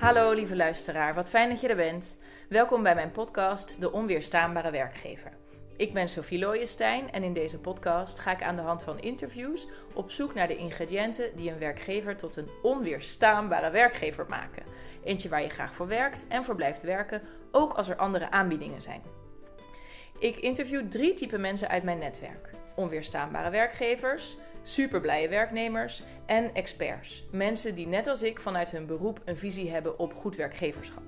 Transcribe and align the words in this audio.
Hallo 0.00 0.32
lieve 0.32 0.56
luisteraar, 0.56 1.14
wat 1.14 1.30
fijn 1.30 1.48
dat 1.48 1.60
je 1.60 1.68
er 1.68 1.76
bent. 1.76 2.16
Welkom 2.48 2.82
bij 2.82 2.94
mijn 2.94 3.10
podcast 3.10 3.80
De 3.80 3.92
Onweerstaanbare 3.92 4.70
Werkgever. 4.70 5.32
Ik 5.76 5.92
ben 5.92 6.08
Sophie 6.08 6.38
Looijenstein 6.38 7.12
en 7.12 7.22
in 7.22 7.32
deze 7.32 7.60
podcast 7.60 8.18
ga 8.18 8.32
ik 8.32 8.42
aan 8.42 8.56
de 8.56 8.62
hand 8.62 8.82
van 8.82 9.00
interviews 9.00 9.66
op 9.92 10.10
zoek 10.10 10.34
naar 10.34 10.48
de 10.48 10.56
ingrediënten 10.56 11.36
die 11.36 11.50
een 11.50 11.58
werkgever 11.58 12.16
tot 12.16 12.36
een 12.36 12.48
onweerstaanbare 12.62 13.70
werkgever 13.70 14.26
maken. 14.28 14.62
Eentje 15.04 15.28
waar 15.28 15.42
je 15.42 15.48
graag 15.48 15.74
voor 15.74 15.88
werkt 15.88 16.28
en 16.28 16.44
voor 16.44 16.54
blijft 16.54 16.82
werken, 16.82 17.22
ook 17.50 17.72
als 17.72 17.88
er 17.88 17.96
andere 17.96 18.30
aanbiedingen 18.30 18.82
zijn. 18.82 19.02
Ik 20.18 20.36
interview 20.36 20.88
drie 20.88 21.14
typen 21.14 21.40
mensen 21.40 21.68
uit 21.68 21.82
mijn 21.82 21.98
netwerk: 21.98 22.50
onweerstaanbare 22.76 23.50
werkgevers, 23.50 24.36
superblije 24.70 25.28
werknemers 25.28 26.02
en 26.26 26.54
experts. 26.54 27.24
Mensen 27.30 27.74
die 27.74 27.86
net 27.86 28.06
als 28.06 28.22
ik 28.22 28.40
vanuit 28.40 28.70
hun 28.70 28.86
beroep 28.86 29.20
een 29.24 29.36
visie 29.36 29.70
hebben 29.70 29.98
op 29.98 30.14
goed 30.14 30.36
werkgeverschap. 30.36 31.02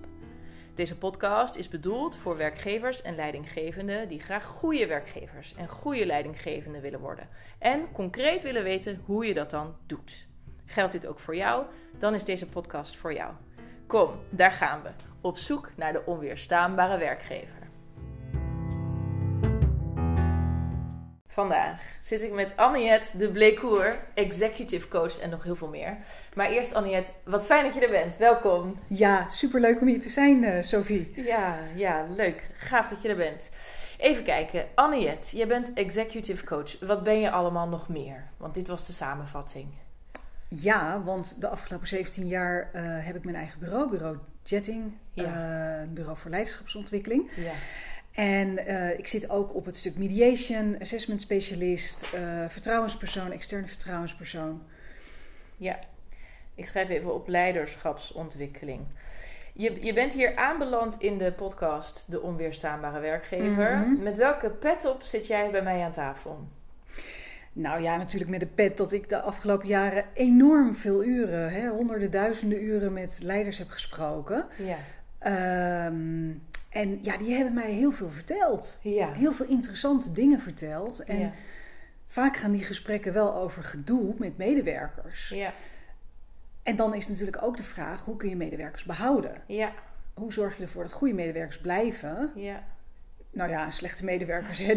Deze 0.75 0.99
podcast 0.99 1.57
is 1.57 1.69
bedoeld 1.69 2.17
voor 2.17 2.37
werkgevers 2.37 3.03
en 3.03 3.15
leidinggevenden 3.15 4.09
die 4.09 4.21
graag 4.21 4.45
goede 4.45 4.87
werkgevers 4.87 5.55
en 5.55 5.69
goede 5.69 6.07
leidinggevenden 6.07 6.81
willen 6.81 7.01
worden. 7.01 7.29
En 7.59 7.93
concreet 7.93 8.43
willen 8.43 8.63
weten 8.63 9.03
hoe 9.05 9.27
je 9.27 9.35
dat 9.35 9.51
dan 9.51 9.77
doet. 9.87 10.27
Geldt 10.65 10.93
dit 10.93 11.07
ook 11.07 11.19
voor 11.19 11.37
jou? 11.37 11.65
Dan 11.99 12.15
is 12.15 12.25
deze 12.25 12.49
podcast 12.49 12.97
voor 12.97 13.15
jou. 13.15 13.33
Kom, 13.87 14.11
daar 14.31 14.53
gaan 14.53 14.83
we. 14.83 14.91
Op 15.21 15.39
zoek 15.39 15.71
naar 15.77 15.93
de 15.93 16.03
onweerstaanbare 16.07 16.99
werkgever. 16.99 17.62
Vandaag 21.33 21.81
zit 22.01 22.23
ik 22.23 22.33
met 22.33 22.57
Anniette 22.57 23.19
de 23.19 23.29
Blecour, 23.29 23.97
executive 24.15 24.89
coach 24.89 25.19
en 25.19 25.31
nog 25.31 25.43
heel 25.43 25.55
veel 25.55 25.69
meer. 25.69 25.97
Maar 26.35 26.51
eerst 26.51 26.75
Anniette, 26.75 27.13
wat 27.25 27.47
fijn 27.47 27.65
dat 27.65 27.75
je 27.75 27.81
er 27.81 27.91
bent. 27.91 28.17
Welkom. 28.17 28.79
Ja, 28.87 29.29
superleuk 29.29 29.81
om 29.81 29.87
hier 29.87 30.01
te 30.01 30.09
zijn, 30.09 30.43
uh, 30.43 30.63
Sophie. 30.63 31.13
Ja, 31.17 31.59
ja, 31.75 32.07
leuk. 32.17 32.51
Gaaf 32.57 32.89
dat 32.89 33.03
je 33.03 33.09
er 33.09 33.17
bent. 33.17 33.51
Even 33.99 34.25
kijken. 34.25 34.67
Anniette, 34.75 35.37
je 35.37 35.47
bent 35.47 35.73
executive 35.73 36.45
coach. 36.45 36.81
Wat 36.81 37.03
ben 37.03 37.21
je 37.21 37.31
allemaal 37.31 37.69
nog 37.69 37.89
meer? 37.89 38.25
Want 38.37 38.55
dit 38.55 38.69
was 38.69 38.87
de 38.87 38.93
samenvatting. 38.93 39.67
Ja, 40.49 41.03
want 41.03 41.41
de 41.41 41.49
afgelopen 41.49 41.89
17 41.89 42.27
jaar 42.27 42.71
uh, 42.75 42.83
heb 42.85 43.17
ik 43.17 43.25
mijn 43.25 43.37
eigen 43.37 43.59
bureau, 43.59 43.91
bureau 43.91 44.19
Jetting, 44.43 44.93
ja. 45.13 45.25
uh, 45.25 45.89
bureau 45.89 46.19
voor 46.19 46.31
leiderschapsontwikkeling. 46.31 47.31
Ja. 47.37 47.53
En 48.13 48.59
uh, 48.69 48.99
ik 48.99 49.07
zit 49.07 49.31
ook 49.31 49.55
op 49.55 49.67
het 49.67 49.77
stuk 49.77 49.97
mediation, 49.97 50.77
assessment 50.81 51.21
specialist, 51.21 52.07
uh, 52.15 52.21
vertrouwenspersoon, 52.49 53.33
externe 53.33 53.67
vertrouwenspersoon. 53.67 54.63
Ja, 55.57 55.79
ik 56.55 56.67
schrijf 56.67 56.89
even 56.89 57.15
op 57.15 57.29
leiderschapsontwikkeling. 57.29 58.81
Je, 59.53 59.79
je 59.81 59.93
bent 59.93 60.13
hier 60.13 60.37
aanbeland 60.37 60.97
in 61.01 61.19
de 61.19 61.33
podcast 61.33 62.11
De 62.11 62.21
Onweerstaanbare 62.21 63.01
Werkgever. 63.01 63.77
Mm 63.77 63.83
-hmm. 63.83 64.03
Met 64.03 64.17
welke 64.17 64.51
pet 64.51 64.87
op 64.87 65.03
zit 65.03 65.27
jij 65.27 65.51
bij 65.51 65.63
mij 65.63 65.83
aan 65.83 65.93
tafel? 65.93 66.49
Nou 67.53 67.83
ja, 67.83 67.97
natuurlijk 67.97 68.31
met 68.31 68.41
de 68.41 68.47
pet 68.47 68.77
dat 68.77 68.93
ik 68.93 69.09
de 69.09 69.21
afgelopen 69.21 69.69
jaren 69.69 70.05
enorm 70.15 70.75
veel 70.75 71.05
uren, 71.05 71.53
hè, 71.53 71.69
honderden 71.69 72.11
duizenden 72.11 72.63
uren 72.63 72.93
met 72.93 73.19
leiders 73.23 73.59
heb 73.59 73.69
gesproken. 73.69 74.47
Ja. 74.57 75.87
Um, 75.87 76.43
en 76.73 76.99
ja, 77.03 77.17
die 77.17 77.35
hebben 77.35 77.55
mij 77.55 77.73
heel 77.73 77.93
veel 77.93 78.11
verteld. 78.11 78.79
Ja. 78.83 79.13
Heel 79.13 79.33
veel 79.33 79.47
interessante 79.47 80.13
dingen 80.13 80.41
verteld. 80.41 81.05
En 81.05 81.19
ja. 81.19 81.33
vaak 82.07 82.37
gaan 82.37 82.53
die 82.53 82.65
gesprekken 82.65 83.13
wel 83.13 83.35
over 83.35 83.65
gedoe 83.65 84.15
met 84.19 84.37
medewerkers. 84.37 85.29
Ja. 85.29 85.53
En 86.63 86.77
dan 86.77 86.95
is 86.95 87.09
natuurlijk 87.09 87.43
ook 87.43 87.57
de 87.57 87.63
vraag: 87.63 88.05
hoe 88.05 88.17
kun 88.17 88.29
je 88.29 88.37
medewerkers 88.37 88.85
behouden? 88.85 89.43
Ja. 89.47 89.73
Hoe 90.15 90.33
zorg 90.33 90.57
je 90.57 90.63
ervoor 90.63 90.83
dat 90.83 90.93
goede 90.93 91.15
medewerkers 91.15 91.59
blijven? 91.59 92.31
Ja. 92.35 92.65
Nou 93.31 93.51
ja, 93.51 93.71
slechte 93.71 94.05
medewerkers, 94.05 94.59
hè, 94.59 94.75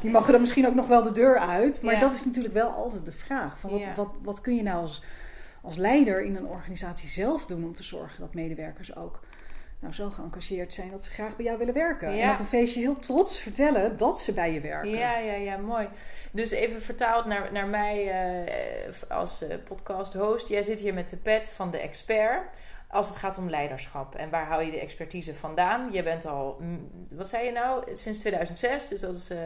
die 0.00 0.10
mogen 0.16 0.32
dan 0.32 0.40
misschien 0.40 0.66
ook 0.66 0.74
nog 0.74 0.88
wel 0.88 1.02
de 1.02 1.12
deur 1.12 1.38
uit. 1.38 1.82
Maar 1.82 2.00
dat 2.00 2.14
is 2.14 2.24
natuurlijk 2.24 2.54
wel 2.54 2.70
altijd 2.70 3.04
de 3.04 3.12
vraag: 3.12 3.58
van 3.58 3.70
wat, 3.70 3.82
wat, 3.96 4.08
wat 4.22 4.40
kun 4.40 4.56
je 4.56 4.62
nou 4.62 4.80
als, 4.80 5.02
als 5.62 5.76
leider 5.76 6.22
in 6.22 6.36
een 6.36 6.46
organisatie 6.46 7.08
zelf 7.08 7.46
doen 7.46 7.64
om 7.64 7.74
te 7.74 7.82
zorgen 7.82 8.20
dat 8.20 8.34
medewerkers 8.34 8.96
ook 8.96 9.20
nou 9.80 9.94
zo 9.94 10.10
geëngageerd 10.10 10.74
zijn 10.74 10.90
dat 10.90 11.04
ze 11.04 11.10
graag 11.10 11.36
bij 11.36 11.44
jou 11.44 11.58
willen 11.58 11.74
werken. 11.74 12.20
En 12.20 12.32
op 12.32 12.38
een 12.38 12.46
feestje 12.46 12.80
heel 12.80 12.98
trots 12.98 13.38
vertellen 13.38 13.96
dat 13.96 14.20
ze 14.20 14.32
bij 14.32 14.52
je 14.52 14.60
werken. 14.60 14.90
Ja, 14.90 15.18
ja, 15.18 15.34
ja, 15.34 15.56
mooi. 15.56 15.88
Dus 16.30 16.50
even 16.50 16.82
vertaald 16.82 17.24
naar, 17.24 17.52
naar 17.52 17.66
mij 17.66 18.04
uh, 18.86 18.92
als 19.08 19.42
uh, 19.42 19.54
podcast 19.64 20.14
host. 20.14 20.48
Jij 20.48 20.62
zit 20.62 20.80
hier 20.80 20.94
met 20.94 21.08
de 21.08 21.16
pet 21.16 21.52
van 21.52 21.70
de 21.70 21.78
expert 21.78 22.56
als 22.88 23.08
het 23.08 23.16
gaat 23.16 23.38
om 23.38 23.50
leiderschap. 23.50 24.14
En 24.14 24.30
waar 24.30 24.46
hou 24.46 24.62
je 24.64 24.70
de 24.70 24.80
expertise 24.80 25.34
vandaan? 25.34 25.88
Je 25.92 26.02
bent 26.02 26.26
al, 26.26 26.60
wat 27.10 27.28
zei 27.28 27.44
je 27.44 27.52
nou, 27.52 27.84
sinds 27.94 28.18
2006, 28.18 28.88
dus 28.88 29.00
dat 29.00 29.14
is 29.14 29.30
uh, 29.30 29.38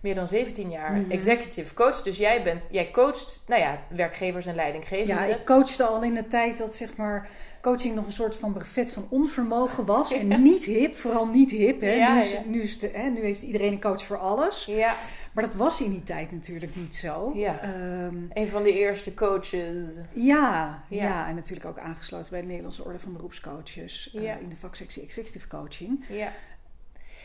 meer 0.00 0.14
dan 0.14 0.28
17 0.28 0.70
jaar 0.70 0.92
mm 0.92 1.02
-hmm. 1.02 1.10
executive 1.10 1.74
coach. 1.74 2.02
Dus 2.02 2.18
jij, 2.18 2.42
bent, 2.42 2.66
jij 2.70 2.90
coacht, 2.90 3.44
nou 3.46 3.60
ja, 3.60 3.82
werkgevers 3.88 4.46
en 4.46 4.54
leidinggevenden. 4.54 5.28
Ja, 5.28 5.34
ik 5.34 5.44
coachte 5.44 5.84
al 5.84 6.02
in 6.02 6.14
de 6.14 6.26
tijd 6.26 6.58
dat 6.58 6.74
zeg 6.74 6.96
maar 6.96 7.28
coaching 7.62 7.94
nog 7.94 8.06
een 8.06 8.12
soort 8.12 8.36
van 8.36 8.52
brevet 8.52 8.92
van 8.92 9.06
onvermogen 9.08 9.84
was. 9.84 10.12
En 10.12 10.42
niet 10.42 10.64
hip, 10.64 10.96
vooral 10.96 11.26
niet 11.26 11.50
hip. 11.50 11.80
Hè. 11.80 11.92
Ja, 11.92 12.14
nu, 12.14 12.20
is, 12.20 12.32
ja. 12.32 12.40
nu, 12.46 12.62
is 12.62 12.78
de, 12.78 12.90
hè, 12.92 13.08
nu 13.08 13.20
heeft 13.20 13.42
iedereen 13.42 13.72
een 13.72 13.80
coach 13.80 14.04
voor 14.04 14.18
alles. 14.18 14.64
Ja. 14.64 14.94
Maar 15.32 15.44
dat 15.44 15.54
was 15.54 15.80
in 15.80 15.90
die 15.90 16.02
tijd 16.02 16.32
natuurlijk 16.32 16.76
niet 16.76 16.94
zo. 16.94 17.32
Ja. 17.34 17.60
Um, 18.04 18.30
een 18.32 18.48
van 18.48 18.62
de 18.62 18.78
eerste 18.78 19.14
coaches. 19.14 19.96
Ja, 20.12 20.82
ja, 20.88 21.28
en 21.28 21.34
natuurlijk 21.34 21.66
ook 21.66 21.78
aangesloten 21.78 22.30
bij 22.30 22.40
de 22.40 22.46
Nederlandse 22.46 22.84
Orde 22.84 22.98
van 22.98 23.12
Beroepscoaches. 23.12 24.12
Uh, 24.14 24.40
in 24.40 24.48
de 24.48 24.56
vaksectie 24.56 25.02
Executive 25.02 25.48
Coaching. 25.48 26.04
Ja. 26.08 26.32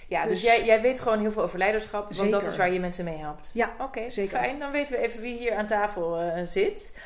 Ja, 0.08 0.24
dus, 0.24 0.32
dus 0.32 0.42
jij, 0.42 0.66
jij, 0.66 0.82
weet 0.82 1.00
gewoon 1.00 1.20
heel 1.20 1.32
veel 1.32 1.44
over 1.44 1.58
leiderschap, 1.58 2.04
want 2.04 2.16
zeker. 2.16 2.32
dat 2.32 2.46
is 2.46 2.58
waar 2.58 2.74
je 2.74 2.80
mensen 2.80 3.06
mee 3.06 3.18
helpt. 3.18 3.50
Ja, 3.54 3.70
oké, 3.74 3.84
okay, 3.84 4.10
zeker. 4.10 4.38
Fijn, 4.38 4.60
dan 4.60 4.72
weten 4.72 4.96
we 4.96 5.02
even 5.02 5.22
wie 5.22 5.38
hier 5.38 5.56
aan 5.56 5.68
tafel 5.68 6.22
uh, 6.22 6.42
zit. 6.46 6.98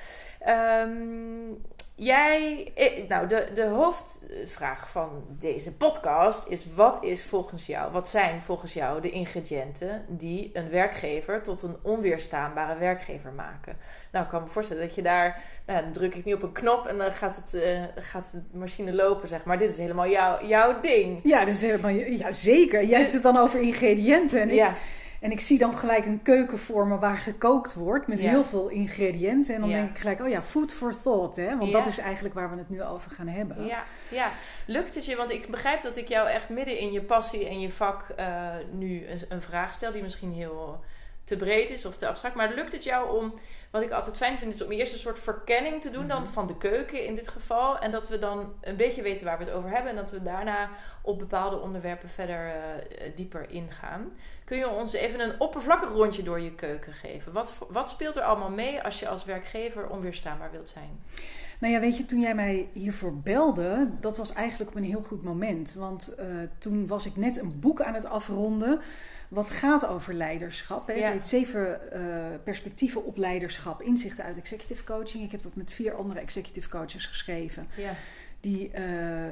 Um, 0.47 1.61
Jij, 1.99 2.71
eh, 2.75 3.07
nou, 3.07 3.27
de, 3.27 3.47
de 3.53 3.65
hoofdvraag 3.65 4.89
van 4.89 5.09
deze 5.39 5.77
podcast 5.77 6.47
is: 6.47 6.73
wat 6.75 7.03
is 7.03 7.25
volgens 7.25 7.65
jou, 7.65 7.91
wat 7.91 8.09
zijn 8.09 8.41
volgens 8.41 8.73
jou 8.73 9.01
de 9.01 9.09
ingrediënten 9.09 10.05
die 10.07 10.49
een 10.53 10.69
werkgever 10.69 11.43
tot 11.43 11.61
een 11.61 11.75
onweerstaanbare 11.81 12.79
werkgever 12.79 13.31
maken? 13.31 13.77
Nou, 14.11 14.25
ik 14.25 14.31
kan 14.31 14.43
me 14.43 14.49
voorstellen 14.49 14.83
dat 14.83 14.95
je 14.95 15.01
daar, 15.01 15.43
nou, 15.65 15.81
dan 15.81 15.91
druk 15.91 16.15
ik 16.15 16.25
nu 16.25 16.33
op 16.33 16.43
een 16.43 16.51
knop 16.51 16.85
en 16.85 16.97
dan 16.97 17.11
gaat, 17.11 17.35
het, 17.35 17.53
uh, 17.53 17.83
gaat 17.95 18.31
de 18.31 18.57
machine 18.57 18.93
lopen, 18.93 19.27
zeg 19.27 19.43
maar. 19.43 19.57
Dit 19.57 19.69
is 19.69 19.77
helemaal 19.77 20.09
jouw 20.09 20.45
jouw 20.45 20.79
ding. 20.79 21.19
Ja, 21.23 21.45
dit 21.45 21.55
is 21.55 21.61
helemaal, 21.61 21.91
ja 21.91 22.31
zeker. 22.31 22.83
Jij 22.83 22.99
hebt 22.99 23.13
het 23.13 23.23
dan 23.23 23.37
over 23.37 23.59
ingrediënten. 23.59 24.41
En 24.41 24.49
ja. 24.49 24.75
En 25.22 25.31
ik 25.31 25.41
zie 25.41 25.57
dan 25.57 25.78
gelijk 25.78 26.05
een 26.05 26.22
keuken 26.22 26.59
voor 26.59 26.88
me 26.88 26.97
waar 26.97 27.17
gekookt 27.17 27.73
wordt 27.73 28.07
met 28.07 28.19
heel 28.19 28.44
veel 28.44 28.69
ingrediënten. 28.69 29.55
En 29.55 29.61
dan 29.61 29.69
denk 29.69 29.89
ik 29.89 29.97
gelijk, 29.97 30.22
oh 30.22 30.29
ja, 30.29 30.44
food 30.44 30.73
for 30.73 31.01
thought. 31.01 31.35
Hè? 31.35 31.57
Want 31.57 31.72
dat 31.72 31.85
is 31.85 31.97
eigenlijk 31.97 32.35
waar 32.35 32.51
we 32.51 32.57
het 32.57 32.69
nu 32.69 32.83
over 32.83 33.11
gaan 33.11 33.27
hebben. 33.27 33.66
Ja, 33.66 33.83
ja. 34.09 34.31
lukt 34.66 34.95
het 34.95 35.06
je? 35.06 35.16
Want 35.16 35.31
ik 35.31 35.47
begrijp 35.47 35.81
dat 35.81 35.97
ik 35.97 36.07
jou 36.07 36.29
echt 36.29 36.50
midden 36.50 36.77
in 36.79 36.91
je 36.91 37.01
passie 37.01 37.47
en 37.47 37.59
je 37.59 37.72
vak 37.72 38.06
uh, 38.19 38.25
nu 38.72 39.07
een, 39.07 39.22
een, 39.29 39.41
vraag 39.41 39.73
stel 39.73 39.91
die 39.91 40.03
misschien 40.03 40.33
heel 40.33 40.83
te 41.23 41.38
breed 41.38 41.69
is 41.69 41.85
of 41.85 41.97
te 41.97 42.07
abstract. 42.07 42.35
Maar 42.35 42.53
lukt 42.53 42.72
het 42.72 42.83
jou 42.83 43.17
om, 43.17 43.33
wat 43.72 43.81
ik 43.81 43.91
altijd 43.91 44.17
fijn 44.17 44.38
vind, 44.38 44.53
is 44.53 44.63
om 44.63 44.72
eerst 44.72 44.94
een 44.94 45.00
soort 45.00 45.19
verkenning 45.19 45.81
te 45.81 45.89
doen 45.89 46.03
mm 46.03 46.09
-hmm. 46.09 46.19
dan 46.19 46.28
van 46.28 46.47
de 46.47 46.57
keuken 46.57 47.05
in 47.05 47.16
dit 47.16 47.28
geval. 47.28 47.79
En 47.79 47.91
dat 47.91 48.07
we 48.07 48.19
dan 48.19 48.53
een 48.61 48.75
beetje 48.75 49.01
weten 49.01 49.25
waar 49.25 49.38
we 49.38 49.44
het 49.44 49.53
over 49.53 49.69
hebben. 49.69 49.89
En 49.89 49.95
dat 49.95 50.11
we 50.11 50.23
daarna 50.23 50.69
op 51.01 51.19
bepaalde 51.19 51.59
onderwerpen 51.59 52.09
verder 52.09 52.45
uh, 52.45 53.11
dieper 53.16 53.50
ingaan. 53.50 54.11
Kun 54.45 54.57
je 54.57 54.69
ons 54.69 54.94
even 54.94 55.19
een 55.19 55.39
oppervlakkig 55.39 55.89
rondje 55.89 56.23
door 56.23 56.39
je 56.39 56.56
keuken 56.56 56.94
geven? 56.94 57.33
Wat, 57.33 57.53
wat 57.69 57.89
speelt 57.89 58.16
er 58.16 58.23
allemaal 58.23 58.50
mee 58.50 58.83
als 58.83 59.00
je 59.00 59.07
als 59.07 59.25
werkgever 59.25 59.88
onweerstaanbaar 59.88 60.51
wilt 60.51 60.69
zijn? 60.69 61.03
Nou 61.59 61.74
ja, 61.74 61.80
weet 61.80 61.98
je, 61.98 62.06
toen 62.06 62.19
jij 62.19 62.36
mij 62.36 62.69
hiervoor 62.74 63.18
belde, 63.18 63.89
dat 64.00 64.18
was 64.18 64.33
eigenlijk 64.33 64.69
op 64.69 64.75
een 64.75 64.83
heel 64.83 65.01
goed 65.01 65.24
moment. 65.24 65.74
Want 65.74 66.15
uh, 66.19 66.25
toen 66.57 66.88
was 66.88 67.06
ik 67.06 67.15
net 67.15 67.42
een 67.42 67.59
boek 67.59 67.81
aan 67.81 67.94
het 67.94 68.06
afronden. 68.06 68.80
Wat 69.27 69.50
gaat 69.50 69.86
over 69.86 70.13
leiderschap. 70.13 70.88
Hè? 70.88 70.94
Het 70.94 71.06
heet 71.13 71.25
zeven 71.25 71.80
uh, 71.94 72.00
perspectieven 72.44 73.06
op 73.06 73.18
leiderschap. 73.18 73.81
Inzichten 73.81 74.24
uit 74.24 74.38
executive 74.38 74.83
coaching. 74.83 75.24
Ik 75.24 75.31
heb 75.31 75.42
dat 75.42 75.56
met 75.56 75.71
vier 75.71 75.94
andere 75.95 76.19
executive 76.19 76.69
coaches 76.69 77.06
geschreven. 77.06 77.68
Ja 77.75 77.92
die 78.39 78.72
uh, 78.80 79.25
uh, 79.25 79.31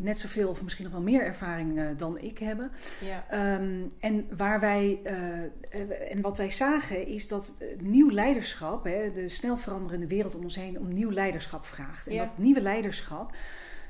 net 0.00 0.18
zoveel 0.18 0.48
of 0.48 0.62
misschien 0.62 0.84
nog 0.84 0.92
wel 0.92 1.02
meer 1.02 1.24
ervaring 1.24 1.78
uh, 1.78 1.84
dan 1.96 2.18
ik 2.18 2.38
hebben. 2.38 2.70
Ja. 3.04 3.54
Um, 3.54 3.90
en 4.00 4.26
waar 4.36 4.60
wij 4.60 5.00
en 6.10 6.20
wat 6.20 6.36
wij 6.36 6.50
zagen 6.50 7.06
is 7.06 7.28
dat 7.28 7.54
nieuw 7.80 8.10
leiderschap, 8.10 8.84
hè, 8.84 9.12
de 9.12 9.28
snel 9.28 9.56
veranderende 9.56 10.06
wereld 10.06 10.34
om 10.34 10.42
ons 10.42 10.54
heen, 10.54 10.78
om 10.78 10.92
nieuw 10.92 11.10
leiderschap 11.10 11.66
vraagt. 11.66 12.06
En 12.06 12.14
ja. 12.14 12.24
dat 12.24 12.38
nieuwe 12.38 12.60
leiderschap 12.60 13.32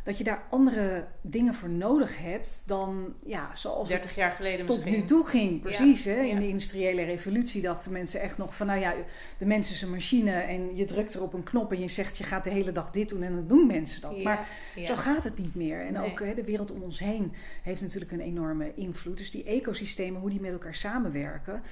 dat 0.08 0.18
je 0.18 0.24
daar 0.24 0.42
andere 0.50 1.06
dingen 1.20 1.54
voor 1.54 1.68
nodig 1.68 2.18
hebt 2.18 2.62
dan 2.66 3.14
ja, 3.24 3.50
zoals 3.54 3.88
30 3.88 4.14
jaar 4.14 4.30
geleden 4.30 4.66
tot 4.66 4.76
misschien. 4.76 5.00
nu 5.00 5.06
toe 5.06 5.26
ging. 5.26 5.60
Precies, 5.60 6.04
hè? 6.04 6.22
in 6.22 6.38
de 6.38 6.48
industriële 6.48 7.02
revolutie 7.02 7.62
dachten 7.62 7.92
mensen 7.92 8.20
echt 8.20 8.38
nog 8.38 8.56
van 8.56 8.66
nou 8.66 8.80
ja, 8.80 8.94
de 9.38 9.46
mens 9.46 9.70
is 9.70 9.82
een 9.82 9.90
machine 9.90 10.30
en 10.30 10.76
je 10.76 10.84
drukt 10.84 11.14
er 11.14 11.22
op 11.22 11.32
een 11.32 11.42
knop 11.42 11.72
en 11.72 11.80
je 11.80 11.88
zegt 11.88 12.16
je 12.16 12.24
gaat 12.24 12.44
de 12.44 12.50
hele 12.50 12.72
dag 12.72 12.90
dit 12.90 13.08
doen 13.08 13.22
en 13.22 13.34
dan 13.34 13.46
doen 13.46 13.66
mensen 13.66 14.00
dat. 14.00 14.22
maar 14.22 14.48
zo 14.84 14.96
gaat 14.96 15.24
het 15.24 15.38
niet 15.38 15.54
meer. 15.54 15.80
En 15.80 15.98
ook 15.98 16.20
hè, 16.20 16.34
de 16.34 16.44
wereld 16.44 16.70
om 16.70 16.82
ons 16.82 16.98
heen 16.98 17.32
heeft 17.62 17.80
natuurlijk 17.80 18.12
een 18.12 18.20
enorme 18.20 18.74
invloed. 18.74 19.16
Dus 19.16 19.30
die 19.30 19.44
ecosystemen, 19.44 20.20
hoe 20.20 20.30
die 20.30 20.40
met 20.40 20.52
elkaar 20.52 20.74
samenwerken, 20.74 21.62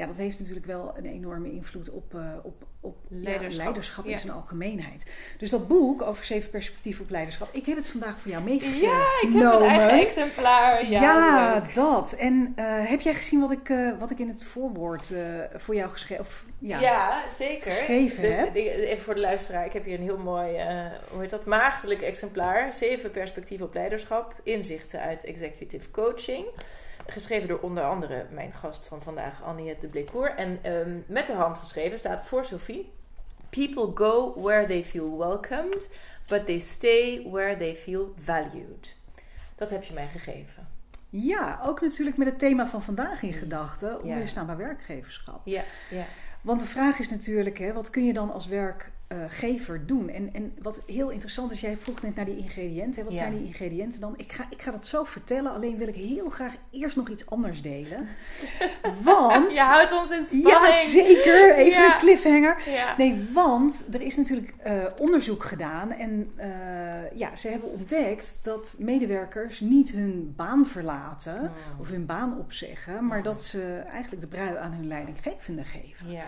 ja, 0.00 0.06
dat 0.06 0.16
heeft 0.16 0.38
natuurlijk 0.38 0.66
wel 0.66 0.94
een 0.96 1.06
enorme 1.06 1.52
invloed 1.52 1.90
op, 1.90 2.14
uh, 2.14 2.22
op, 2.42 2.66
op 2.80 2.96
leiderschap, 3.08 3.50
ja, 3.50 3.64
leiderschap 3.64 4.04
in 4.04 4.18
zijn 4.18 4.32
algemeenheid. 4.32 5.06
Dus 5.38 5.50
dat 5.50 5.68
boek 5.68 6.02
over 6.02 6.24
zeven 6.24 6.50
perspectieven 6.50 7.04
op 7.04 7.10
leiderschap, 7.10 7.48
ik 7.52 7.66
heb 7.66 7.76
het 7.76 7.88
vandaag 7.88 8.18
voor 8.20 8.30
jou 8.30 8.44
meegenomen. 8.44 8.80
Ja, 8.80 9.06
ik 9.20 9.32
heb 9.32 9.52
een 9.52 9.62
eigen 9.62 10.00
exemplaar. 10.00 10.90
Ja, 10.90 11.02
ja 11.02 11.66
dat. 11.74 12.12
En 12.12 12.54
uh, 12.56 12.64
heb 12.66 13.00
jij 13.00 13.14
gezien 13.14 13.40
wat 13.40 13.50
ik, 13.50 13.68
uh, 13.68 13.98
wat 13.98 14.10
ik 14.10 14.18
in 14.18 14.28
het 14.28 14.42
voorwoord 14.42 15.12
voor 15.56 15.74
jou 15.74 15.90
geschreven 15.90 16.26
ja, 16.58 16.80
ja, 16.80 17.30
zeker. 17.30 17.72
geschreven 17.72 18.22
dus, 18.22 18.36
heb? 18.36 18.54
Even 18.54 19.04
voor 19.04 19.14
de 19.14 19.20
luisteraar, 19.20 19.66
ik 19.66 19.72
heb 19.72 19.84
hier 19.84 19.98
een 19.98 20.04
heel 20.04 20.18
mooi, 20.18 20.56
hoe 21.10 21.20
heet 21.20 21.30
dat, 21.30 21.44
maagdelijk 21.44 22.00
exemplaar. 22.00 22.72
Zeven 22.72 23.10
perspectieven 23.10 23.66
op 23.66 23.74
leiderschap, 23.74 24.34
inzichten 24.42 25.00
uit 25.00 25.24
executive 25.24 25.90
coaching 25.90 26.46
geschreven 27.06 27.48
door 27.48 27.58
onder 27.60 27.84
andere 27.84 28.26
mijn 28.30 28.52
gast 28.52 28.84
van 28.84 29.02
vandaag, 29.02 29.42
Anniette 29.42 29.80
de 29.80 29.86
Blecourt. 29.86 30.34
En 30.34 30.72
um, 30.72 31.04
met 31.06 31.26
de 31.26 31.32
hand 31.32 31.58
geschreven 31.58 31.98
staat 31.98 32.26
voor 32.26 32.44
Sophie: 32.44 32.92
People 33.50 33.90
go 33.94 34.40
where 34.40 34.66
they 34.66 34.84
feel 34.84 35.18
welcomed, 35.18 35.88
but 36.26 36.46
they 36.46 36.58
stay 36.58 37.28
where 37.30 37.56
they 37.56 37.76
feel 37.76 38.14
valued. 38.22 38.96
Dat 39.54 39.70
heb 39.70 39.82
je 39.82 39.94
mij 39.94 40.08
gegeven. 40.08 40.68
Ja, 41.08 41.60
ook 41.64 41.80
natuurlijk 41.80 42.16
met 42.16 42.26
het 42.26 42.38
thema 42.38 42.66
van 42.66 42.82
vandaag 42.82 43.22
in 43.22 43.32
gedachten: 43.32 44.02
onweerstaanbaar 44.02 44.56
werkgeverschap. 44.56 45.40
Ja, 45.44 45.62
ja. 45.90 46.04
Want 46.40 46.60
de 46.60 46.66
vraag 46.66 46.98
is 46.98 47.10
natuurlijk: 47.10 47.58
hè, 47.58 47.72
wat 47.72 47.90
kun 47.90 48.04
je 48.04 48.12
dan 48.12 48.32
als 48.32 48.46
werk 48.46 48.90
uh, 49.12 49.18
gever 49.28 49.86
doen. 49.86 50.08
En, 50.08 50.34
en 50.34 50.52
wat 50.62 50.82
heel 50.86 51.08
interessant 51.10 51.50
is, 51.50 51.60
jij 51.60 51.76
vroeg 51.76 52.02
net 52.02 52.14
naar 52.14 52.24
die 52.24 52.36
ingrediënten. 52.36 53.04
Wat 53.04 53.16
zijn 53.16 53.36
die 53.36 53.46
ingrediënten 53.46 54.00
dan? 54.00 54.14
Ik 54.16 54.32
ga, 54.32 54.46
ik 54.50 54.62
ga 54.62 54.70
dat 54.70 54.86
zo 54.86 55.04
vertellen, 55.04 55.52
alleen 55.52 55.76
wil 55.76 55.88
ik 55.88 55.94
heel 55.94 56.28
graag 56.28 56.54
eerst 56.70 56.96
nog 56.96 57.08
iets 57.08 57.30
anders 57.30 57.62
delen. 57.62 58.08
Want... 59.04 59.52
Je 59.52 59.60
houdt 59.60 59.92
ons 59.92 60.10
in 60.10 60.26
spanning. 60.26 60.48
Ja, 60.48 60.88
zeker. 60.88 61.54
Even 61.54 61.84
een 61.84 61.98
cliffhanger. 61.98 62.62
Nee, 62.98 63.28
want 63.32 63.88
er 63.92 64.00
is 64.00 64.16
natuurlijk 64.16 64.54
uh, 64.66 64.84
onderzoek 64.98 65.44
gedaan. 65.44 65.92
En 65.92 66.32
uh, 66.38 67.18
ja, 67.18 67.36
ze 67.36 67.48
hebben 67.48 67.70
ontdekt 67.70 68.38
dat 68.42 68.74
medewerkers 68.78 69.60
niet 69.60 69.90
hun 69.90 70.32
baan 70.36 70.66
verlaten. 70.66 71.40
Oh. 71.42 71.80
Of 71.80 71.88
hun 71.88 72.06
baan 72.06 72.38
opzeggen. 72.38 73.06
Maar 73.06 73.18
oh. 73.18 73.24
dat 73.24 73.44
ze 73.44 73.82
eigenlijk 73.90 74.22
de 74.22 74.28
brui 74.28 74.56
aan 74.56 74.72
hun 74.72 74.86
leidinggevende 74.86 75.64
geven. 75.64 76.10
Ja 76.10 76.24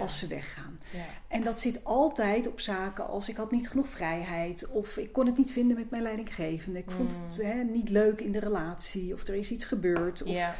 als 0.00 0.18
ze 0.18 0.26
weggaan. 0.26 0.80
Ja. 0.90 1.04
En 1.28 1.42
dat 1.42 1.58
zit 1.58 1.84
altijd 1.84 2.48
op 2.48 2.60
zaken 2.60 3.06
als 3.06 3.28
ik 3.28 3.36
had 3.36 3.50
niet 3.50 3.68
genoeg 3.68 3.88
vrijheid 3.88 4.68
of 4.68 4.96
ik 4.96 5.12
kon 5.12 5.26
het 5.26 5.36
niet 5.36 5.52
vinden 5.52 5.76
met 5.76 5.90
mijn 5.90 6.02
leidinggevende. 6.02 6.78
Ik 6.78 6.90
vond 6.90 7.12
het 7.12 7.38
mm. 7.42 7.50
hè, 7.50 7.62
niet 7.62 7.88
leuk 7.88 8.20
in 8.20 8.32
de 8.32 8.40
relatie 8.40 9.14
of 9.14 9.26
er 9.26 9.34
is 9.34 9.50
iets 9.50 9.64
gebeurd. 9.64 10.22
Of, 10.22 10.28
ja. 10.28 10.54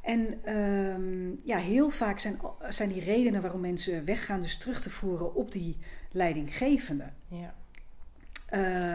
En 0.00 0.54
um, 0.56 1.40
ja, 1.44 1.58
heel 1.58 1.90
vaak 1.90 2.18
zijn, 2.18 2.40
zijn 2.68 2.88
die 2.88 3.04
redenen 3.04 3.42
waarom 3.42 3.60
mensen 3.60 4.04
weggaan 4.04 4.40
dus 4.40 4.58
terug 4.58 4.82
te 4.82 4.90
voeren 4.90 5.34
op 5.34 5.52
die 5.52 5.76
leidinggevende. 6.10 7.12
Ja. 7.28 7.54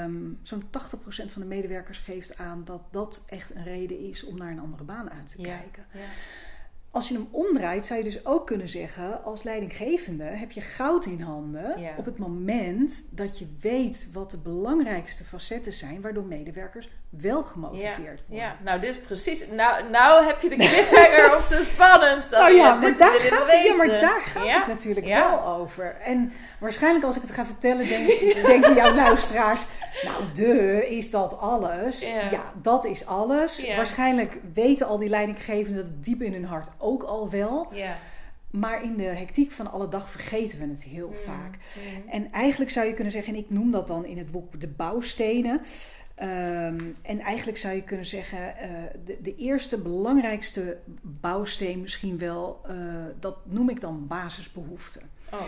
Um, 0.04 0.40
Zo'n 0.44 0.64
80% 0.64 0.68
van 1.06 1.42
de 1.42 1.48
medewerkers 1.48 2.00
geeft 2.00 2.38
aan 2.38 2.64
dat 2.66 2.82
dat 2.92 3.24
echt 3.28 3.56
een 3.56 3.64
reden 3.64 4.00
is 4.00 4.24
om 4.24 4.38
naar 4.38 4.52
een 4.52 4.60
andere 4.60 4.84
baan 4.84 5.10
uit 5.10 5.28
te 5.28 5.42
kijken. 5.42 5.86
Ja 5.94 6.00
als 6.92 7.08
je 7.08 7.14
hem 7.14 7.28
omdraait, 7.32 7.86
zou 7.86 8.00
je 8.00 8.06
dus 8.06 8.26
ook 8.26 8.48
kunnen 8.48 8.70
zeggen: 8.70 9.24
als 9.24 9.44
leidinggevende 9.44 10.24
heb 10.24 10.52
je 10.52 10.62
goud 10.62 11.06
in 11.06 11.22
handen 11.22 11.96
op 11.98 12.06
het 12.06 12.18
moment 12.18 13.06
dat 13.12 13.40
je 13.40 13.48
weet 13.62 14.10
wat 14.14 14.32
de 14.32 14.38
belangrijkste 14.38 15.24
facetten 15.24 15.74
zijn, 15.74 16.02
waardoor 16.02 16.26
medewerkers 16.26 16.90
wel 17.10 17.44
gemotiveerd 17.44 17.98
ja. 17.98 18.02
worden. 18.02 18.26
Ja, 18.28 18.56
nou, 18.64 18.80
dit 18.80 18.90
is 18.90 19.02
precies. 19.02 19.48
Nou, 19.48 19.90
nou 19.90 20.26
heb 20.26 20.42
je 20.42 20.50
de 20.50 20.56
cliffhanger 20.56 21.38
of 21.38 21.46
zo 21.46 21.62
spannend. 21.62 22.30
Nou 22.32 22.56
ja, 22.56 22.76
maar 22.76 22.98
daar 22.98 23.20
gaat, 23.20 23.52
het, 23.52 23.66
ja, 23.66 23.76
maar 23.76 24.00
daar 24.00 24.22
gaat 24.22 24.48
het 24.48 24.68
natuurlijk 24.68 25.06
wel 25.06 25.46
over. 25.46 25.96
En 26.04 26.34
waarschijnlijk 26.60 27.06
als 27.06 27.16
ik 27.16 27.22
het 27.22 27.32
ga 27.32 27.46
vertellen, 27.46 27.88
denk, 27.88 28.08
denken 28.46 28.76
jouw 28.76 28.96
luisteraars. 28.96 29.62
Nou, 30.04 30.24
de, 30.34 30.88
is 30.90 31.12
dat 31.12 31.40
alles? 31.40 32.12
Ja, 32.32 32.54
dat 32.62 32.86
is 32.86 33.06
alles. 33.06 33.76
Waarschijnlijk 33.76 34.40
weten 34.54 34.88
al 34.88 34.98
die 34.98 35.10
leidinggevenden 35.10 35.84
dat 35.84 36.04
diep 36.04 36.22
in 36.22 36.34
hun 36.34 36.46
hart 36.46 36.68
ook 36.82 37.04
al 37.04 37.30
wel. 37.30 37.68
Ja. 37.74 37.98
Maar 38.52 38.84
in 38.84 38.98
de 38.98 39.04
hectiek 39.04 39.52
van 39.52 39.72
alle 39.72 39.88
dag 39.88 40.10
vergeten 40.10 40.60
we 40.60 40.68
het 40.68 40.84
heel 40.84 41.08
Mm, 41.08 41.16
vaak. 41.16 41.58
En 42.10 42.32
eigenlijk 42.32 42.72
zou 42.72 42.88
je 42.88 42.94
kunnen 42.94 43.12
zeggen, 43.12 43.34
en 43.34 43.40
ik 43.40 43.50
noem 43.50 43.72
dat 43.72 43.88
dan 43.88 44.06
in 44.06 44.18
het 44.18 44.32
boek 44.32 44.60
de 44.60 44.68
bouwstenen. 44.68 45.62
Um, 46.24 46.96
en 47.02 47.20
eigenlijk 47.20 47.58
zou 47.58 47.76
je 47.76 47.84
kunnen 47.84 48.06
zeggen, 48.06 48.40
uh, 48.40 48.68
de, 49.06 49.18
de, 49.22 49.36
eerste 49.36 49.82
belangrijkste 49.82 50.78
bouwsteen 51.02 51.82
misschien 51.82 52.18
wel, 52.18 52.62
uh, 52.70 52.76
dat 53.20 53.38
noem 53.46 53.70
ik 53.70 53.82
dan 53.82 54.08
basisbehoeften. 54.08 55.02
Oh. 55.34 55.42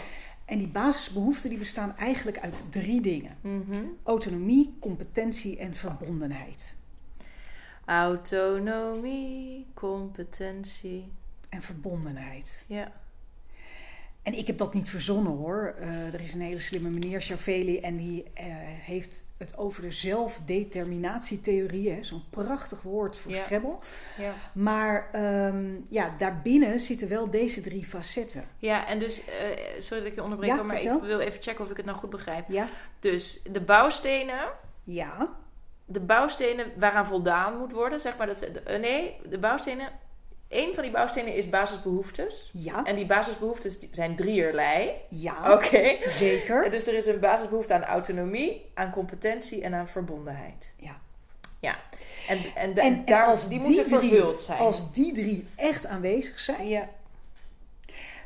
En 0.45 0.57
die 0.57 0.67
basisbehoeften 0.67 1.49
die 1.49 1.57
bestaan 1.57 1.97
eigenlijk 1.97 2.39
uit 2.39 2.71
drie 2.71 3.01
dingen. 3.01 3.37
Mm 3.41 3.65
-hmm. 3.69 3.97
Autonomie, 4.03 4.75
competentie 4.79 5.57
en 5.57 5.75
verbondenheid. 5.75 6.75
Autonomie, 7.85 9.65
competentie. 9.73 11.11
En 11.53 11.61
verbondenheid. 11.61 12.65
Ja. 12.67 12.91
En 14.23 14.37
ik 14.37 14.47
heb 14.47 14.57
dat 14.57 14.73
niet 14.73 14.89
verzonnen 14.89 15.31
hoor. 15.31 15.75
Uh, 15.79 16.13
er 16.13 16.21
is 16.21 16.33
een 16.33 16.41
hele 16.41 16.59
slimme 16.59 16.89
meneer, 16.89 17.21
Chaveli, 17.21 17.79
en 17.79 17.97
die 17.97 18.23
uh, 18.23 18.31
heeft 18.83 19.25
het 19.37 19.57
over 19.57 19.81
de 19.81 19.91
zelfdeterminatietheorie. 19.91 22.03
Zo'n 22.03 22.23
prachtig 22.29 22.81
woord 22.81 23.17
voor 23.17 23.31
ja. 23.31 23.43
Scrabble. 23.43 23.75
Ja. 24.17 24.33
Maar 24.53 25.09
um, 25.45 25.85
ja, 25.89 26.15
daarbinnen 26.17 26.79
zitten 26.79 27.09
wel 27.09 27.29
deze 27.29 27.61
drie 27.61 27.85
facetten. 27.85 28.43
Ja, 28.57 28.87
en 28.87 28.99
dus, 28.99 29.19
uh, 29.19 29.25
sorry 29.79 30.03
dat 30.03 30.11
ik 30.11 30.15
je 30.15 30.23
onderbreek, 30.23 30.49
ja, 30.49 30.63
maar 30.63 30.75
vertel. 30.75 30.97
ik 30.97 31.03
wil 31.03 31.19
even 31.19 31.41
checken 31.41 31.65
of 31.65 31.71
ik 31.71 31.77
het 31.77 31.85
nou 31.85 31.97
goed 31.97 32.09
begrijp. 32.09 32.45
Ja. 32.47 32.69
Dus 32.99 33.43
de 33.51 33.61
bouwstenen. 33.61 34.49
Ja. 34.83 35.35
De 35.85 35.99
bouwstenen 35.99 36.65
waaraan 36.77 37.05
voldaan 37.05 37.57
moet 37.57 37.71
worden, 37.71 37.99
zeg 37.99 38.17
maar. 38.17 38.27
Dat, 38.27 38.51
nee, 38.65 39.15
de 39.29 39.37
bouwstenen 39.37 39.89
Een 40.53 40.73
van 40.73 40.83
die 40.83 40.91
bouwstenen 40.91 41.35
is 41.35 41.49
basisbehoeftes. 41.49 42.49
Ja. 42.53 42.83
En 42.83 42.95
die 42.95 43.05
basisbehoeftes 43.05 43.87
zijn 43.91 44.15
drieërlei. 44.15 44.91
Ja, 45.09 45.53
Oké. 45.53 45.65
Okay. 45.65 45.99
zeker. 46.09 46.69
Dus 46.71 46.87
er 46.87 46.93
is 46.93 47.05
een 47.05 47.19
basisbehoefte 47.19 47.73
aan 47.73 47.83
autonomie, 47.83 48.65
aan 48.73 48.91
competentie 48.91 49.63
en 49.63 49.73
aan 49.73 49.87
verbondenheid. 49.87 50.73
Ja. 50.77 51.01
Ja. 51.59 51.79
En, 52.27 52.37
en, 52.37 52.53
en, 52.55 52.75
en 52.75 53.05
daar, 53.05 53.25
als 53.25 53.41
die, 53.41 53.59
die 53.59 53.67
moeten 53.67 53.83
drie, 53.83 53.99
vervuld 53.99 54.41
zijn. 54.41 54.59
Als 54.59 54.91
die 54.91 55.13
drie 55.13 55.47
echt 55.55 55.85
aanwezig 55.85 56.39
zijn, 56.39 56.67
ja. 56.67 56.89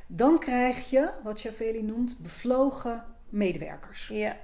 dan 0.07 0.39
krijg 0.39 0.89
je, 0.89 1.09
wat 1.23 1.39
Chaveli 1.39 1.83
noemt, 1.83 2.17
bevlogen 2.19 3.03
medewerkers. 3.29 4.09
Ja. 4.13 4.37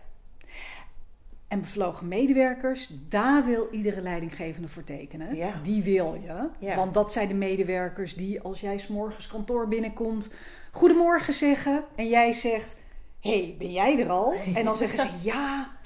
En 1.53 1.62
bevlogen 1.62 2.07
medewerkers, 2.07 2.89
daar 3.10 3.45
wil 3.45 3.67
iedere 3.72 4.01
leidinggevende 4.01 4.67
voor 4.67 4.83
tekenen. 4.83 5.36
Ja. 5.36 5.53
Die 5.63 5.83
wil 5.83 6.13
je. 6.13 6.48
Ja. 6.60 6.75
Want 6.75 6.93
dat 6.93 7.12
zijn 7.12 7.27
de 7.27 7.33
medewerkers 7.33 8.15
die 8.15 8.41
als 8.41 8.62
jij 8.62 8.77
s'morgens 8.77 9.27
kantoor 9.27 9.67
binnenkomt, 9.67 10.33
goedemorgen 10.72 11.33
zeggen. 11.33 11.83
En 11.95 12.07
jij 12.07 12.33
zegt, 12.33 12.79
hey, 13.19 13.55
ben 13.57 13.72
jij 13.72 14.00
er 14.00 14.10
al? 14.10 14.33
En 14.55 14.63
dan 14.63 14.77
zeggen 14.77 15.00
ze, 15.00 15.07
ja, 15.29 15.77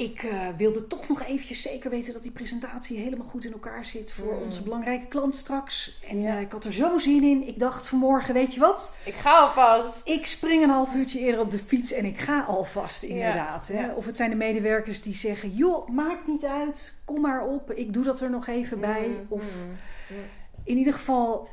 ik 0.00 0.22
uh, 0.22 0.48
wilde 0.56 0.86
toch 0.86 1.08
nog 1.08 1.22
eventjes 1.22 1.62
zeker 1.62 1.90
weten 1.90 2.12
dat 2.12 2.22
die 2.22 2.30
presentatie 2.30 2.98
helemaal 2.98 3.26
goed 3.26 3.44
in 3.44 3.52
elkaar 3.52 3.84
zit 3.84 4.12
voor 4.12 4.34
Mm. 4.34 4.42
onze 4.42 4.62
belangrijke 4.62 5.06
klant 5.06 5.34
straks. 5.36 5.98
En 6.08 6.20
Ja. 6.20 6.34
uh, 6.34 6.40
ik 6.40 6.52
had 6.52 6.64
er 6.64 6.72
zo 6.72 6.98
zin 6.98 7.22
in. 7.22 7.46
Ik 7.48 7.58
dacht 7.58 7.86
vanmorgen, 7.86 8.34
weet 8.34 8.54
je 8.54 8.60
wat? 8.60 8.96
Ik 9.04 9.14
ga 9.14 9.38
alvast. 9.38 10.08
Ik 10.08 10.26
spring 10.26 10.62
een 10.62 10.70
half 10.70 10.94
uurtje 10.94 11.18
eerder 11.18 11.40
op 11.40 11.50
de 11.50 11.58
fiets 11.58 11.92
en 11.92 12.04
ik 12.04 12.18
ga 12.20 12.40
alvast 12.40 13.02
inderdaad. 13.02 13.68
Hè? 13.68 13.80
ja. 13.80 13.94
Of 13.94 14.06
het 14.06 14.16
zijn 14.16 14.30
de 14.30 14.36
medewerkers 14.36 15.02
die 15.02 15.14
zeggen, 15.14 15.50
joh, 15.50 15.88
maakt 15.88 16.26
niet 16.26 16.44
uit, 16.44 16.94
kom 17.04 17.20
maar 17.20 17.42
op, 17.46 17.70
ik 17.72 17.92
doe 17.92 18.04
dat 18.04 18.20
er 18.20 18.30
nog 18.30 18.46
even 18.46 18.80
bij. 18.80 19.06
Mm, 19.08 19.26
Of 19.28 19.42
mm, 19.42 19.70
mm. 20.16 20.22
in 20.64 20.76
ieder 20.76 20.92
geval, 20.92 21.48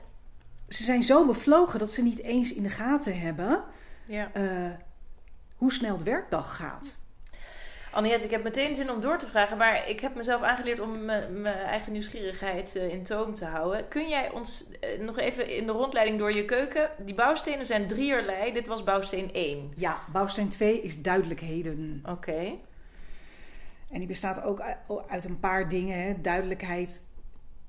ze 0.70 0.84
zijn 0.84 1.04
zo 1.04 1.26
bevlogen 1.26 1.80
dat 1.80 1.92
ze 1.92 2.04
niet 2.04 2.22
eens 2.22 2.54
in 2.54 2.64
de 2.64 2.70
gaten 2.70 3.20
hebben 3.20 3.64
Ja. 4.06 4.30
uh, 4.38 4.72
hoe 5.56 5.72
snel 5.74 5.98
de 5.98 6.04
werkdag 6.04 6.56
gaat. 6.56 6.98
Anniette, 7.98 8.26
ik 8.26 8.32
heb 8.32 8.44
meteen 8.44 8.76
zin 8.76 8.92
om 8.92 9.02
door 9.02 9.18
te 9.18 9.28
vragen, 9.28 9.58
maar 9.58 9.90
ik 9.90 10.00
heb 10.00 10.16
mezelf 10.16 10.42
aangeleerd 10.42 10.80
om 10.80 11.06
mijn 11.06 11.46
eigen 11.46 11.92
nieuwsgierigheid 11.92 12.76
uh, 12.76 12.94
in 12.94 13.04
toom 13.04 13.36
te 13.36 13.46
houden. 13.46 13.88
Kun 13.88 14.10
jij 14.10 14.32
ons 14.32 14.66
uh, 14.72 15.06
nog 15.06 15.18
even 15.18 15.56
in 15.56 15.66
de 15.66 15.72
rondleiding 15.72 16.20
door 16.20 16.36
je 16.36 16.46
keuken? 16.46 16.90
Die 16.98 17.16
bouwstenen 17.16 17.66
zijn 17.66 17.88
drieërlei. 17.88 18.54
Dit 18.54 18.68
was 18.68 18.84
bouwsteen 18.84 19.34
1. 19.34 19.72
Ja, 19.76 20.02
bouwsteen 20.12 20.50
2 20.50 20.82
is 20.82 21.02
duidelijkheden. 21.02 22.00
Oké. 22.02 22.12
Okay. 22.12 22.60
En 23.90 23.98
die 23.98 24.08
bestaat 24.08 24.44
ook 24.44 24.62
uit 25.08 25.26
een 25.26 25.40
paar 25.40 25.70
dingen. 25.70 26.02
Hè. 26.02 26.22
Duidelijkheid 26.22 27.02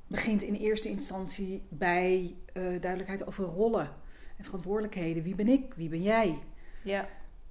begint 0.07 0.43
in 0.43 0.55
eerste 0.55 0.89
instantie 0.89 1.67
bij 1.69 2.37
uh, 2.53 2.81
duidelijkheid 2.81 3.27
over 3.27 3.45
rollen 3.45 3.91
en 4.37 4.45
verantwoordelijkheden. 4.45 5.23
Wie 5.23 5.35
ben 5.35 5.49
ik? 5.49 5.75
Wie 5.75 5.89
ben 5.89 6.03
jij? 6.03 6.39
Ja. 6.83 7.09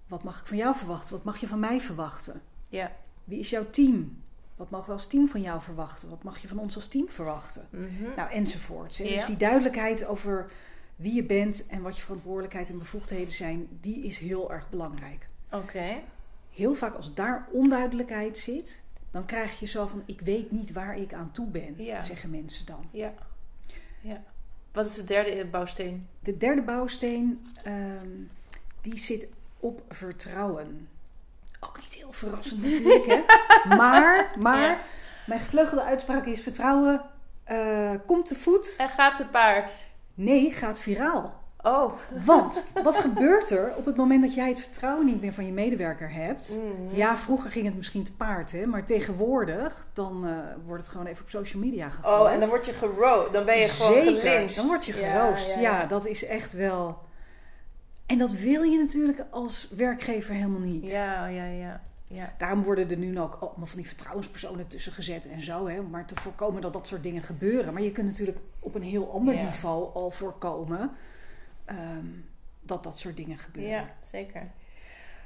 Wat 0.08 0.24
mag 0.24 0.40
ik 0.40 0.48
van 0.48 0.58
jou 0.58 0.76
verwachten? 0.76 1.16
Wat 1.16 1.24
mag 1.24 1.38
je 1.38 1.48
van 1.48 1.60
mij 1.60 1.82
verwachten? 1.82 2.42
Ja. 2.70 2.92
Wie 3.24 3.40
is 3.40 3.50
jouw 3.50 3.70
team? 3.70 4.22
Wat 4.56 4.70
mogen 4.70 4.88
we 4.88 4.94
als 4.94 5.08
team 5.08 5.28
van 5.28 5.42
jou 5.42 5.62
verwachten? 5.62 6.10
Wat 6.10 6.24
mag 6.24 6.38
je 6.38 6.48
van 6.48 6.60
ons 6.60 6.76
als 6.76 6.88
team 6.88 7.10
verwachten? 7.10 7.68
Mhm. 7.70 8.04
Nou, 8.16 8.32
enzovoort. 8.32 8.96
Ja. 8.96 9.16
Dus 9.16 9.26
die 9.26 9.38
duidelijkheid 9.38 10.06
over 10.06 10.52
wie 10.96 11.14
je 11.14 11.24
bent 11.24 11.68
en 11.68 11.82
wat 11.82 11.98
je 11.98 12.04
verantwoordelijkheid 12.04 12.70
en 12.70 12.78
bevoegdheden 12.78 13.34
zijn, 13.34 13.68
die 13.82 14.04
is 14.04 14.18
heel 14.18 14.52
erg 14.52 14.70
belangrijk. 14.70 15.28
Oké. 15.52 16.00
Heel 16.54 16.74
vaak 16.76 16.94
als 16.96 17.14
daar 17.14 17.48
onduidelijkheid 17.52 18.38
zit, 18.38 18.84
dan 19.12 19.26
krijg 19.26 19.60
je 19.60 19.66
zo 19.66 19.88
van: 19.88 20.04
ik 20.06 20.22
weet 20.22 20.52
niet 20.52 20.72
waar 20.72 20.98
ik 20.98 21.14
aan 21.14 21.32
toe 21.32 21.48
ben, 21.48 21.74
Ja. 21.78 22.02
zeggen 22.02 22.30
mensen 22.30 22.66
dan. 22.66 22.86
Ja. 22.92 23.14
ja. 24.02 24.24
Wat 24.72 24.86
is 24.86 24.96
de 24.96 25.04
derde 25.04 25.46
bouwsteen? 25.46 26.08
De 26.20 26.38
derde 26.38 26.62
bouwsteen, 26.62 27.46
ehm, 27.64 28.10
die 28.82 28.98
zit 28.98 29.30
op 29.60 29.82
vertrouwen. 29.90 30.88
Ook 31.60 31.78
niet 31.82 31.94
heel 31.94 32.12
verrassend 32.12 32.64
natuurlijk, 32.64 33.06
hè? 33.06 33.20
Maar, 33.76 34.32
maar 34.38 34.62
Ja. 34.70 34.78
mijn 35.26 35.40
gevleugelde 35.40 35.84
uitspraak 35.84 36.26
is: 36.26 36.42
vertrouwen 36.42 37.02
eh, 37.44 37.92
komt 38.06 38.26
te 38.26 38.36
voet. 38.36 38.74
En 38.78 38.90
gaat 38.90 39.18
te 39.18 39.26
paard. 39.26 39.86
Nee, 40.14 40.52
gaat 40.52 40.80
viraal. 40.80 41.46
Oh. 41.62 41.94
Want 42.26 42.64
wat 42.84 42.98
gebeurt 42.98 43.50
er 43.50 43.74
op 43.76 43.86
het 43.86 43.96
moment 43.96 44.22
dat 44.22 44.34
jij 44.34 44.48
het 44.50 44.60
vertrouwen 44.60 45.06
niet 45.06 45.22
meer 45.22 45.34
van 45.34 45.46
je 45.46 45.52
medewerker 45.52 46.12
hebt? 46.14 46.52
Mhm. 46.58 46.96
Ja, 46.96 47.18
vroeger 47.18 47.52
ging 47.52 47.66
het 47.66 47.76
misschien 47.76 48.04
te 48.04 48.14
paard, 48.16 48.52
hè? 48.52 48.66
maar 48.66 48.86
tegenwoordig 48.86 49.86
dan 49.94 50.28
eh, 50.28 50.32
wordt 50.66 50.82
het 50.82 50.92
gewoon 50.92 51.06
even 51.08 51.24
op 51.24 51.30
social 51.30 51.62
media 51.64 51.90
gegooid. 51.90 52.20
Oh, 52.22 52.32
en 52.32 52.40
dan 52.40 52.50
word 52.50 52.66
je 52.66 52.74
geroost. 52.74 53.34
Dan 53.34 53.46
ben 53.46 53.58
je 53.58 53.68
gewoon 53.68 54.02
Zeker, 54.02 54.56
dan 54.56 54.66
word 54.68 54.86
je 54.86 54.96
Ja, 55.00 55.12
geroost. 55.26 55.48
ja, 55.54 55.60
Ja, 55.60 55.80
ja. 55.80 55.86
dat 55.86 56.06
is 56.06 56.26
echt 56.26 56.54
wel. 56.54 56.98
En 58.08 58.18
dat 58.18 58.32
wil 58.32 58.64
je 58.64 58.78
natuurlijk 58.78 59.26
als 59.30 59.70
werkgever 59.76 60.34
helemaal 60.34 60.60
niet. 60.60 60.90
Ja, 60.90 61.28
ja, 61.28 61.46
ja. 61.46 61.82
ja. 62.08 62.34
Daarom 62.38 62.64
worden 62.64 62.90
er 62.90 62.98
nu 62.98 63.20
ook 63.20 63.38
allemaal 63.40 63.68
van 63.68 63.78
die 63.78 63.88
vertrouwenspersonen 63.88 64.68
tussen 64.68 64.92
gezet 64.92 65.30
en 65.30 65.42
zo, 65.42 65.68
hè, 65.68 65.82
maar 65.82 66.06
te 66.06 66.16
voorkomen 66.16 66.62
dat 66.62 66.74
dat 66.74 66.88
soort 66.88 67.04
dingen 67.04 67.24
gebeuren. 67.24 67.74
Maar 67.74 67.82
je 67.82 67.92
kunt 67.92 68.08
natuurlijk 68.08 68.38
op 68.60 68.76
een 68.76 68.84
heel 68.84 69.12
ander 69.12 69.36
Ja. 69.36 69.44
niveau 69.44 69.94
al 69.94 70.12
voorkomen 70.12 70.92
ehm, 71.66 72.06
dat 72.62 72.84
dat 72.84 72.98
soort 72.98 73.16
dingen 73.16 73.38
gebeuren. 73.38 73.72
Ja, 73.72 73.94
zeker. 74.02 74.48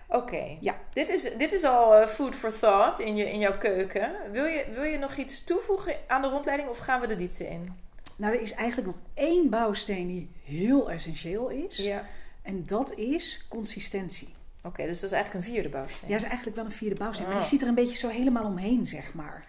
Oké. 0.07 0.57
Ja. 0.59 0.75
Dit 0.93 1.09
is, 1.09 1.37
dit 1.37 1.53
is 1.53 1.63
al 1.63 1.95
eh, 1.95 2.07
food 2.07 2.35
for 2.35 2.59
thought 2.59 2.99
in, 2.99 3.15
je, 3.15 3.31
in 3.31 3.39
jouw 3.39 3.57
keuken. 3.57 4.11
Wil 4.31 4.45
je, 4.45 4.65
wil 4.73 4.83
je 4.83 4.97
nog 4.97 5.15
iets 5.15 5.43
toevoegen 5.43 5.95
aan 6.07 6.21
de 6.21 6.27
rondleiding 6.29 6.69
of 6.69 6.77
gaan 6.77 7.01
we 7.01 7.07
de 7.07 7.15
diepte 7.15 7.47
in? 7.47 7.73
Nou, 8.15 8.33
er 8.33 8.41
is 8.41 8.53
eigenlijk 8.53 8.87
nog 8.87 8.97
één 9.13 9.49
bouwsteen 9.49 10.07
die 10.07 10.29
heel 10.43 10.91
essentieel 10.91 11.49
is. 11.49 11.77
Ja. 11.77 12.05
En 12.41 12.65
dat 12.65 12.95
is 12.97 13.45
consistentie. 13.49 14.29
Oké, 14.63 14.85
dus 14.85 14.99
dat 14.99 15.09
is 15.11 15.15
eigenlijk 15.15 15.45
een 15.45 15.53
vierde 15.53 15.69
bouwsteen. 15.69 16.09
Ja, 16.09 16.13
dat 16.13 16.23
is 16.23 16.29
eigenlijk 16.29 16.57
wel 16.57 16.65
een 16.65 16.71
vierde 16.71 16.95
bouwsteen. 16.95 17.27
Maar 17.27 17.39
die 17.39 17.47
zit 17.47 17.61
er 17.61 17.67
een 17.67 17.75
beetje 17.75 17.97
zo 17.97 18.09
helemaal 18.09 18.45
omheen, 18.45 18.87
zeg 18.87 19.13
maar. 19.13 19.45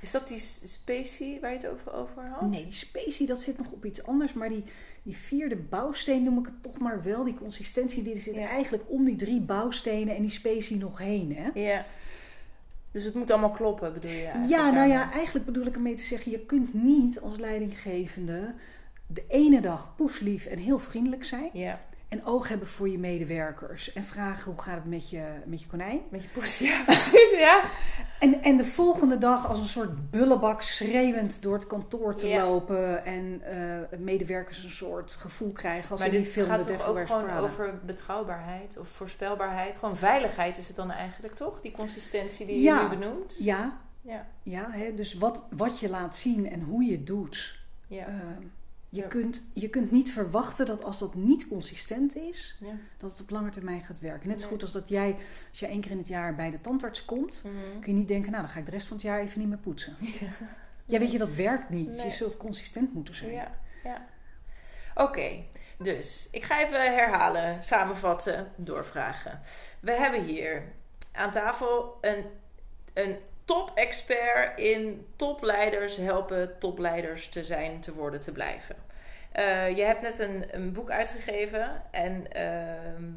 Is 0.00 0.10
dat 0.10 0.28
die 0.28 0.38
specie 0.64 1.40
waar 1.40 1.50
je 1.50 1.56
het 1.56 1.66
over, 1.68 1.92
over 1.94 2.22
had? 2.28 2.50
Nee, 2.50 2.64
die 2.64 2.72
specie, 2.72 3.26
dat 3.26 3.40
zit 3.40 3.58
nog 3.58 3.70
op 3.70 3.84
iets 3.84 4.06
anders. 4.06 4.32
Maar 4.32 4.48
die, 4.48 4.64
die 5.02 5.16
vierde 5.16 5.56
bouwsteen 5.56 6.22
noem 6.22 6.38
ik 6.38 6.44
het 6.46 6.62
toch 6.62 6.78
maar 6.78 7.02
wel. 7.02 7.24
Die 7.24 7.34
consistentie, 7.34 8.02
die 8.02 8.20
zit 8.20 8.34
Ja. 8.34 8.48
eigenlijk 8.48 8.84
om 8.88 9.04
die 9.04 9.16
drie 9.16 9.40
bouwstenen 9.40 10.16
en 10.16 10.22
die 10.22 10.30
specie 10.30 10.76
nog 10.76 10.98
heen. 10.98 11.36
Hè? 11.36 11.60
Ja. 11.60 11.84
Dus 12.90 13.04
het 13.04 13.14
moet 13.14 13.30
allemaal 13.30 13.50
kloppen, 13.50 13.92
bedoel 13.92 14.10
je? 14.10 14.16
eigenlijk 14.24 14.48
Ja, 14.48 14.70
nou 14.70 14.88
ja, 14.88 15.12
eigenlijk 15.12 15.46
bedoel 15.46 15.66
ik 15.66 15.74
ermee 15.74 15.94
te 15.94 16.02
zeggen... 16.02 16.30
je 16.32 16.38
kunt 16.40 16.74
niet 16.74 17.20
als 17.20 17.38
leidinggevende 17.38 18.54
de 19.06 19.24
ene 19.28 19.60
dag 19.60 19.96
poeslief 19.96 20.46
en 20.46 20.58
heel 20.58 20.78
vriendelijk 20.78 21.24
zijn... 21.24 21.50
Ja, 21.52 21.80
en 22.14 22.26
oog 22.26 22.48
hebben 22.48 22.68
voor 22.68 22.88
je 22.88 22.98
medewerkers. 22.98 23.92
En 23.92 24.04
vragen 24.04 24.52
hoe 24.52 24.62
gaat 24.62 24.74
het 24.74 24.84
met 24.84 25.10
je, 25.10 25.24
met 25.44 25.60
je 25.60 25.66
konijn. 25.66 26.00
met 26.08 26.22
je 26.22 26.28
poes. 26.28 26.58
Ja, 26.58 26.82
precies, 26.86 27.30
ja. 27.38 27.60
En, 28.18 28.42
en 28.42 28.56
de 28.56 28.64
volgende 28.64 29.18
dag 29.18 29.48
als 29.48 29.58
een 29.58 29.66
soort 29.66 30.10
bullebak 30.10 30.62
schreeuwend 30.62 31.42
door 31.42 31.54
het 31.54 31.66
kantoor 31.66 32.14
te 32.14 32.28
lopen. 32.28 33.04
En 33.04 33.40
eh 33.42 33.98
medewerkers 33.98 34.64
een 34.64 34.70
soort 34.70 35.12
gevoel 35.12 35.52
krijgen 35.52 35.90
als 35.90 36.00
maar 36.00 36.08
ze 36.08 36.14
niet 36.14 36.24
dit 36.24 36.32
filmen 36.32 36.56
gaat 36.56 36.64
de 36.64 36.72
toch 36.72 36.86
ook 36.86 37.06
gewoon 37.06 37.30
over 37.30 37.80
betrouwbaarheid 37.86 38.78
of 38.78 38.88
voorspelbaarheid? 38.88 39.76
Gewoon 39.76 39.96
veiligheid 39.96 40.58
is 40.58 40.66
het 40.66 40.76
dan 40.76 40.90
eigenlijk, 40.90 41.34
toch? 41.34 41.60
Die 41.60 41.72
consistentie 41.72 42.46
die 42.46 42.62
je 42.62 42.72
nu 42.72 42.98
benoemt? 42.98 43.36
Ja, 43.38 43.78
Ja. 44.00 44.26
ja 44.42 44.70
hè, 44.70 44.94
dus 44.94 45.14
wat, 45.14 45.42
wat 45.50 45.78
je 45.78 45.88
laat 45.88 46.16
zien 46.16 46.50
en 46.50 46.60
hoe 46.62 46.84
je 46.84 46.92
het 46.92 47.06
doet. 47.06 47.58
Ja. 47.86 48.06
Eh, 48.06 48.14
je, 48.94 49.00
Ja. 49.00 49.08
kunt, 49.08 49.42
je 49.52 49.68
kunt 49.68 49.90
niet 49.90 50.12
verwachten 50.12 50.66
dat 50.66 50.84
als 50.84 50.98
dat 50.98 51.14
niet 51.14 51.48
consistent 51.48 52.16
is, 52.16 52.56
ja. 52.60 52.72
dat 52.98 53.10
het 53.10 53.20
op 53.20 53.30
lange 53.30 53.50
termijn 53.50 53.84
gaat 53.84 54.00
werken. 54.00 54.28
Net 54.28 54.40
zo 54.40 54.48
goed 54.48 54.62
als 54.62 54.72
dat 54.72 54.88
jij, 54.88 55.16
als 55.50 55.60
je 55.60 55.66
één 55.66 55.80
keer 55.80 55.90
in 55.90 55.98
het 55.98 56.08
jaar 56.08 56.34
bij 56.34 56.50
de 56.50 56.60
tandarts 56.60 57.04
komt, 57.04 57.42
Mhm. 57.44 57.80
kun 57.80 57.92
je 57.92 57.98
niet 57.98 58.08
denken, 58.08 58.30
nou 58.30 58.42
dan 58.42 58.52
ga 58.52 58.58
ik 58.58 58.64
de 58.64 58.70
rest 58.70 58.86
van 58.86 58.96
het 58.96 59.06
jaar 59.06 59.20
even 59.20 59.38
niet 59.40 59.48
meer 59.48 59.58
poetsen. 59.58 59.96
Ja, 60.86 60.98
weet 60.98 61.12
je, 61.12 61.18
dat 61.18 61.34
werkt 61.34 61.68
niet. 61.70 61.88
Nee. 61.96 62.04
Je 62.04 62.10
zult 62.10 62.36
consistent 62.36 62.94
moeten 62.94 63.14
zijn. 63.14 63.32
Ja, 63.32 63.58
ja. 63.84 64.06
Oké, 64.94 65.44
dus 65.78 66.28
ik 66.30 66.44
ga 66.44 66.60
even 66.62 66.94
herhalen, 66.94 67.62
samenvatten, 67.62 68.52
doorvragen. 68.56 69.40
We 69.80 69.92
hebben 69.92 70.24
hier 70.24 70.62
aan 71.12 71.30
tafel 71.30 71.98
een, 72.00 72.24
een 72.94 73.16
top-expert 73.44 74.58
in 74.58 75.06
topleiders 75.16 75.96
helpen 75.96 76.58
topleiders 76.58 77.28
te 77.28 77.44
zijn, 77.44 77.80
te 77.80 77.94
worden, 77.94 78.20
te 78.20 78.32
blijven. 78.32 78.76
Eh, 79.32 79.76
je 79.76 79.82
hebt 79.82 80.00
net 80.00 80.18
een, 80.18 80.44
een 80.50 80.72
boek 80.72 80.90
uitgegeven 80.90 81.82
en 81.90 82.32
ehm, 82.32 83.12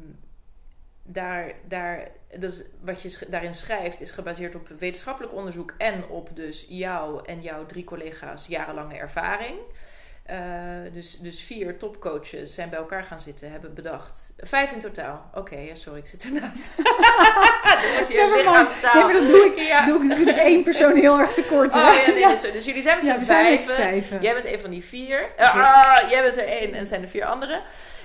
daar, 1.02 1.52
daar, 1.68 2.08
dus 2.38 2.64
wat 2.80 3.02
je 3.02 3.26
daarin 3.28 3.54
schrijft 3.54 4.00
is 4.00 4.10
gebaseerd 4.10 4.54
op 4.54 4.68
wetenschappelijk 4.78 5.34
onderzoek 5.34 5.74
en 5.78 6.08
op 6.08 6.36
dus 6.36 6.66
jou 6.68 7.24
en 7.24 7.40
jouw 7.40 7.66
drie 7.66 7.84
collega's 7.84 8.46
jarenlange 8.46 8.96
ervaring. 8.96 9.58
Eh, 10.28 10.38
dus, 10.92 11.18
dus 11.18 11.42
vier 11.42 11.78
topcoaches 11.78 12.54
zijn 12.54 12.68
bij 12.70 12.78
elkaar 12.78 13.02
gaan 13.02 13.20
zitten, 13.20 13.50
hebben 13.50 13.74
bedacht. 13.74 14.32
Vijf 14.36 14.72
in 14.72 14.80
totaal. 14.80 15.30
Oké, 15.34 15.56
ja, 15.56 15.74
sorry, 15.74 15.98
ik 15.98 16.06
zit 16.06 16.24
ernaast. 16.24 16.76
Never 18.08 18.28
mind. 18.28 18.36
lichaamstaal. 18.36 18.94
Nee, 18.94 19.02
maar 19.04 19.12
dat 19.12 19.28
doe 19.28 19.44
ik, 19.44 19.58
Ja. 19.58 19.86
doe 19.86 19.96
ik 19.96 20.08
natuurlijk 20.08 20.38
één 20.38 20.62
persoon 20.62 20.96
heel 20.96 21.18
erg 21.18 21.32
tekort. 21.32 21.74
Oh 21.74 21.80
ja, 22.06 22.12
nee, 22.12 22.28
Dus, 22.28 22.40
dus 22.40 22.64
jullie 22.64 22.82
zijn 22.82 22.96
met 22.96 23.04
z'n 23.04 23.24
vijven. 23.24 24.22
Jij 24.22 24.32
bent 24.34 24.46
een 24.46 24.58
van 24.58 24.70
die 24.70 24.84
vier. 24.84 25.30
Ah, 25.36 25.96
jij 26.10 26.22
bent 26.22 26.36
er 26.36 26.46
één 26.46 26.74
en 26.74 26.86
zijn 26.86 27.02
er 27.02 27.08
vier 27.08 27.24
anderen. 27.24 27.62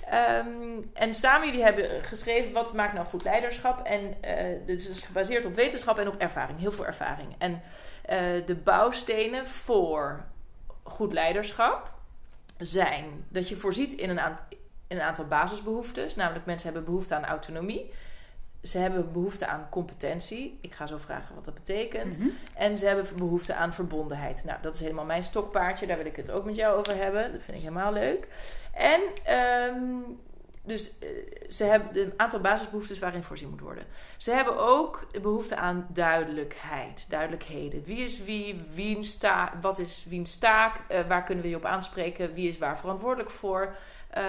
Ehm, 0.09 0.81
en 0.93 1.13
samen 1.13 1.47
jullie 1.47 1.63
hebben 1.63 2.03
geschreven 2.03 2.51
wat 2.51 2.73
maakt 2.73 2.93
nou 2.93 3.07
goed 3.07 3.23
leiderschap. 3.23 3.85
En 3.85 4.17
eh 4.21 4.35
dus 4.65 4.83
het 4.83 4.95
is 4.97 5.03
gebaseerd 5.03 5.45
op 5.45 5.55
wetenschap 5.55 5.99
en 5.99 6.07
op 6.07 6.17
ervaring. 6.17 6.59
Heel 6.59 6.71
veel 6.71 6.85
ervaring. 6.85 7.35
En 7.37 7.61
eh, 8.05 8.17
de 8.45 8.55
bouwstenen 8.55 9.47
voor 9.47 10.25
goed 10.83 11.13
leiderschap 11.13 11.92
zijn 12.65 13.25
dat 13.29 13.49
je 13.49 13.55
voorziet 13.55 13.91
in 13.91 14.09
een, 14.09 14.19
aant- 14.19 14.43
in 14.87 14.97
een 14.97 15.01
aantal 15.01 15.25
basisbehoeftes. 15.25 16.15
Namelijk 16.15 16.45
mensen 16.45 16.65
hebben 16.65 16.85
behoefte 16.85 17.15
aan 17.15 17.25
autonomie. 17.25 17.91
Ze 18.63 18.77
hebben 18.77 19.11
behoefte 19.11 19.47
aan 19.47 19.67
competentie. 19.69 20.57
Ik 20.61 20.73
ga 20.73 20.85
zo 20.85 20.97
vragen 20.97 21.35
wat 21.35 21.45
dat 21.45 21.53
betekent. 21.53 22.17
Mhm. 22.17 22.27
En 22.53 22.77
ze 22.77 22.85
hebben 22.85 23.05
behoefte 23.17 23.53
aan 23.53 23.73
verbondenheid. 23.73 24.43
Nou, 24.43 24.61
dat 24.61 24.75
is 24.75 24.81
helemaal 24.81 25.05
mijn 25.05 25.23
stokpaardje. 25.23 25.87
Daar 25.87 25.97
wil 25.97 26.05
ik 26.05 26.15
het 26.15 26.31
ook 26.31 26.45
met 26.45 26.55
jou 26.55 26.77
over 26.77 26.95
hebben. 26.95 27.31
Dat 27.31 27.41
vind 27.41 27.57
ik 27.57 27.63
helemaal 27.63 27.93
leuk. 27.93 28.27
En 28.73 29.01
ehm, 29.23 29.83
dus 30.65 30.99
eh, 30.99 31.09
ze 31.49 31.63
hebben 31.63 32.01
een 32.01 32.13
aantal 32.17 32.39
basisbehoeftes 32.39 32.99
waarin 32.99 33.23
voorzien 33.23 33.49
moet 33.49 33.59
worden. 33.59 33.85
Ze 34.17 34.31
hebben 34.31 34.57
ook 34.57 35.07
behoefte 35.21 35.55
aan 35.55 35.87
duidelijkheid, 35.93 37.09
duidelijkheden. 37.09 37.83
Wie 37.83 37.97
is 38.03 38.23
wie, 38.23 38.61
wiens 38.73 39.17
taak, 39.17 39.53
wat 39.61 39.79
is 39.79 40.05
wiens 40.09 40.37
taak, 40.37 40.79
eh, 40.87 41.07
waar 41.07 41.23
kunnen 41.23 41.43
we 41.43 41.49
je 41.49 41.55
op 41.55 41.65
aanspreken, 41.65 42.33
wie 42.33 42.49
is 42.49 42.57
waar 42.57 42.79
verantwoordelijk 42.79 43.29
voor, 43.29 43.75
eh, 44.13 44.23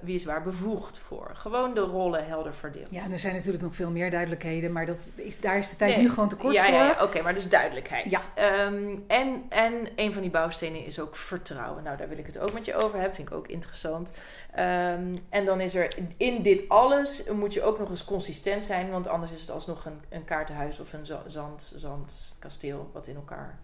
wie 0.00 0.14
is 0.14 0.24
waar 0.24 0.42
bevoegd 0.42 0.98
voor. 0.98 1.30
Gewoon 1.34 1.74
de 1.74 1.80
rollen 1.80 2.26
helder 2.26 2.54
verdeeld. 2.54 2.90
Ja, 2.90 3.02
en 3.02 3.12
er 3.12 3.18
zijn 3.18 3.34
natuurlijk 3.34 3.62
nog 3.62 3.74
veel 3.74 3.90
meer 3.90 4.10
duidelijkheden, 4.10 4.72
maar 4.72 4.86
dat 4.86 5.12
is, 5.16 5.40
daar 5.40 5.58
is 5.58 5.70
de 5.70 5.76
tijd 5.76 5.94
Nee. 5.94 6.02
nu 6.02 6.10
gewoon 6.10 6.28
te 6.28 6.36
kort 6.36 6.54
ja, 6.54 6.64
voor. 6.64 6.72
Ja, 6.74 6.84
ja 6.86 7.02
oké, 7.02 7.22
maar 7.22 7.34
dus 7.34 7.48
duidelijkheid. 7.48 8.10
Ja. 8.10 8.20
Ehm, 8.34 8.98
en, 9.06 9.42
en 9.48 9.88
een 9.96 10.12
van 10.12 10.22
die 10.22 10.30
bouwstenen 10.30 10.84
is 10.84 11.00
ook 11.00 11.16
vertrouwen. 11.16 11.82
Nou, 11.82 11.96
daar 11.96 12.08
wil 12.08 12.18
ik 12.18 12.26
het 12.26 12.38
ook 12.38 12.52
met 12.52 12.64
je 12.64 12.74
over 12.74 12.96
hebben. 12.98 13.14
Vind 13.14 13.28
ik 13.28 13.34
ook 13.34 13.48
interessant. 13.48 14.12
Ehm, 14.54 15.16
en 15.28 15.44
dan 15.44 15.60
is 15.60 15.74
er 15.74 15.88
in 16.16 16.42
dit 16.42 16.68
alles 16.68 17.24
moet 17.32 17.54
je 17.54 17.62
ook 17.62 17.78
nog 17.78 17.90
eens 17.90 18.04
consistent 18.04 18.64
zijn. 18.64 18.90
Want 18.90 19.06
anders 19.06 19.32
is 19.32 19.40
het 19.40 19.50
alsnog 19.50 19.84
een, 19.84 20.00
een 20.08 20.24
kaartenhuis 20.24 20.80
of 20.80 20.92
een 20.92 21.06
za- 21.06 21.22
zand, 21.26 21.72
zandkasteel 21.76 22.90
wat 22.92 23.06
in 23.06 23.14
elkaar... 23.14 23.58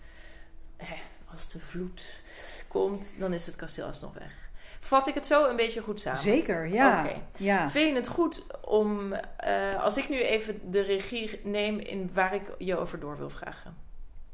Als 1.31 1.49
de 1.49 1.59
vloed 1.59 2.21
komt, 2.69 3.14
dan 3.19 3.33
is 3.33 3.47
het 3.47 3.57
kasteel 3.57 3.87
alsnog 3.87 4.14
weg. 4.14 4.43
Vat 4.84 5.06
ik 5.06 5.14
het 5.14 5.26
zo 5.26 5.48
een 5.48 5.56
beetje 5.56 5.80
goed 5.80 6.00
samen? 6.00 6.22
Zeker, 6.22 6.66
ja. 6.66 7.06
ja. 7.36 7.70
Vind 7.70 7.88
je 7.88 7.94
het 7.94 8.08
goed 8.08 8.46
om, 8.60 9.12
uh, 9.12 9.82
als 9.82 9.96
ik 9.96 10.08
nu 10.08 10.20
even 10.20 10.60
de 10.70 10.80
regie 10.80 11.40
neem 11.42 11.78
in 11.78 12.10
waar 12.14 12.34
ik 12.34 12.42
je 12.58 12.76
over 12.76 13.00
door 13.00 13.18
wil 13.18 13.30
vragen? 13.30 13.76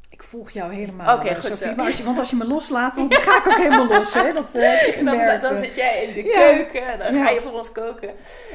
Ik 0.09 0.23
volg 0.23 0.50
jou 0.50 0.73
helemaal, 0.73 1.16
Oké, 1.19 1.26
okay, 1.26 1.40
Sophie. 1.40 1.75
Maar 1.75 1.87
als 1.87 1.97
je, 1.97 2.04
want 2.04 2.19
als 2.19 2.30
je 2.30 2.37
me 2.37 2.47
loslaat, 2.47 2.95
dan 2.95 3.12
ga 3.14 3.38
ik 3.38 3.47
ook 3.47 3.57
helemaal 3.57 3.87
los. 3.87 4.14
Hè? 4.14 4.33
Dat, 4.33 4.54
uh, 4.54 5.04
dan, 5.04 5.40
dan, 5.40 5.57
zit 5.57 5.76
jij 5.76 6.04
in 6.04 6.14
de 6.14 6.23
keuken, 6.23 6.99
dan 6.99 7.25
ga 7.25 7.30
je 7.30 7.40
voor 7.40 7.52
ons 7.52 7.73
koken. 7.73 8.14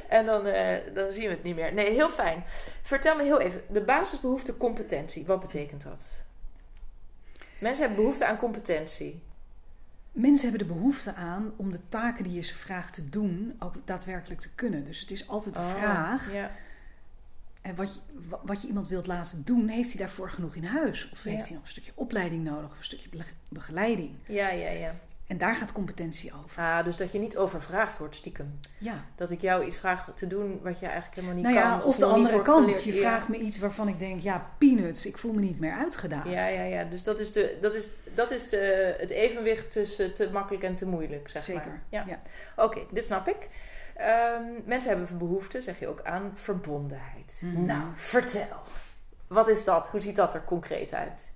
En 0.09 0.25
dan, 0.25 0.47
uh, 0.47 0.55
dan 0.93 1.11
zien 1.11 1.23
we 1.23 1.29
het 1.29 1.43
niet 1.43 1.55
meer. 1.55 1.73
Nee, 1.73 1.91
heel 1.91 2.09
fijn. 2.09 2.43
Vertel 2.81 3.15
me 3.15 3.23
heel 3.23 3.39
even, 3.39 3.61
de 3.69 3.81
basisbehoefte 3.81 4.57
competentie, 4.57 5.25
wat 5.25 5.39
betekent 5.39 5.83
dat? 5.83 6.23
Mensen 7.59 7.85
hebben 7.85 8.03
behoefte 8.03 8.25
aan 8.25 8.37
competentie. 8.37 9.23
Mensen 10.15 10.50
hebben 10.50 10.67
de 10.67 10.74
behoefte 10.74 11.13
aan 11.13 11.53
om 11.55 11.72
de 11.72 11.79
taken 11.89 12.24
die 12.24 12.34
je 12.34 12.41
ze 12.41 12.53
vraagt 12.53 12.93
te 12.93 13.10
doen, 13.10 13.55
ook 13.60 13.75
daadwerkelijk 13.86 14.41
te 14.41 14.50
kunnen. 14.55 14.86
Dus 14.86 15.00
het 15.00 15.12
is 15.12 15.27
altijd 15.27 15.55
de 15.55 15.62
oh, 15.62 15.75
vraag. 15.75 16.34
Ja. 16.34 16.51
En 17.62 17.75
wat 17.75 17.95
je, 17.95 18.00
wat 18.43 18.62
je 18.62 18.67
iemand 18.67 18.88
wilt 18.88 19.07
laten 19.07 19.43
doen, 19.43 19.67
heeft 19.67 19.89
hij 19.89 20.00
daarvoor 20.00 20.29
genoeg 20.29 20.55
in 20.55 20.63
huis? 20.63 21.10
Of 21.10 21.24
heeft 21.24 21.45
hij 21.45 21.53
nog 21.53 21.63
een 21.63 21.69
stukje 21.69 21.91
opleiding 21.95 22.43
nodig 22.43 22.72
of 22.72 22.77
een 22.77 22.84
stukje 22.84 23.10
begeleiding? 23.48 24.15
Ja, 24.27 24.50
ja, 24.50 24.69
ja. 24.69 24.95
En 25.27 25.38
daar 25.38 25.55
gaat 25.55 25.72
competentie 25.72 26.32
over. 26.44 26.62
Ah, 26.62 26.84
dus 26.84 26.98
dat 26.98 27.12
je 27.12 27.20
niet 27.20 27.38
overvraagd 27.38 27.98
wordt 27.98 28.15
stiekem. 28.15 28.60
Ja. 28.77 29.05
Dat 29.15 29.32
ik 29.32 29.41
jou 29.41 29.65
iets 29.65 29.77
vraag 29.77 30.12
te 30.15 30.27
doen 30.27 30.60
wat 30.63 30.79
je 30.79 30.86
eigenlijk 30.86 31.15
helemaal 31.15 31.36
niet 31.36 31.46
nou 31.46 31.58
kan. 31.58 31.77
Ja, 31.77 31.84
of, 31.84 31.96
de 31.96 32.05
andere 32.05 32.41
kant. 32.41 32.84
Je 32.84 32.94
vraagt 32.94 33.27
me 33.27 33.38
iets 33.38 33.60
waarvan 33.60 33.88
ik 33.88 34.00
denk, 34.00 34.22
ja, 34.22 34.50
peanuts, 34.58 35.05
ik 35.05 35.17
voel 35.17 35.34
me 35.34 35.41
niet 35.41 35.60
meer 35.60 35.74
uitgedaagd. 35.74 36.29
Ja, 36.29 36.48
ja, 36.48 36.63
ja. 36.63 36.84
Dus 36.84 37.03
dat 37.03 37.20
is, 37.20 37.32
de, 37.32 37.58
dat 37.62 37.75
is, 37.75 37.89
dat 38.13 38.32
is 38.32 38.50
de, 38.50 38.96
het 38.98 39.10
evenwicht 39.10 39.72
tussen 39.72 40.13
te 40.13 40.29
makkelijk 40.32 40.63
en 40.63 40.75
te 40.75 40.88
moeilijk, 40.88 41.29
zeg 41.29 41.44
Zeker. 41.44 41.67
maar. 41.67 41.84
Ja. 41.89 42.03
ja. 42.08 42.22
Oké, 42.63 42.82
dit 42.91 43.05
snap 43.05 43.27
ik. 43.27 43.48
Um, 43.98 44.62
mensen 44.65 44.89
hebben 44.89 45.17
behoefte, 45.17 45.62
zeg 45.62 45.79
je 45.79 45.88
ook, 45.88 46.01
aan 46.03 46.32
verbondenheid. 46.34 47.41
Mhm. 47.44 47.65
Nou, 47.65 47.84
vertel. 47.94 48.62
Wat 49.27 49.48
is 49.48 49.63
dat? 49.63 49.89
Hoe 49.89 50.01
ziet 50.01 50.15
dat 50.15 50.34
er 50.34 50.44
concreet 50.44 50.94
uit? 50.94 51.34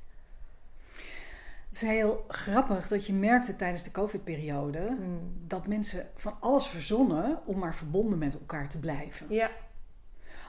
Het 1.69 1.81
is 1.81 1.81
heel 1.81 2.25
grappig 2.27 2.87
dat 2.87 3.05
je 3.05 3.13
merkte 3.13 3.55
tijdens 3.55 3.83
de 3.83 3.91
COVID-periode 3.91 4.79
hmm. 4.79 5.33
dat 5.47 5.67
mensen 5.67 6.07
van 6.15 6.37
alles 6.39 6.67
verzonnen 6.67 7.39
om 7.45 7.59
maar 7.59 7.75
verbonden 7.75 8.19
met 8.19 8.33
elkaar 8.33 8.69
te 8.69 8.79
blijven. 8.79 9.25
Ja. 9.29 9.51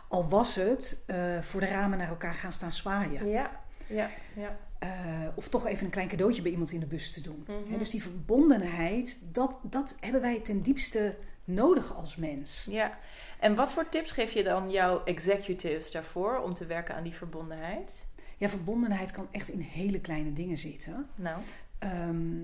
Al 0.08 0.28
was 0.28 0.54
het 0.54 1.04
uh, 1.06 1.42
voor 1.42 1.60
de 1.60 1.66
ramen 1.66 1.98
naar 1.98 2.08
elkaar 2.08 2.34
gaan 2.34 2.52
staan 2.52 2.72
zwaaien. 2.72 3.28
Ja, 3.28 3.50
ja, 3.86 4.10
ja. 4.34 4.56
Uh, 4.82 4.88
of 5.34 5.48
toch 5.48 5.66
even 5.66 5.84
een 5.84 5.90
klein 5.90 6.08
cadeautje 6.08 6.42
bij 6.42 6.50
iemand 6.50 6.72
in 6.72 6.80
de 6.80 6.86
bus 6.86 7.12
te 7.12 7.20
doen. 7.20 7.46
Mm 7.48 7.78
dus 7.78 7.90
die 7.90 8.02
verbondenheid, 8.02 9.20
dat, 9.32 9.54
dat 9.62 9.96
hebben 10.00 10.20
wij 10.20 10.40
ten 10.40 10.60
diepste 10.60 11.16
nodig 11.44 11.96
als 11.96 12.16
mens. 12.16 12.66
Ja, 12.70 12.98
en 13.38 13.54
wat 13.54 13.72
voor 13.72 13.88
tips 13.88 14.12
geef 14.12 14.32
je 14.32 14.42
dan 14.42 14.70
jouw 14.70 15.04
executives 15.04 15.90
daarvoor 15.90 16.38
om 16.38 16.54
te 16.54 16.66
werken 16.66 16.94
aan 16.94 17.02
die 17.02 17.14
verbondenheid? 17.14 17.92
Ja, 18.40 18.48
verbondenheid 18.48 19.10
kan 19.10 19.28
echt 19.30 19.48
in 19.48 19.60
hele 19.60 20.00
kleine 20.00 20.32
dingen 20.32 20.58
zitten. 20.58 21.08
Nou. 21.14 21.40
Ehm, 21.78 22.42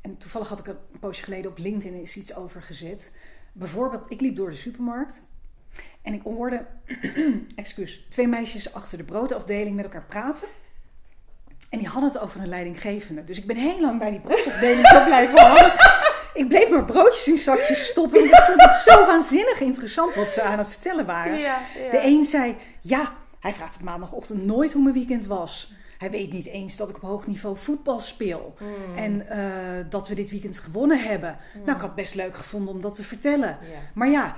en 0.00 0.16
toevallig 0.18 0.48
had 0.48 0.58
ik 0.58 0.66
een 0.66 0.98
poosje 1.00 1.22
geleden 1.22 1.50
op 1.50 1.58
LinkedIn 1.58 1.98
eens 1.98 2.16
iets 2.16 2.34
over 2.34 2.62
gezet. 2.62 3.16
Bijvoorbeeld, 3.52 4.04
ik 4.08 4.20
liep 4.20 4.36
door 4.36 4.50
de 4.50 4.56
supermarkt 4.56 5.22
en 6.02 6.14
ik 6.14 6.22
hoorde, 6.22 6.66
excuus, 7.54 8.06
twee 8.08 8.28
meisjes 8.28 8.74
achter 8.74 8.98
de 8.98 9.04
broodafdeling 9.04 9.76
met 9.76 9.84
elkaar 9.84 10.04
praten. 10.04 10.48
En 11.70 11.78
die 11.78 11.88
hadden 11.88 12.10
het 12.10 12.20
over 12.20 12.40
een 12.40 12.48
leidinggevende. 12.48 13.24
Dus 13.24 13.38
ik 13.38 13.46
ben 13.46 13.56
heel 13.56 13.80
lang 13.80 13.98
bij 13.98 14.10
die 14.10 14.20
broodafdeling 14.20 14.86
zo 14.86 15.04
blijven 15.04 15.40
hangen. 15.40 15.72
Ik 16.34 16.48
bleef 16.48 16.70
maar 16.70 16.84
broodjes 16.84 17.28
in 17.28 17.38
zakjes 17.38 17.86
stoppen. 17.86 18.24
Ik 18.24 18.34
vond 18.34 18.62
het 18.62 18.74
zo 18.74 19.06
waanzinnig 19.06 19.60
interessant 19.60 20.14
wat 20.14 20.28
ze 20.28 20.42
aan 20.42 20.58
het 20.58 20.70
vertellen 20.70 21.06
waren. 21.06 21.38
Ja, 21.38 21.60
ja. 21.78 21.90
De 21.90 22.00
een 22.02 22.24
zei, 22.24 22.56
ja, 22.80 23.20
hij 23.42 23.52
vraagt 23.52 23.74
op 23.74 23.82
maandagochtend 23.82 24.44
nooit 24.44 24.72
hoe 24.72 24.82
mijn 24.82 24.94
weekend 24.94 25.26
was. 25.26 25.72
Hij 25.98 26.10
weet 26.10 26.32
niet 26.32 26.46
eens 26.46 26.76
dat 26.76 26.88
ik 26.88 26.96
op 26.96 27.02
hoog 27.02 27.26
niveau 27.26 27.56
voetbal 27.56 28.00
speel. 28.00 28.54
Hmm. 28.58 28.96
En 28.96 29.26
uh, 29.38 29.90
dat 29.90 30.08
we 30.08 30.14
dit 30.14 30.30
weekend 30.30 30.58
gewonnen 30.58 31.04
hebben. 31.04 31.38
Hmm. 31.52 31.60
Nou, 31.60 31.72
ik 31.72 31.80
had 31.80 31.90
het 31.90 31.94
best 31.94 32.14
leuk 32.14 32.36
gevonden 32.36 32.74
om 32.74 32.80
dat 32.80 32.94
te 32.96 33.04
vertellen. 33.04 33.58
Maar 33.94 34.08
ja, 34.08 34.36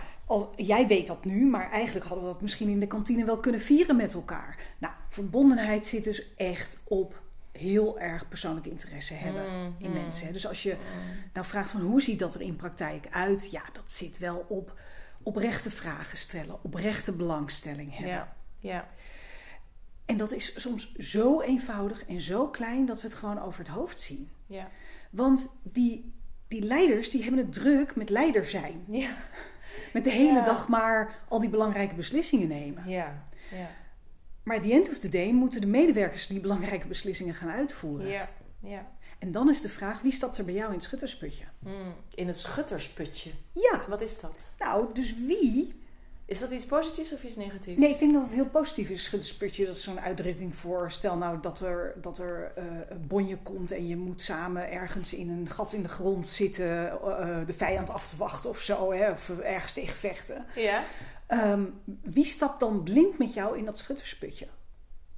jij 0.56 0.86
weet 0.86 1.06
dat 1.06 1.24
nu, 1.24 1.46
maar 1.46 1.70
eigenlijk 1.70 2.06
hadden 2.06 2.26
we 2.26 2.32
dat 2.32 2.42
misschien 2.42 2.68
in 2.68 2.80
de 2.80 2.86
kantine 2.86 3.24
wel 3.24 3.38
kunnen 3.38 3.60
vieren 3.60 3.96
met 3.96 4.14
elkaar. 4.14 4.58
Nou, 4.78 4.92
verbondenheid 5.08 5.86
zit 5.86 6.04
dus 6.04 6.34
echt 6.36 6.78
op 6.84 7.22
heel 7.52 8.00
erg 8.00 8.28
persoonlijke 8.28 8.70
interesse 8.70 9.14
hebben 9.14 9.44
mm, 9.44 9.74
in 9.78 9.92
mensen. 9.92 10.32
Dus 10.32 10.46
als 10.46 10.62
je 10.62 10.76
nou 11.32 11.46
vraagt 11.46 11.70
van 11.70 11.80
hoe 11.80 12.02
ziet 12.02 12.18
dat 12.18 12.34
er 12.34 12.40
in 12.40 12.56
praktijk 12.56 13.06
uit? 13.10 13.50
Ja, 13.50 13.62
dat 13.72 13.92
zit 13.92 14.18
wel 14.18 14.44
op 14.48 14.78
oprechte 15.22 15.70
vragen 15.70 16.18
stellen, 16.18 16.62
oprechte 16.62 17.12
belangstelling 17.12 17.96
hebben. 17.96 18.14
Ja, 18.14 18.36
ja. 18.64 18.88
En 20.04 20.16
dat 20.16 20.32
is 20.32 20.60
soms 20.60 20.94
zo 20.94 21.40
eenvoudig 21.40 22.04
en 22.04 22.20
zo 22.20 22.48
klein 22.48 22.86
dat 22.86 23.00
we 23.00 23.08
het 23.08 23.16
gewoon 23.16 23.42
over 23.42 23.58
het 23.58 23.68
hoofd 23.68 24.00
zien. 24.00 24.30
Ja. 24.46 24.68
Want 25.10 25.52
die, 25.62 26.12
die 26.48 26.62
leiders 26.62 27.10
die 27.10 27.22
hebben 27.22 27.40
het 27.40 27.52
druk 27.52 27.96
met 27.96 28.10
leider 28.10 28.46
zijn. 28.46 28.84
Ja. 28.86 29.16
Met 29.92 30.04
de 30.04 30.10
hele 30.10 30.42
dag 30.42 30.68
maar 30.68 31.18
al 31.28 31.40
die 31.40 31.50
belangrijke 31.50 31.94
beslissingen 31.94 32.48
nemen. 32.48 32.88
Ja, 32.88 33.26
ja. 33.50 33.70
Maar 34.42 34.56
at 34.56 34.62
the 34.62 34.72
end 34.72 34.88
of 34.88 34.98
the 34.98 35.08
day 35.08 35.32
moeten 35.32 35.60
de 35.60 35.66
medewerkers 35.66 36.26
die 36.26 36.40
belangrijke 36.40 36.86
beslissingen 36.86 37.34
gaan 37.34 37.50
uitvoeren. 37.50 38.06
Ja, 38.06 38.28
ja. 38.60 38.92
En 39.18 39.32
dan 39.32 39.50
is 39.50 39.60
de 39.60 39.68
vraag, 39.68 40.00
wie 40.00 40.12
stapt 40.12 40.38
er 40.38 40.44
bij 40.44 40.54
jou 40.54 40.68
in 40.68 40.74
het 40.74 40.82
schuttersputje? 40.82 41.44
Hmm, 41.58 41.94
in 42.14 42.26
het 42.26 42.38
schuttersputje? 42.38 43.30
Ja. 43.52 43.84
Wat 43.88 44.00
is 44.00 44.20
dat? 44.20 44.54
Nou, 44.58 44.94
dus 44.94 45.14
wie... 45.14 45.82
Is 46.26 46.38
dat 46.38 46.50
iets 46.50 46.66
positiefs 46.66 47.12
of 47.12 47.24
iets 47.24 47.36
negatiefs? 47.36 47.78
Nee, 47.78 47.90
ik 47.90 47.98
denk 47.98 48.12
dat 48.12 48.22
het 48.22 48.32
heel 48.32 48.48
positief 48.48 48.88
is. 48.88 49.04
Schuttersputje, 49.04 49.66
dat 49.66 49.76
is 49.76 49.82
zo'n 49.82 50.00
uitdrukking 50.00 50.56
voor... 50.56 50.90
Stel 50.90 51.16
nou 51.16 51.40
dat 51.40 51.60
er, 51.60 51.94
dat 52.00 52.18
er 52.18 52.52
uh, 52.58 52.64
een 52.88 53.06
bonje 53.06 53.36
komt 53.36 53.70
en 53.70 53.88
je 53.88 53.96
moet 53.96 54.20
samen 54.20 54.70
ergens 54.70 55.14
in 55.14 55.30
een 55.30 55.50
gat 55.50 55.72
in 55.72 55.82
de 55.82 55.88
grond 55.88 56.28
zitten... 56.28 56.98
Uh, 57.04 57.46
de 57.46 57.54
vijand 57.54 57.90
af 57.90 58.08
te 58.08 58.16
wachten 58.16 58.50
of 58.50 58.60
zo, 58.60 58.92
hè, 58.92 59.10
of 59.10 59.30
ergens 59.38 59.72
tegen 59.72 59.96
vechten. 59.96 60.44
Ja. 60.54 60.82
Ehm, 61.26 61.62
wie 62.02 62.24
stapt 62.24 62.60
dan 62.60 62.82
blind 62.82 63.18
met 63.18 63.34
jou 63.34 63.58
in 63.58 63.64
dat 63.64 63.78
schuttersputje? 63.78 64.46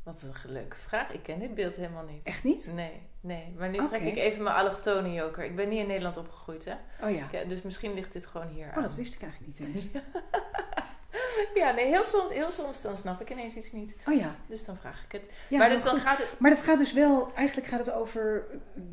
Wat 0.02 0.22
een 0.22 0.52
leuke 0.52 0.76
vraag. 0.76 1.12
Ik 1.12 1.22
ken 1.22 1.38
dit 1.38 1.54
beeld 1.54 1.76
helemaal 1.76 2.04
niet. 2.04 2.26
Echt 2.26 2.44
niet? 2.44 2.70
Nee, 2.74 3.02
nee. 3.20 3.54
Maar 3.58 3.68
nu 3.68 3.78
trek 3.88 4.00
ik 4.00 4.16
even 4.16 4.42
mijn 4.42 4.56
allochtone 4.56 5.12
joker. 5.12 5.44
Ik 5.44 5.56
ben 5.56 5.68
niet 5.68 5.78
in 5.80 5.86
Nederland 5.86 6.16
opgegroeid, 6.16 6.64
hè? 6.64 6.74
Oh 7.02 7.14
ja. 7.14 7.30
Ik, 7.30 7.48
dus 7.48 7.62
misschien 7.62 7.94
ligt 7.94 8.12
dit 8.12 8.26
gewoon 8.26 8.48
hier 8.48 8.72
Oh, 8.76 8.82
dat 8.82 8.94
wist 8.94 9.14
ik 9.14 9.22
eigenlijk 9.22 9.58
niet 9.58 9.68
eens. 9.68 9.84
ja, 11.54 11.70
nee, 11.70 11.86
heel 11.86 12.04
soms, 12.04 12.32
heel 12.32 12.50
soms 12.50 12.82
dan 12.82 12.96
snap 12.96 13.20
ik 13.20 13.30
ineens 13.30 13.54
iets 13.54 13.72
niet. 13.72 13.96
Oh 14.06 14.14
ja. 14.14 14.34
Dus 14.46 14.64
dan 14.64 14.76
vraag 14.76 15.04
ik 15.04 15.12
het. 15.12 15.30
Ja, 15.48 15.58
maar 15.58 15.68
dus 15.68 15.82
dan 15.82 16.00
gaat 16.00 16.18
het... 16.18 16.34
Maar 16.38 16.50
het 16.50 16.60
gaat 16.60 16.78
dus 16.78 16.92
wel... 16.92 17.32
Eigenlijk 17.34 17.68
gaat 17.68 17.86
het 17.86 17.94
over 17.94 18.46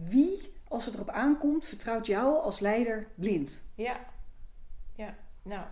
wie, 0.08 0.54
als 0.68 0.86
het 0.86 0.94
erop 0.94 1.10
aankomt, 1.10 1.66
vertrouwt 1.66 2.06
jou 2.06 2.42
als 2.42 2.60
leider 2.60 3.08
blind. 3.16 3.62
Ja. 3.76 4.00
Ja. 4.96 5.16
Nou... 5.44 5.64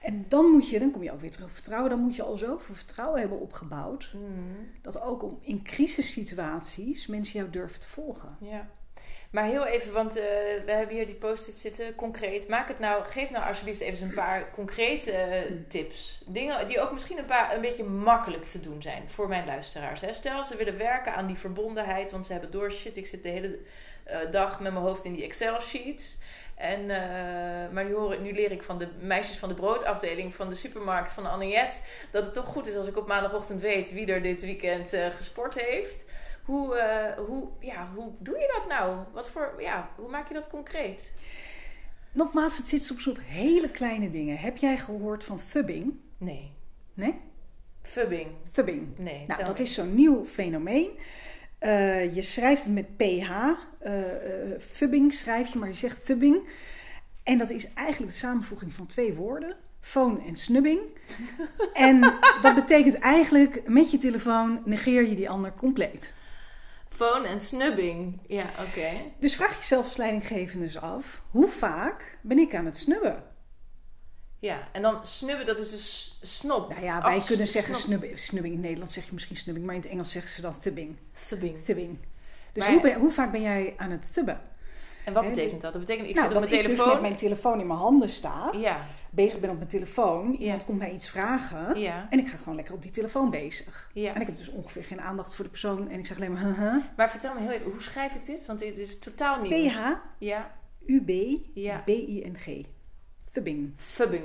En 0.00 0.24
dan 0.28 0.50
moet 0.50 0.68
je, 0.68 0.78
dan 0.78 0.90
kom 0.90 1.02
je 1.02 1.12
ook 1.12 1.20
weer 1.20 1.30
terug 1.30 1.46
op 1.46 1.54
vertrouwen, 1.54 1.90
dan 1.90 2.00
moet 2.00 2.16
je 2.16 2.22
al 2.22 2.36
zoveel 2.36 2.74
vertrouwen 2.74 3.20
hebben 3.20 3.40
opgebouwd. 3.40 4.10
Mm. 4.14 4.70
Dat 4.82 5.00
ook 5.00 5.22
om 5.22 5.38
in 5.40 5.62
crisissituaties 5.62 7.06
mensen 7.06 7.38
jou 7.38 7.50
durven 7.50 7.80
te 7.80 7.88
volgen. 7.88 8.36
Ja. 8.40 8.70
Maar 9.34 9.44
heel 9.44 9.66
even, 9.66 9.92
want 9.92 10.16
uh, 10.16 10.22
we 10.64 10.72
hebben 10.72 10.96
hier 10.96 11.06
die 11.06 11.14
post-it 11.14 11.54
zitten, 11.54 11.94
concreet. 11.94 12.48
Maak 12.48 12.68
het 12.68 12.78
nou, 12.78 13.04
geef 13.04 13.30
nou 13.30 13.46
alsjeblieft 13.46 13.80
even 13.80 14.06
een 14.06 14.14
paar 14.14 14.50
concrete 14.50 15.12
uh, 15.12 15.56
tips. 15.68 16.22
Dingen 16.26 16.66
die 16.66 16.80
ook 16.80 16.92
misschien 16.92 17.18
een, 17.18 17.24
paar, 17.24 17.54
een 17.54 17.60
beetje 17.60 17.84
makkelijk 17.84 18.44
te 18.44 18.60
doen 18.60 18.82
zijn 18.82 19.02
voor 19.08 19.28
mijn 19.28 19.46
luisteraars. 19.46 20.00
Hè. 20.00 20.12
Stel, 20.12 20.44
ze 20.44 20.56
willen 20.56 20.78
werken 20.78 21.14
aan 21.14 21.26
die 21.26 21.36
verbondenheid, 21.36 22.10
want 22.10 22.26
ze 22.26 22.32
hebben 22.32 22.50
door, 22.50 22.72
shit, 22.72 22.96
ik 22.96 23.06
zit 23.06 23.22
de 23.22 23.28
hele 23.28 23.58
uh, 24.08 24.16
dag 24.30 24.60
met 24.60 24.72
mijn 24.72 24.84
hoofd 24.84 25.04
in 25.04 25.14
die 25.14 25.24
Excel-sheets. 25.24 26.18
En, 26.54 26.86
maar 27.72 27.84
nu, 27.84 27.94
hoor, 27.94 28.20
nu 28.20 28.32
leer 28.32 28.52
ik 28.52 28.62
van 28.62 28.78
de 28.78 28.88
meisjes 29.00 29.36
van 29.36 29.48
de 29.48 29.54
broodafdeling 29.54 30.34
van 30.34 30.48
de 30.48 30.54
supermarkt 30.54 31.12
van 31.12 31.30
Anniette 31.30 31.76
dat 32.10 32.24
het 32.24 32.34
toch 32.34 32.44
goed 32.44 32.66
is 32.66 32.76
als 32.76 32.86
ik 32.86 32.96
op 32.96 33.06
maandagochtend 33.06 33.60
weet 33.60 33.92
wie 33.92 34.06
er 34.06 34.22
dit 34.22 34.40
weekend 34.40 34.96
gesport 35.16 35.60
heeft. 35.60 36.04
Hoe, 36.44 36.76
uh, 36.76 37.24
hoe, 37.26 37.48
ja, 37.60 37.88
hoe 37.94 38.12
doe 38.18 38.38
je 38.38 38.52
dat 38.58 38.68
nou? 38.68 38.98
Wat 39.12 39.30
voor, 39.30 39.54
ja, 39.58 39.90
hoe 39.96 40.10
maak 40.10 40.28
je 40.28 40.34
dat 40.34 40.48
concreet? 40.48 41.12
Nogmaals, 42.12 42.56
het 42.56 42.68
zit 42.68 42.84
soms 42.84 43.06
op 43.06 43.18
hele 43.20 43.70
kleine 43.70 44.10
dingen. 44.10 44.36
Heb 44.36 44.56
jij 44.56 44.78
gehoord 44.78 45.24
van 45.24 45.40
fubbing? 45.40 45.94
Nee. 46.18 46.52
Nee? 46.94 47.14
Fubbing? 47.82 48.26
Fubbing. 48.52 48.98
Nee. 48.98 49.24
Nou, 49.26 49.44
dat 49.44 49.58
is 49.58 49.74
zo'n 49.74 49.94
nieuw 49.94 50.24
fenomeen. 50.26 50.90
Uh, 51.60 52.14
je 52.14 52.22
schrijft 52.22 52.64
het 52.64 52.72
met 52.72 52.96
PH. 52.96 53.30
Uh, 53.86 53.92
fubbing 54.60 55.14
schrijf 55.14 55.52
je, 55.52 55.58
maar 55.58 55.68
je 55.68 55.74
zegt 55.74 56.06
thubbing. 56.06 56.48
En 57.22 57.38
dat 57.38 57.50
is 57.50 57.72
eigenlijk 57.74 58.12
de 58.12 58.18
samenvoeging 58.18 58.72
van 58.72 58.86
twee 58.86 59.14
woorden. 59.14 59.56
Phone 59.80 60.24
en 60.26 60.36
snubbing. 60.36 60.80
en 61.72 62.00
dat 62.42 62.54
betekent 62.54 62.98
eigenlijk 62.98 63.68
met 63.68 63.90
je 63.90 63.98
telefoon 63.98 64.62
negeer 64.64 65.08
je 65.08 65.14
die 65.14 65.30
ander 65.30 65.54
compleet. 65.54 66.14
Phone 66.94 67.26
en 67.26 67.40
snubbing. 67.40 68.20
Ja, 68.26 68.50
oké. 68.68 68.90
Dus 69.18 69.36
vraag 69.36 69.56
jezelf 69.56 69.84
als 69.84 69.96
leidinggevende 69.96 70.66
dus 70.66 70.78
af: 70.78 71.22
hoe 71.30 71.48
vaak 71.48 72.18
ben 72.22 72.38
ik 72.38 72.54
aan 72.54 72.64
het 72.64 72.76
snubben? 72.76 73.22
Ja, 74.38 74.68
en 74.72 74.82
dan 74.82 75.06
snubben, 75.06 75.46
dat 75.46 75.58
is 75.58 75.70
dus 75.70 76.18
snop. 76.22 76.68
Nou 76.68 76.84
ja, 76.84 77.02
wij 77.02 77.20
kunnen 77.20 77.46
zeggen 77.46 77.74
snubbing. 77.74 78.18
Snubbing 78.18 78.54
in 78.54 78.60
Nederland 78.60 78.92
zeg 78.92 79.04
je 79.04 79.12
misschien 79.12 79.36
snubbing, 79.36 79.66
maar 79.66 79.74
in 79.74 79.80
het 79.80 79.90
Engels 79.90 80.12
zeggen 80.12 80.32
ze 80.32 80.40
dan 80.40 80.58
thubbing. 80.58 80.96
Thubbing. 81.28 81.64
Thubbing. 81.64 81.98
Dus 82.52 82.66
hoe, 82.66 82.80
ben, 82.80 82.98
hoe, 82.98 83.12
vaak 83.12 83.32
ben 83.32 83.42
jij 83.42 83.74
aan 83.76 83.90
het 83.90 84.12
thubben? 84.12 84.40
En 85.04 85.12
wat 85.12 85.24
betekent 85.24 85.60
dat? 85.60 85.72
Dat 85.72 85.82
betekent, 85.82 86.08
ik 86.08 86.14
nou, 86.14 86.28
zit 86.28 86.36
op 86.36 86.48
mijn 86.48 86.62
telefoon. 86.62 86.76
ik 86.76 86.84
dus 86.84 86.92
met 86.92 87.00
mijn 87.00 87.16
telefoon 87.16 87.60
in 87.60 87.66
mijn 87.66 87.78
handen 87.78 88.08
sta. 88.08 88.52
Ja. 88.56 88.86
Bezig 89.10 89.40
ben 89.40 89.50
op 89.50 89.56
mijn 89.56 89.68
telefoon. 89.68 90.34
Iemand 90.34 90.64
komt 90.64 90.78
mij 90.78 90.92
iets 90.92 91.08
vragen. 91.08 91.78
Ja. 91.78 92.06
En 92.10 92.18
ik 92.18 92.28
ga 92.28 92.36
gewoon 92.36 92.54
lekker 92.54 92.74
op 92.74 92.82
die 92.82 92.90
telefoon 92.90 93.30
bezig. 93.30 93.90
Ja. 93.92 94.14
En 94.14 94.20
ik 94.20 94.26
heb 94.26 94.36
dus 94.36 94.48
ongeveer 94.48 94.84
geen 94.84 95.00
aandacht 95.00 95.34
voor 95.34 95.44
de 95.44 95.50
persoon. 95.50 95.90
En 95.90 95.98
ik 95.98 96.06
zeg 96.06 96.16
alleen 96.16 96.32
maar, 96.32 96.42
huh, 96.42 96.74
Maar 96.96 97.10
vertel 97.10 97.34
me 97.34 97.40
heel 97.40 97.50
even, 97.50 97.70
hoe 97.70 97.82
schrijf 97.82 98.14
ik 98.14 98.26
dit? 98.26 98.46
Want 98.46 98.58
dit 98.58 98.78
is 98.78 98.98
totaal 98.98 99.40
nieuw. 99.40 99.68
PH. 99.68 99.78
Ja. 100.18 100.50
U-B. 100.86 101.38
Ja. 101.54 101.82
B-I-N-G. 101.84 102.64
Thubbing. 103.32 103.72
Thubbing. 103.96 104.24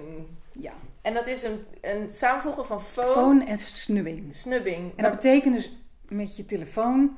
Ja. 0.52 0.74
En 1.02 1.13
dat 1.13 1.28
is 1.28 1.44
een, 1.44 1.60
een 1.82 2.13
samenvoegen 2.13 2.65
van 2.65 2.82
phone... 2.82 3.12
Phone 3.12 3.46
en 3.46 3.58
snubbing. 3.58 4.36
Snubbing. 4.36 4.92
En 4.96 5.04
dat 5.04 5.12
betekent 5.12 5.56
dus 5.56 5.72
met 6.08 6.38
je 6.38 6.46
telefoon... 6.46 7.18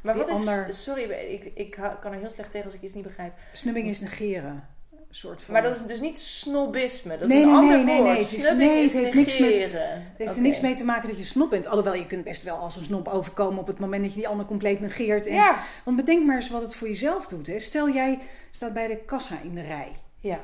Maar 0.00 0.16
wat 0.16 0.28
is... 0.28 0.82
Sorry, 0.82 1.02
ik, 1.02 1.52
ik 1.54 1.70
kan 2.00 2.12
er 2.12 2.18
heel 2.18 2.30
slecht 2.30 2.50
tegen 2.50 2.66
als 2.66 2.74
ik 2.74 2.82
iets 2.82 2.94
niet 2.94 3.04
begrijp. 3.04 3.32
Snubbing 3.52 3.88
is 3.88 4.00
negeren. 4.00 4.68
Soort 5.10 5.42
van... 5.42 5.54
Maar 5.54 5.62
dat 5.62 5.76
is 5.76 5.82
dus 5.82 6.00
niet 6.00 6.18
snobisme. 6.18 7.18
Dat 7.18 7.28
nee, 7.28 7.38
is 7.38 7.44
een 7.44 7.50
nee, 7.50 7.58
ander 7.58 7.84
nee, 7.84 7.96
woord. 7.96 8.08
Nee, 8.08 8.18
het, 8.18 8.32
is, 8.32 8.52
nee, 8.52 8.82
het 8.82 8.92
heeft 8.92 9.14
niks 9.14 9.38
met, 9.38 9.52
het 9.52 9.72
heeft 10.16 10.36
er 10.36 10.42
niks 10.42 10.60
mee 10.60 10.74
te 10.74 10.84
maken 10.84 11.08
dat 11.08 11.18
je 11.18 11.24
snob 11.24 11.50
bent. 11.50 11.66
Alhoewel, 11.66 11.94
je 11.94 12.06
kunt 12.06 12.24
best 12.24 12.42
wel 12.42 12.56
als 12.56 12.76
een 12.76 12.84
snob 12.84 13.08
overkomen 13.08 13.60
op 13.60 13.66
het 13.66 13.78
moment 13.78 14.02
dat 14.02 14.12
je 14.12 14.18
die 14.18 14.28
ander 14.28 14.46
compleet 14.46 14.80
negeert. 14.80 15.26
En, 15.26 15.34
ja. 15.34 15.58
Want 15.84 15.96
bedenk 15.96 16.26
maar 16.26 16.36
eens 16.36 16.50
wat 16.50 16.62
het 16.62 16.74
voor 16.74 16.88
jezelf 16.88 17.26
doet. 17.26 17.46
Hè. 17.46 17.58
Stel 17.58 17.90
jij 17.90 18.18
staat 18.50 18.72
bij 18.72 18.86
de 18.86 18.96
kassa 18.96 19.36
in 19.42 19.54
de 19.54 19.62
rij. 19.62 19.92
Ja. 20.20 20.40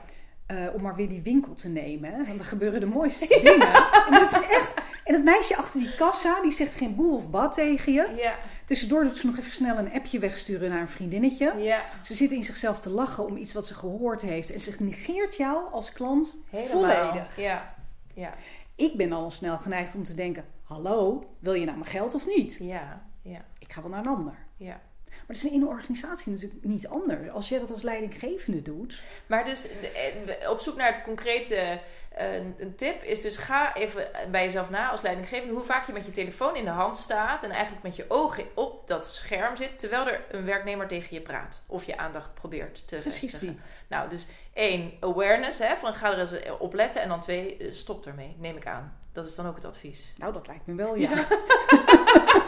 Uh, 0.50 0.74
om 0.74 0.82
maar 0.82 0.96
weer 0.96 1.08
die 1.08 1.22
winkel 1.22 1.54
te 1.54 1.68
nemen. 1.68 2.26
Want 2.26 2.38
er 2.38 2.44
gebeuren 2.44 2.80
de 2.80 2.86
mooiste 2.98 3.40
dingen. 3.42 3.74
En 4.06 4.20
dat 4.20 4.32
is 4.32 4.48
echt... 4.48 4.74
En 5.04 5.14
het 5.14 5.24
meisje 5.24 5.56
achter 5.56 5.80
die 5.80 5.94
kassa, 5.94 6.40
die 6.40 6.52
zegt 6.52 6.74
geen 6.74 6.94
boel 6.94 7.16
of 7.16 7.30
bad 7.30 7.54
tegen 7.54 7.92
je. 7.92 8.14
Ja. 8.16 8.34
Tussendoor 8.64 9.04
doet 9.04 9.16
ze 9.16 9.26
nog 9.26 9.38
even 9.38 9.52
snel 9.52 9.78
een 9.78 9.92
appje 9.92 10.18
wegsturen 10.18 10.70
naar 10.70 10.80
een 10.80 10.88
vriendinnetje. 10.88 11.54
Ja. 11.58 11.82
Ze 12.02 12.14
zit 12.14 12.30
in 12.30 12.44
zichzelf 12.44 12.80
te 12.80 12.90
lachen 12.90 13.26
om 13.26 13.36
iets 13.36 13.52
wat 13.52 13.66
ze 13.66 13.74
gehoord 13.74 14.22
heeft. 14.22 14.52
En 14.52 14.60
ze 14.60 14.76
negeert 14.78 15.36
jou 15.36 15.72
als 15.72 15.92
klant 15.92 16.36
Helemaal. 16.50 16.70
volledig. 16.70 17.36
Ja. 17.36 17.74
ja. 18.14 18.34
Ik 18.74 18.96
ben 18.96 19.12
al 19.12 19.30
snel 19.30 19.58
geneigd 19.58 19.94
om 19.94 20.04
te 20.04 20.14
denken... 20.14 20.44
Hallo, 20.64 21.26
wil 21.38 21.54
je 21.54 21.64
nou 21.64 21.78
mijn 21.78 21.90
geld 21.90 22.14
of 22.14 22.26
niet? 22.26 22.56
Ja. 22.60 23.06
ja. 23.22 23.44
Ik 23.58 23.72
ga 23.72 23.80
wel 23.80 23.90
naar 23.90 24.00
een 24.00 24.16
ander. 24.16 24.34
Ja. 24.56 24.80
Maar 25.06 25.36
het 25.36 25.44
is 25.44 25.50
in 25.50 25.62
een 25.62 25.68
organisatie 25.68 26.32
natuurlijk 26.32 26.64
niet 26.64 26.88
anders. 26.88 27.30
Als 27.30 27.48
jij 27.48 27.58
dat 27.58 27.70
als 27.70 27.82
leidinggevende 27.82 28.62
doet. 28.62 29.02
Maar 29.26 29.44
dus 29.44 29.68
eh, 29.68 30.50
op 30.50 30.60
zoek 30.60 30.76
naar 30.76 30.92
het 30.92 31.02
concrete 31.02 31.80
een, 32.16 32.55
een, 32.59 32.77
tip 32.77 33.03
is 33.03 33.20
dus 33.20 33.37
ga 33.37 33.74
even 33.74 34.07
bij 34.31 34.44
jezelf 34.44 34.70
na 34.70 34.90
als 34.90 35.03
leidinggevende 35.03 35.55
hoe 35.55 35.64
vaak 35.64 35.87
je 35.87 35.92
met 35.92 36.05
je 36.05 36.11
telefoon 36.11 36.57
in 36.57 36.64
de 36.64 36.70
hand 36.70 36.96
staat 36.96 37.42
en 37.42 37.50
eigenlijk 37.50 37.83
met 37.83 37.96
je 37.96 38.05
ogen 38.09 38.44
op 38.55 38.88
dat 38.88 39.14
scherm 39.14 39.57
zit 39.57 39.79
terwijl 39.79 40.09
er 40.09 40.24
een 40.31 40.44
werknemer 40.44 40.87
tegen 40.87 41.14
je 41.14 41.20
praat 41.20 41.62
of 41.66 41.85
je 41.85 41.96
aandacht 41.96 42.35
probeert 42.35 42.88
te 42.88 42.96
Precies. 42.96 43.38
Die. 43.38 43.61
Nou, 43.88 44.09
dus 44.09 44.27
één, 44.53 44.92
awareness, 45.00 45.59
hè, 45.59 45.77
van 45.77 45.94
ga 45.94 46.12
er 46.12 46.18
eens 46.18 46.59
op 46.59 46.74
letten 46.74 47.03
en 47.03 47.09
dan 47.09 47.20
twee, 47.20 47.68
stop 47.72 48.07
ermee, 48.07 48.37
neem 48.38 48.57
ik 48.57 48.66
aan. 48.66 48.98
Dat 49.12 49.27
is 49.27 49.35
dan 49.35 49.46
ook 49.46 49.55
het 49.55 49.64
advies. 49.64 50.14
Nou, 50.16 50.33
dat 50.33 50.46
lijkt 50.46 50.66
me 50.66 50.74
wel, 50.74 50.94
ja. 50.94 51.11
ja. 51.11 51.27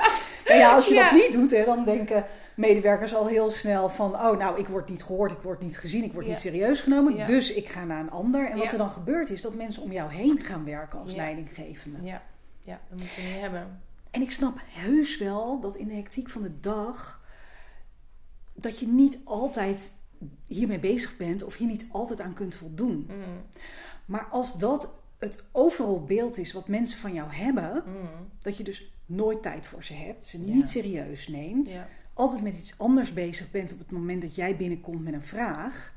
ja, 0.47 0.75
als 0.75 0.89
je 0.89 0.95
Ja. 0.95 1.11
dat 1.11 1.21
niet 1.21 1.33
doet, 1.33 1.51
hè, 1.51 1.65
dan 1.65 1.85
denken 1.85 2.25
medewerkers 2.55 3.15
al 3.15 3.27
heel 3.27 3.51
snel 3.51 3.89
van... 3.89 4.15
oh, 4.15 4.37
nou, 4.39 4.59
ik 4.59 4.69
word 4.69 4.89
niet 4.89 5.03
gehoord, 5.03 5.31
ik 5.31 5.39
word 5.43 5.63
niet 5.63 5.79
gezien, 5.79 6.05
ik 6.05 6.13
word 6.13 6.25
Ja. 6.25 6.31
niet 6.31 6.41
serieus 6.41 6.81
genomen... 6.81 7.27
Dus 7.27 7.53
ik 7.53 7.69
ga 7.69 7.85
naar 7.85 8.01
een 8.01 8.11
ander. 8.11 8.51
En 8.51 8.59
wat 8.59 8.73
er 8.73 8.79
dan 8.79 8.91
gebeurt 8.91 9.31
is 9.31 9.43
dat 9.43 9.55
mensen 9.55 9.83
om 9.83 9.93
jou 9.93 10.13
heen 10.13 10.41
gaan 10.41 10.65
werken 10.65 10.99
als 10.99 11.15
leidinggevende. 11.15 11.99
Ja, 12.03 12.23
ja 12.61 12.81
dat 12.89 12.99
moet 13.01 13.11
je 13.13 13.23
niet 13.23 13.41
hebben. 13.41 13.81
En 14.11 14.23
ik 14.23 14.31
snap 14.31 14.55
heus 14.71 15.19
wel 15.19 15.61
dat 15.61 15.77
in 15.77 15.89
de 15.89 15.95
hectiek 15.95 16.29
van 16.29 16.43
de 16.43 16.61
dag... 16.61 17.21
dat 18.55 18.79
je 18.79 18.87
niet 18.87 19.19
altijd 19.25 19.93
hiermee 20.47 20.79
bezig 20.79 21.17
bent... 21.17 21.43
of 21.45 21.57
hier 21.57 21.69
niet 21.69 21.87
altijd 21.91 22.21
aan 22.21 22.35
kunt 22.35 22.55
voldoen. 22.55 23.11
Mm, 23.11 23.23
Maar 24.05 24.27
als 24.31 24.59
dat 24.59 24.93
het 25.19 25.45
overal 25.53 26.05
beeld 26.05 26.39
is 26.39 26.53
wat 26.53 26.69
mensen 26.69 26.99
van 26.99 27.13
jou 27.15 27.33
hebben... 27.33 27.83
mm, 27.87 28.09
dat 28.43 28.57
je 28.57 28.65
dus 28.65 28.91
nooit 29.07 29.43
tijd 29.43 29.67
voor 29.67 29.85
ze 29.85 29.95
hebt, 29.95 30.27
ze 30.27 30.39
niet 30.41 30.69
serieus 30.69 31.29
neemt, 31.29 31.77
altijd 32.15 32.43
met 32.43 32.57
iets 32.59 32.79
anders 32.79 33.13
bezig 33.13 33.51
bent 33.51 33.73
op 33.73 33.79
het 33.79 33.91
moment 33.91 34.23
dat 34.23 34.35
jij 34.35 34.57
binnenkomt 34.57 35.05
met 35.05 35.15
een 35.15 35.27
vraag, 35.27 35.95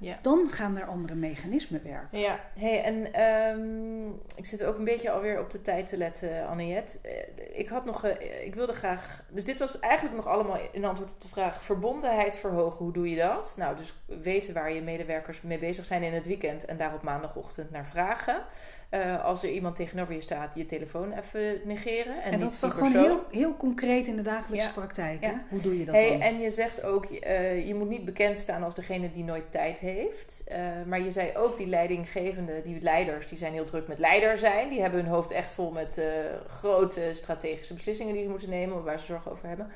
ja, 0.00 0.18
dan 0.22 0.50
gaan 0.50 0.76
er 0.78 0.84
andere 0.86 1.14
mechanismen 1.14 1.82
werken. 1.84 2.18
ja. 2.18 2.40
Hey, 2.58 2.82
en 2.82 3.12
ehm, 3.12 4.08
ik 4.36 4.44
zit 4.44 4.64
ook 4.64 4.78
een 4.78 4.84
beetje 4.84 5.10
alweer 5.10 5.40
op 5.40 5.50
de 5.50 5.62
tijd 5.62 5.86
te 5.86 5.96
letten, 5.96 6.46
Anniette. 6.48 6.98
Eh, 7.02 7.58
Ik 7.58 7.68
had 7.68 7.84
nog, 7.84 8.04
eh, 8.04 8.46
ik 8.46 8.54
wilde 8.54 8.72
graag, 8.72 9.22
dus 9.30 9.44
dit 9.44 9.58
was 9.58 9.78
eigenlijk 9.80 10.16
nog 10.16 10.26
allemaal 10.26 10.58
in 10.72 10.84
antwoord 10.84 11.10
op 11.12 11.20
de 11.20 11.28
vraag 11.28 11.64
verbondenheid 11.64 12.36
verhogen. 12.36 12.84
Hoe 12.84 12.92
doe 12.92 13.10
je 13.10 13.16
dat? 13.16 13.54
Nou, 13.58 13.76
dus 13.76 13.94
weten 14.06 14.54
waar 14.54 14.72
je 14.72 14.80
medewerkers 14.82 15.40
mee 15.40 15.58
bezig 15.58 15.84
zijn 15.84 16.02
in 16.02 16.12
het 16.12 16.26
weekend 16.26 16.64
en 16.64 16.76
daar 16.76 16.94
op 16.94 17.02
maandagochtend 17.02 17.70
naar 17.70 17.86
vragen. 17.86 18.44
Eh, 18.90 19.24
als 19.24 19.42
er 19.42 19.50
iemand 19.50 19.76
tegenover 19.76 20.14
je 20.14 20.20
staat, 20.20 20.54
je 20.54 20.66
telefoon 20.66 21.12
even 21.12 21.60
negeren 21.64 22.22
en, 22.22 22.32
En, 22.32 22.40
dat 22.40 22.52
is 22.52 22.60
dan 22.60 22.70
gewoon 22.70 22.92
heel, 22.92 23.24
heel 23.30 23.56
concreet 23.56 24.06
in 24.06 24.16
de 24.16 24.22
dagelijkse 24.22 24.66
Ja. 24.68 24.72
praktijk. 24.74 25.20
Ja. 25.22 25.42
Hoe 25.48 25.60
doe 25.60 25.78
je 25.78 25.84
dat 25.84 25.94
Hey, 25.94 26.08
dan? 26.08 26.20
en 26.20 26.38
je 26.40 26.50
zegt 26.50 26.82
ook, 26.82 27.04
eh, 27.04 27.66
je 27.66 27.74
moet 27.74 27.88
niet 27.88 28.04
bekend 28.04 28.38
staan 28.38 28.62
als 28.62 28.74
degene 28.74 29.10
die 29.10 29.24
nooit 29.24 29.50
tijd 29.52 29.78
heeft. 29.78 30.42
Eh, 30.46 30.58
maar 30.86 31.00
je 31.00 31.10
zei 31.10 31.36
ook, 31.36 31.56
die 31.56 31.66
leidinggevende, 31.66 32.62
die 32.62 32.80
leiders, 32.80 33.26
die 33.26 33.38
zijn 33.38 33.52
heel 33.52 33.64
druk 33.64 33.88
met 33.88 33.98
leider 33.98 34.38
zijn. 34.38 34.68
Die 34.68 34.80
hebben 34.80 35.00
hun 35.00 35.08
hoofd 35.10 35.30
echt 35.30 35.52
vol 35.52 35.70
met 35.70 36.02
grote 36.46 37.08
strategische 37.12 37.74
beslissingen 37.74 38.14
die 38.14 38.22
ze 38.22 38.28
moeten 38.28 38.50
nemen, 38.50 38.84
waar 38.84 38.98
ze 38.98 39.04
zorgen 39.06 39.30
over 39.32 39.48
hebben. 39.48 39.70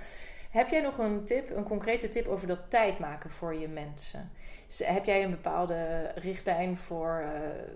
Heb 0.50 0.68
jij 0.68 0.81
nog 0.81 0.98
een 0.98 1.24
tip, 1.24 1.57
een 1.57 1.64
concrete 1.64 2.09
tip 2.09 2.27
over 2.27 2.46
dat 2.46 2.61
tijd 2.68 2.98
maken 2.98 3.31
voor 3.31 3.55
je 3.55 3.68
mensen? 3.68 4.31
Heb 4.79 5.05
jij 5.05 5.24
een 5.24 5.31
bepaalde 5.31 6.11
richtlijn 6.14 6.79
voor, 6.79 7.22
eh, 7.24 7.31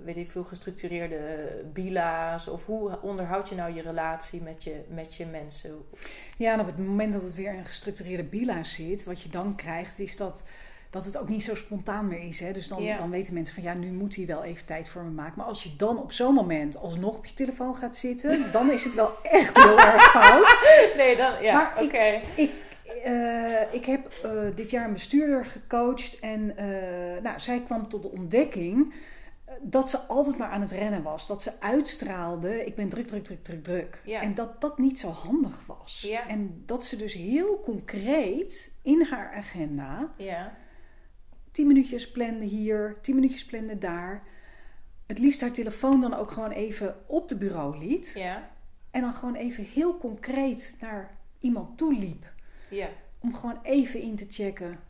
weet 0.05 0.17
ik 0.17 0.31
veel, 0.31 0.45
gestructureerde 0.45 1.49
bila's? 1.73 2.49
Of 2.49 2.65
hoe 2.67 2.99
onderhoud 3.03 3.49
je 3.49 3.55
nou 3.55 3.75
je 3.75 3.83
relatie 3.83 4.43
met 4.43 4.65
je, 4.65 4.81
met 4.89 5.15
je 5.15 5.27
mensen? 5.27 5.77
Ja, 6.37 6.53
en 6.53 6.61
op 6.61 6.67
het 6.67 6.79
moment 6.79 7.13
dat 7.13 7.23
het 7.23 7.35
weer 7.35 7.53
een 7.55 7.65
gestructureerde 7.65 8.23
bila 8.25 8.63
zit, 8.65 9.05
wat 9.05 9.23
je 9.23 9.29
dan 9.29 9.55
krijgt, 9.57 9.99
is 9.99 10.17
dat, 10.17 10.43
dat 10.91 11.05
het 11.05 11.17
ook 11.19 11.29
niet 11.29 11.45
zo 11.45 11.55
spontaan 11.55 12.09
meer 12.09 12.29
is. 12.29 12.41
Hè? 12.41 12.53
Dus 12.53 12.69
dan, 12.69 12.83
Ja. 12.83 12.97
dan 12.97 13.11
weten 13.11 13.35
mensen 13.35 13.55
van 13.55 13.63
ja, 13.63 13.75
nu 13.75 13.93
moet 13.93 14.17
hij 14.17 14.27
wel 14.27 14.45
even 14.45 14.65
tijd 14.67 14.89
voor 14.89 15.03
me 15.03 15.11
maken. 15.11 15.35
Maar 15.37 15.47
als 15.47 15.63
je 15.63 15.77
dan 15.77 15.99
op 16.03 16.13
zo'n 16.13 16.35
moment 16.35 16.77
alsnog 16.77 17.17
op 17.17 17.27
je 17.27 17.35
telefoon 17.35 17.75
gaat 17.77 17.97
zitten, 17.97 18.53
dan 18.53 18.71
is 18.71 18.85
het 18.85 18.95
wel 18.95 19.11
echt 19.23 19.57
heel 19.57 19.81
erg 19.93 20.11
fout. 20.11 20.57
Nee, 20.97 21.17
dan, 21.17 21.43
ja, 21.43 21.73
oké. 21.81 22.21
Ik, 22.99 23.05
eh, 23.05 23.75
ik 23.75 23.85
heb 23.85 24.13
eh, 24.13 24.31
dit 24.55 24.71
jaar 24.71 24.85
een 24.87 24.93
bestuurder 24.93 25.45
gecoacht 25.45 26.19
en 26.19 26.57
eh, 26.57 27.23
nou, 27.23 27.41
zij 27.41 27.61
kwam 27.61 27.89
tot 27.89 28.03
de 28.03 28.11
ontdekking 28.11 28.95
dat 29.61 29.91
ze 29.91 29.99
altijd 29.99 30.39
maar 30.39 30.49
aan 30.49 30.61
het 30.61 30.71
rennen 30.71 31.03
was. 31.03 31.27
Dat 31.27 31.43
ze 31.43 31.61
uitstraalde, 31.61 32.65
ik 32.65 32.75
ben 32.75 32.89
druk, 32.89 33.07
druk, 33.07 33.25
druk, 33.25 33.45
druk, 33.45 33.65
druk. 33.65 34.01
Ja. 34.05 34.21
En 34.21 34.35
dat 34.35 34.61
dat 34.61 34.79
niet 34.79 34.99
zo 34.99 35.09
handig 35.09 35.67
was. 35.67 36.05
Ja. 36.07 36.29
En 36.29 36.63
dat 36.67 36.85
ze 36.85 36.97
dus 36.97 37.15
heel 37.15 37.61
concreet 37.61 38.75
in 38.83 39.03
haar 39.03 39.33
agenda 39.33 40.13
Ja, 40.17 40.57
tien 41.51 41.67
minuutjes 41.67 42.11
plande 42.11 42.45
hier, 42.45 42.97
tien 43.03 43.15
minuutjes 43.15 43.45
plande 43.45 43.79
daar. 43.79 44.23
Het 45.07 45.19
liefst 45.19 45.41
haar 45.41 45.53
telefoon 45.53 46.01
dan 46.01 46.15
ook 46.15 46.31
gewoon 46.31 46.51
even 46.51 46.97
op 47.07 47.29
de 47.29 47.37
bureau 47.37 47.79
liet. 47.79 48.13
ja, 48.15 48.51
En 48.91 49.01
dan 49.01 49.15
gewoon 49.15 49.35
even 49.35 49.65
heel 49.65 49.99
concreet 49.99 50.77
naar 50.81 51.17
iemand 51.39 51.79
toe 51.79 51.95
liep. 51.95 52.37
Ja. 52.71 52.89
Om 53.21 53.35
gewoon 53.35 53.59
even 53.63 54.01
in 54.01 54.17
te 54.17 54.27
checken, 54.29 54.81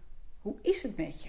hoe 0.43 0.55
is 0.63 0.83
het 0.83 0.97
met 0.97 1.23
je? 1.23 1.29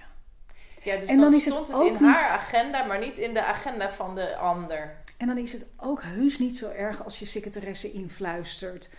Ja, 0.84 0.98
dus 0.98 1.10
En 1.10 1.16
dan, 1.16 1.24
dan 1.32 1.34
is 1.34 1.46
het 1.46 1.54
stond 1.54 1.68
het, 1.68 1.78
in 1.88 1.92
niet- 1.94 2.02
haar 2.02 2.30
agenda, 2.30 2.86
maar 2.86 3.00
niet 3.00 3.18
in 3.18 3.34
de 3.34 3.44
agenda 3.44 3.92
van 3.92 4.16
de 4.16 4.36
ander. 4.36 4.96
En 5.18 5.28
dan 5.28 5.38
is 5.38 5.54
het 5.54 5.66
ook 5.78 6.04
heus 6.04 6.40
niet 6.40 6.58
zo 6.58 6.70
erg 6.70 7.04
als 7.04 7.20
je 7.20 7.26
secretaresse 7.26 7.92
influistert. 7.92 8.90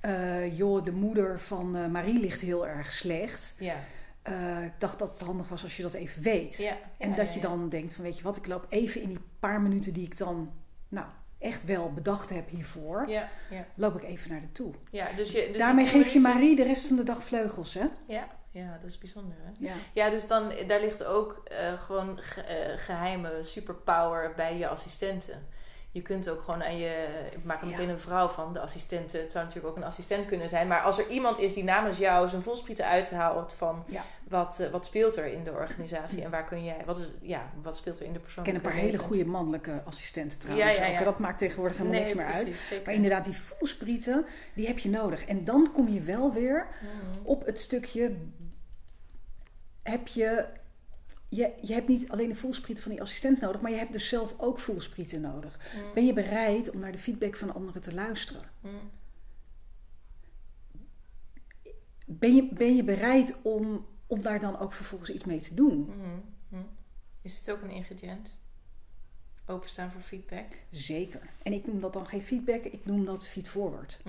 eh, 0.00 0.56
joh, 0.58 0.84
de 0.84 0.92
moeder 0.92 1.40
van 1.40 1.76
eh, 1.76 1.86
Marie 1.86 2.18
ligt 2.20 2.40
heel 2.40 2.66
erg 2.66 2.92
slecht. 2.92 3.54
Ja, 3.58 3.74
Eh, 4.22 4.62
ik 4.64 4.72
dacht 4.78 4.98
dat 4.98 5.12
het 5.12 5.20
handig 5.20 5.48
was 5.48 5.62
als 5.62 5.76
je 5.76 5.82
dat 5.82 5.94
even 5.94 6.22
weet. 6.22 6.56
ja. 6.56 6.76
En 6.98 7.08
ja, 7.10 7.14
dat 7.16 7.34
je 7.34 7.40
dan 7.40 7.68
denkt 7.68 7.94
van 7.94 8.04
weet 8.04 8.16
je 8.16 8.22
wat, 8.22 8.36
ik 8.36 8.46
loop 8.46 8.66
even 8.68 9.02
in 9.02 9.08
die 9.08 9.20
paar 9.40 9.60
minuten 9.60 9.92
die 9.92 10.04
ik 10.04 10.16
dan 10.18 10.52
nou, 10.88 11.06
echt 11.42 11.64
wel 11.64 11.92
bedacht 11.92 12.30
heb 12.30 12.48
hiervoor. 12.48 13.08
Ja, 13.08 13.28
ja. 13.50 13.64
Loop 13.74 13.94
ik 13.96 14.02
even 14.02 14.30
naar 14.30 14.40
de 14.40 14.52
toe. 14.52 14.72
ja 14.90 15.06
dus 15.16 15.30
je, 15.32 15.48
dus 15.52 15.58
Daarmee 15.58 15.86
geef 15.86 16.12
je 16.12 16.20
Marie 16.20 16.56
de 16.56 16.62
rest 16.64 16.86
van 16.86 16.96
de 16.96 17.02
dag 17.04 17.24
vleugels, 17.24 17.74
hè? 17.74 17.84
Ja, 18.06 18.28
ja, 18.50 18.78
dat 18.80 18.90
is 18.90 18.98
bijzonder. 18.98 19.36
Hè? 19.42 19.50
Ja. 19.66 19.72
Ja, 19.92 20.10
dus 20.10 20.26
dan, 20.28 20.52
daar 20.66 20.80
ligt 20.80 21.04
ook 21.04 21.42
eh, 21.44 21.82
gewoon 21.82 22.18
ge- 22.18 22.40
eh, 22.40 22.78
geheime 22.78 23.42
superpower 23.42 24.32
bij 24.36 24.58
je 24.58 24.68
assistenten. 24.68 25.46
Je 25.92 26.02
kunt 26.02 26.28
ook 26.28 26.42
gewoon 26.42 26.62
aan 26.62 26.78
je. 26.78 27.06
Ik 27.32 27.44
maak 27.44 27.60
er 27.60 27.66
meteen 27.66 27.88
een 27.88 28.00
vrouw 28.00 28.28
van, 28.28 28.52
de 28.52 28.60
assistenten. 28.60 29.20
Het 29.20 29.32
zou 29.32 29.44
natuurlijk 29.44 29.74
ook 29.74 29.80
een 29.80 29.88
assistent 29.88 30.26
kunnen 30.26 30.48
zijn. 30.48 30.66
Maar 30.66 30.80
als 30.80 30.98
er 30.98 31.08
iemand 31.08 31.38
is 31.38 31.52
die 31.52 31.64
namens 31.64 31.98
jou 31.98 32.28
zijn 32.28 32.42
volsprieten 32.42 32.86
uithaalt 32.86 33.52
van 33.52 33.84
wat, 34.28 34.58
uh, 34.60 34.68
wat 34.68 34.86
speelt 34.86 35.16
er 35.16 35.26
in 35.26 35.44
de 35.44 35.52
organisatie 35.52 36.22
en 36.22 36.30
waar 36.30 36.44
kun 36.44 36.64
jij. 36.64 36.82
Wat, 36.86 36.98
is, 36.98 37.10
ja, 37.20 37.50
wat 37.62 37.76
speelt 37.76 37.98
er 37.98 38.06
in 38.06 38.12
de 38.12 38.18
persoon? 38.18 38.44
Ik 38.44 38.52
ken 38.52 38.54
een 38.54 38.70
paar 38.70 38.80
hele 38.80 38.98
goede 38.98 39.24
mannelijke 39.24 39.82
assistenten 39.84 40.38
trouwens. 40.38 40.76
Ja, 40.76 40.86
ja, 40.86 41.04
Dat 41.04 41.18
maakt 41.18 41.38
tegenwoordig 41.38 41.76
helemaal 41.76 42.00
niks 42.00 42.14
meer 42.14 42.26
uit. 42.26 42.50
Maar 42.84 42.94
inderdaad, 42.94 43.24
die 43.24 43.36
volsprieten, 43.36 44.26
die 44.54 44.66
heb 44.66 44.78
je 44.78 44.90
nodig. 44.90 45.24
En 45.24 45.44
dan 45.44 45.72
kom 45.72 45.88
je 45.88 46.00
wel 46.00 46.32
weer 46.32 46.66
mhm. 46.80 47.26
op 47.26 47.46
het 47.46 47.58
stukje. 47.58 48.16
Heb 49.82 50.08
je 50.08 50.46
je, 51.34 51.52
je 51.60 51.72
hebt 51.72 51.88
niet 51.88 52.10
alleen 52.10 52.28
de 52.28 52.34
voelsprieten 52.34 52.82
van 52.82 52.92
die 52.92 53.02
assistent 53.02 53.40
nodig, 53.40 53.60
maar 53.60 53.70
je 53.70 53.76
hebt 53.76 53.92
dus 53.92 54.08
zelf 54.08 54.34
ook 54.38 54.58
voelsprieten 54.58 55.20
nodig. 55.20 55.58
Mm. 55.74 55.94
Ben 55.94 56.06
je 56.06 56.12
bereid 56.12 56.70
om 56.70 56.78
naar 56.78 56.92
de 56.92 56.98
feedback 56.98 57.36
van 57.36 57.54
anderen 57.54 57.82
te 57.82 57.94
luisteren? 57.94 58.42
Mm. 58.60 58.90
Ben, 62.06 62.34
je, 62.34 62.48
ben 62.52 62.76
je 62.76 62.84
bereid 62.84 63.42
om, 63.42 63.86
om 64.06 64.22
daar 64.22 64.40
dan 64.40 64.58
ook 64.58 64.72
vervolgens 64.72 65.10
iets 65.10 65.24
mee 65.24 65.40
te 65.40 65.54
doen? 65.54 65.92
Mm. 66.48 66.66
Is 67.22 67.42
dit 67.42 67.54
ook 67.54 67.62
een 67.62 67.70
ingrediënt? 67.70 68.38
Openstaan 69.46 69.90
voor 69.90 70.00
feedback? 70.00 70.48
Zeker. 70.70 71.30
En 71.42 71.52
ik 71.52 71.66
noem 71.66 71.80
dat 71.80 71.92
dan 71.92 72.06
geen 72.06 72.22
feedback, 72.22 72.64
ik 72.64 72.84
noem 72.84 73.04
dat 73.04 73.26
feedforward. 73.26 74.00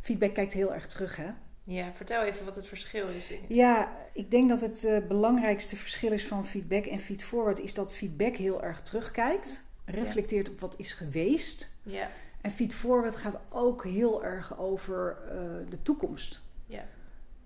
Feedback 0.00 0.34
kijkt 0.34 0.52
heel 0.52 0.74
erg 0.74 0.86
terug, 0.86 1.16
hè? 1.16 1.30
Ja, 1.64 1.92
vertel 1.92 2.22
even 2.22 2.44
wat 2.44 2.54
het 2.54 2.68
verschil 2.68 3.08
is. 3.08 3.32
Ja, 3.48 3.96
ik 4.12 4.30
denk 4.30 4.48
dat 4.48 4.60
het 4.60 4.84
uh, 4.84 4.98
belangrijkste 5.06 5.76
verschil 5.76 6.12
is 6.12 6.26
van 6.26 6.46
feedback 6.46 6.84
en 6.84 7.00
feedforward 7.00 7.58
is 7.58 7.74
dat 7.74 7.94
feedback 7.94 8.36
heel 8.36 8.62
erg 8.62 8.82
terugkijkt, 8.82 9.64
reflecteert 9.84 10.50
op 10.50 10.60
wat 10.60 10.74
is 10.78 10.92
geweest. 10.92 11.76
Ja. 11.82 12.08
En 12.40 12.50
feedforward 12.50 13.16
gaat 13.16 13.38
ook 13.52 13.84
heel 13.84 14.24
erg 14.24 14.58
over 14.58 15.16
uh, 15.26 15.32
de 15.70 15.82
toekomst. 15.82 16.42
Ja. 16.66 16.84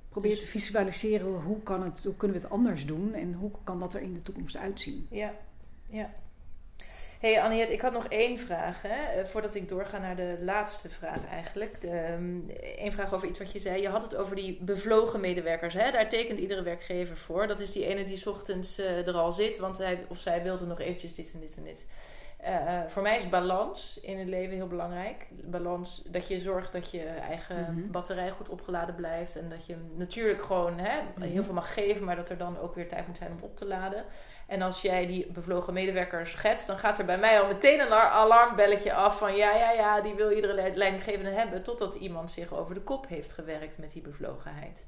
Probeer 0.08 0.30
dus... 0.30 0.40
te 0.40 0.46
visualiseren 0.46 1.26
hoe, 1.26 1.62
kan 1.62 1.82
het, 1.82 2.04
hoe 2.04 2.16
kunnen 2.16 2.36
we 2.36 2.42
het 2.42 2.52
anders 2.52 2.86
doen 2.86 3.14
en 3.14 3.32
hoe 3.32 3.50
kan 3.64 3.78
dat 3.78 3.94
er 3.94 4.00
in 4.00 4.14
de 4.14 4.22
toekomst 4.22 4.56
uitzien. 4.56 5.06
Ja, 5.10 5.34
ja 5.90 6.10
hey 7.18 7.42
Anniet, 7.42 7.70
ik 7.70 7.80
had 7.80 7.92
nog 7.92 8.06
één 8.06 8.38
vraag. 8.38 8.82
Hè, 8.82 9.20
eh, 9.20 9.24
voordat 9.24 9.54
ik 9.54 9.68
doorga 9.68 9.98
naar 9.98 10.16
de 10.16 10.38
laatste 10.40 10.88
vraag 10.88 11.26
eigenlijk. 11.26 11.80
De, 11.80 12.12
um, 12.12 12.50
vraag 12.92 13.14
over 13.14 13.28
iets 13.28 13.38
wat 13.38 13.52
je 13.52 13.58
zei. 13.58 13.82
Je 13.82 13.88
had 13.88 14.02
het 14.02 14.16
over 14.16 14.36
die 14.36 14.58
bevlogen 14.60 15.20
medewerkers. 15.20 15.74
Hè? 15.74 15.90
Daar 15.90 16.08
tekent 16.08 16.38
iedere 16.38 16.62
werkgever 16.62 17.16
voor. 17.16 17.46
Dat 17.46 17.60
is 17.60 17.72
die 17.72 17.86
ene 17.86 18.04
die 18.04 18.30
ochtends 18.30 18.80
uh, 18.80 19.06
er 19.06 19.16
al 19.16 19.32
zit. 19.32 19.58
Want 19.58 19.78
hij 19.78 20.04
of 20.08 20.18
zij 20.18 20.42
wilde 20.42 20.66
nog 20.66 20.80
eventjes 20.80 21.14
dit 21.14 21.32
en 21.32 21.40
dit 21.40 21.56
en 21.56 21.64
dit. 21.64 21.86
Uh, 22.44 22.80
voor 22.86 23.02
mij 23.02 23.16
is 23.16 23.28
balans 23.28 24.00
in 24.00 24.18
het 24.18 24.28
leven 24.28 24.54
heel 24.54 24.66
belangrijk. 24.66 25.26
Balans, 25.30 26.02
dat 26.06 26.28
je 26.28 26.40
zorgt 26.40 26.72
dat 26.72 26.90
je 26.90 27.02
eigen 27.04 27.60
mhm. 27.60 27.90
batterij 27.90 28.30
goed 28.30 28.48
opgeladen 28.48 28.94
blijft. 28.94 29.36
En 29.36 29.48
dat 29.48 29.66
je 29.66 29.76
natuurlijk 29.94 30.42
gewoon 30.42 30.78
hè, 30.78 31.00
heel 31.20 31.34
mhm. 31.34 31.42
veel 31.42 31.54
mag 31.54 31.74
geven, 31.74 32.04
maar 32.04 32.16
dat 32.16 32.28
er 32.28 32.38
dan 32.38 32.58
ook 32.58 32.74
weer 32.74 32.88
tijd 32.88 33.06
moet 33.06 33.16
zijn 33.16 33.32
om 33.32 33.42
op 33.42 33.56
te 33.56 33.66
laden. 33.66 34.04
En 34.48 34.62
als 34.62 34.82
jij 34.82 35.06
die 35.06 35.26
bevlogen 35.26 35.72
medewerker 35.72 36.26
schetst, 36.26 36.66
dan 36.66 36.78
gaat 36.78 36.98
er 36.98 37.04
bij 37.04 37.18
mij 37.18 37.40
al 37.40 37.46
meteen 37.46 37.80
een 37.80 37.92
alarmbelletje 37.92 38.92
af 38.92 39.18
van 39.18 39.36
ja, 39.36 39.56
ja, 39.56 39.70
ja, 39.70 40.00
die 40.00 40.14
wil 40.14 40.30
iedere 40.30 40.72
leidinggevende 40.74 41.30
hebben. 41.30 41.62
Totdat 41.62 41.94
iemand 41.94 42.30
zich 42.30 42.54
over 42.54 42.74
de 42.74 42.80
kop 42.80 43.08
heeft 43.08 43.32
gewerkt 43.32 43.78
met 43.78 43.92
die 43.92 44.02
bevlogenheid. 44.02 44.86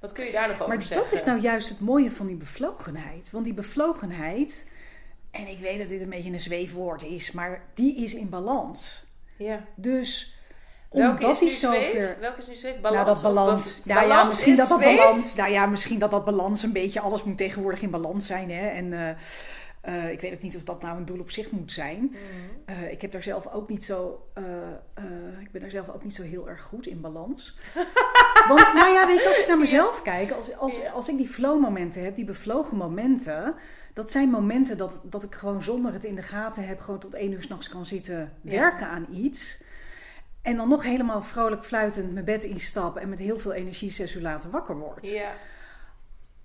Wat 0.00 0.12
kun 0.12 0.24
je 0.24 0.32
daar 0.32 0.48
nog 0.48 0.62
over 0.62 0.82
zeggen? 0.82 0.96
Maar 0.96 1.04
dat 1.04 1.12
is 1.12 1.24
nou 1.24 1.40
juist 1.40 1.68
het 1.68 1.80
mooie 1.80 2.10
van 2.10 2.26
die 2.26 2.36
bevlogenheid. 2.36 3.30
Want 3.30 3.44
die 3.44 3.54
bevlogenheid, 3.54 4.70
en 5.30 5.46
ik 5.46 5.58
weet 5.58 5.78
dat 5.78 5.88
dit 5.88 6.00
een 6.00 6.08
beetje 6.08 6.32
een 6.32 6.40
zweefwoord 6.40 7.02
is, 7.02 7.32
maar 7.32 7.64
die 7.74 7.96
is 7.96 8.14
in 8.14 8.28
balans. 8.28 9.04
Ja. 9.36 9.64
Dus 9.74 10.39
Welke 10.90 11.26
is, 11.26 11.40
nu 11.40 11.50
zover... 11.50 12.16
Welke 12.20 12.38
is 12.38 12.46
nu 12.46 12.54
zweef? 12.54 12.80
Balans? 12.80 13.04
Nou, 13.04 13.14
dat 13.14 13.22
balans. 13.22 13.84
Nou, 13.84 14.08
ja, 14.08 14.24
misschien 14.24 14.56
dat 14.56 14.68
dat 14.68 14.80
balans. 14.80 15.34
Nou 15.34 15.50
ja, 15.50 15.66
misschien 15.66 15.98
dat 15.98 16.10
dat 16.10 16.24
balans 16.24 16.62
een 16.62 16.72
beetje. 16.72 17.00
Alles 17.00 17.24
moet 17.24 17.36
tegenwoordig 17.36 17.82
in 17.82 17.90
balans 17.90 18.26
zijn. 18.26 18.50
Hè? 18.50 18.68
En 18.68 18.92
uh, 18.92 19.08
uh, 19.94 20.10
ik 20.10 20.20
weet 20.20 20.32
ook 20.32 20.42
niet 20.42 20.56
of 20.56 20.62
dat 20.62 20.82
nou 20.82 20.96
een 20.96 21.04
doel 21.04 21.20
op 21.20 21.30
zich 21.30 21.50
moet 21.50 21.72
zijn. 21.72 22.16
Uh, 22.70 22.92
ik 22.92 23.02
heb 23.02 23.12
daar 23.12 23.22
zelf 23.22 23.52
ook 23.52 23.68
niet 23.68 23.84
zo. 23.84 24.26
ik 25.40 25.50
ben 25.50 25.60
daar 25.60 25.70
zelf 25.70 25.88
ook 25.88 26.04
niet 26.04 26.14
zo 26.14 26.22
heel 26.22 26.48
erg 26.48 26.62
goed 26.62 26.86
in 26.86 27.00
balans. 27.00 27.58
Want, 28.48 28.74
nou 28.74 28.92
ja, 28.92 29.06
weet 29.06 29.22
je, 29.22 29.28
als 29.28 29.40
ik 29.40 29.48
naar 29.48 29.58
mezelf 29.58 30.02
kijk, 30.02 30.30
als, 30.30 30.56
als, 30.56 30.80
als 30.94 31.08
ik 31.08 31.16
die 31.16 31.28
flow-momenten 31.28 32.04
heb, 32.04 32.16
die 32.16 32.24
bevlogen 32.24 32.76
momenten. 32.76 33.54
Dat 33.94 34.10
zijn 34.10 34.30
momenten 34.30 34.76
dat, 34.76 35.02
dat 35.04 35.22
ik 35.22 35.34
gewoon 35.34 35.62
zonder 35.62 35.92
het 35.92 36.04
in 36.04 36.14
de 36.14 36.22
gaten 36.22 36.66
heb, 36.66 36.80
gewoon 36.80 37.00
tot 37.00 37.14
één 37.14 37.32
uur 37.32 37.42
s'nachts 37.42 37.68
kan 37.68 37.86
zitten 37.86 38.32
werken 38.42 38.86
aan 38.86 39.06
iets. 39.12 39.62
En 40.42 40.56
dan 40.56 40.68
nog 40.68 40.82
helemaal 40.82 41.22
vrolijk 41.22 41.64
fluitend 41.64 42.12
mijn 42.12 42.24
bed 42.24 42.44
instap 42.44 42.96
en 42.96 43.08
met 43.08 43.18
heel 43.18 43.38
veel 43.38 43.52
energie 43.52 43.90
zes 43.90 44.14
uur 44.14 44.22
later 44.22 44.50
wakker 44.50 44.76
word. 44.76 45.06
Ja 45.06 45.32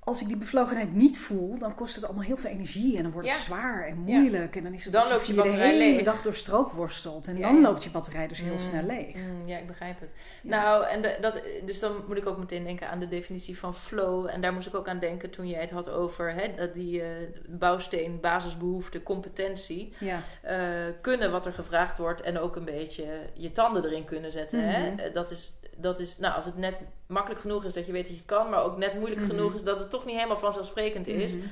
als 0.06 0.22
ik 0.22 0.28
die 0.28 0.38
bevlogenheid 0.38 0.94
niet 0.94 1.20
voel, 1.20 1.58
dan 1.58 1.76
kost 1.76 1.96
het 1.96 2.06
allemaal 2.06 2.24
heel 2.24 2.38
veel 2.38 2.50
energie. 2.50 2.98
En 2.98 3.04
dan 3.04 3.12
wordt 3.12 3.28
het 3.28 3.38
zwaar 3.38 3.88
en 3.88 3.98
moeilijk. 3.98 4.56
En 4.56 4.64
dan 4.64 4.74
is 4.74 4.84
het 4.84 4.94
dan 4.94 5.08
loopt 5.08 5.28
je, 5.28 5.34
je 5.34 5.42
de 5.42 5.50
hele 5.50 5.78
leeg. 5.78 6.04
dag 6.04 6.22
door 6.22 6.36
stroop 6.36 6.72
worstelt. 6.72 7.28
En 7.28 7.42
dan 7.42 7.62
loopt 7.62 7.84
je 7.84 7.90
batterij 7.90 8.28
dus 8.28 8.40
heel 8.40 8.54
mm. 8.54 8.60
snel 8.60 8.84
leeg. 8.84 9.16
Mm, 9.16 9.48
ja, 9.48 9.58
ik 9.58 9.68
begrijp 9.68 10.00
het. 10.00 10.14
Nou, 10.42 10.88
en 10.88 11.22
dat, 11.22 11.42
dus 11.66 11.80
dan 11.80 11.92
moet 12.08 12.18
ik 12.18 12.28
ook 12.28 12.38
meteen 12.38 12.64
denken 12.64 12.90
aan 12.90 13.00
de 13.00 13.08
definitie 13.08 13.58
van 13.58 13.76
flow. 13.76 14.28
En 14.28 14.42
daar 14.42 14.54
moest 14.54 14.68
ik 14.68 14.76
ook 14.76 14.88
aan 14.88 15.00
denken 15.00 15.30
toen 15.30 15.48
jij 15.48 15.62
het 15.62 15.72
had 15.72 15.90
over 15.90 16.34
hè, 16.34 16.72
die 16.74 17.00
uh, 17.00 17.06
bouwsteen, 17.48 18.20
basisbehoefte, 18.20 19.04
competentie. 19.04 19.94
Ja. 20.00 20.20
Uh, 20.46 20.94
kunnen 21.02 21.32
wat 21.32 21.46
er 21.46 21.54
gevraagd 21.54 21.98
wordt 21.98 22.22
en 22.22 22.40
ook 22.40 22.56
een 22.56 22.66
beetje 22.66 23.06
je 23.34 23.52
tanden 23.52 23.86
erin 23.86 24.06
kunnen 24.06 24.32
zetten. 24.32 24.70
hè? 24.70 24.92
Mhm. 24.92 25.14
Dat 25.14 25.32
is 25.32 25.60
dat 25.76 26.00
is, 26.00 26.18
nou, 26.18 26.36
als 26.36 26.46
het 26.46 26.58
net 26.58 26.80
makkelijk 27.08 27.42
genoeg 27.42 27.66
is 27.66 27.74
dat 27.74 27.86
je 27.86 27.92
weet 27.92 28.02
dat 28.02 28.12
je 28.12 28.18
het 28.18 28.26
kan, 28.26 28.50
maar 28.50 28.64
ook 28.64 28.78
net 28.78 28.94
moeilijk 28.94 29.22
mhm. 29.22 29.30
genoeg 29.30 29.56
is 29.56 29.64
dat 29.64 29.80
het 29.80 29.90
toch 29.90 30.06
niet 30.06 30.16
helemaal 30.16 30.38
vanzelfsprekend 30.38 31.08
is. 31.08 31.34
Mhm. 31.34 31.46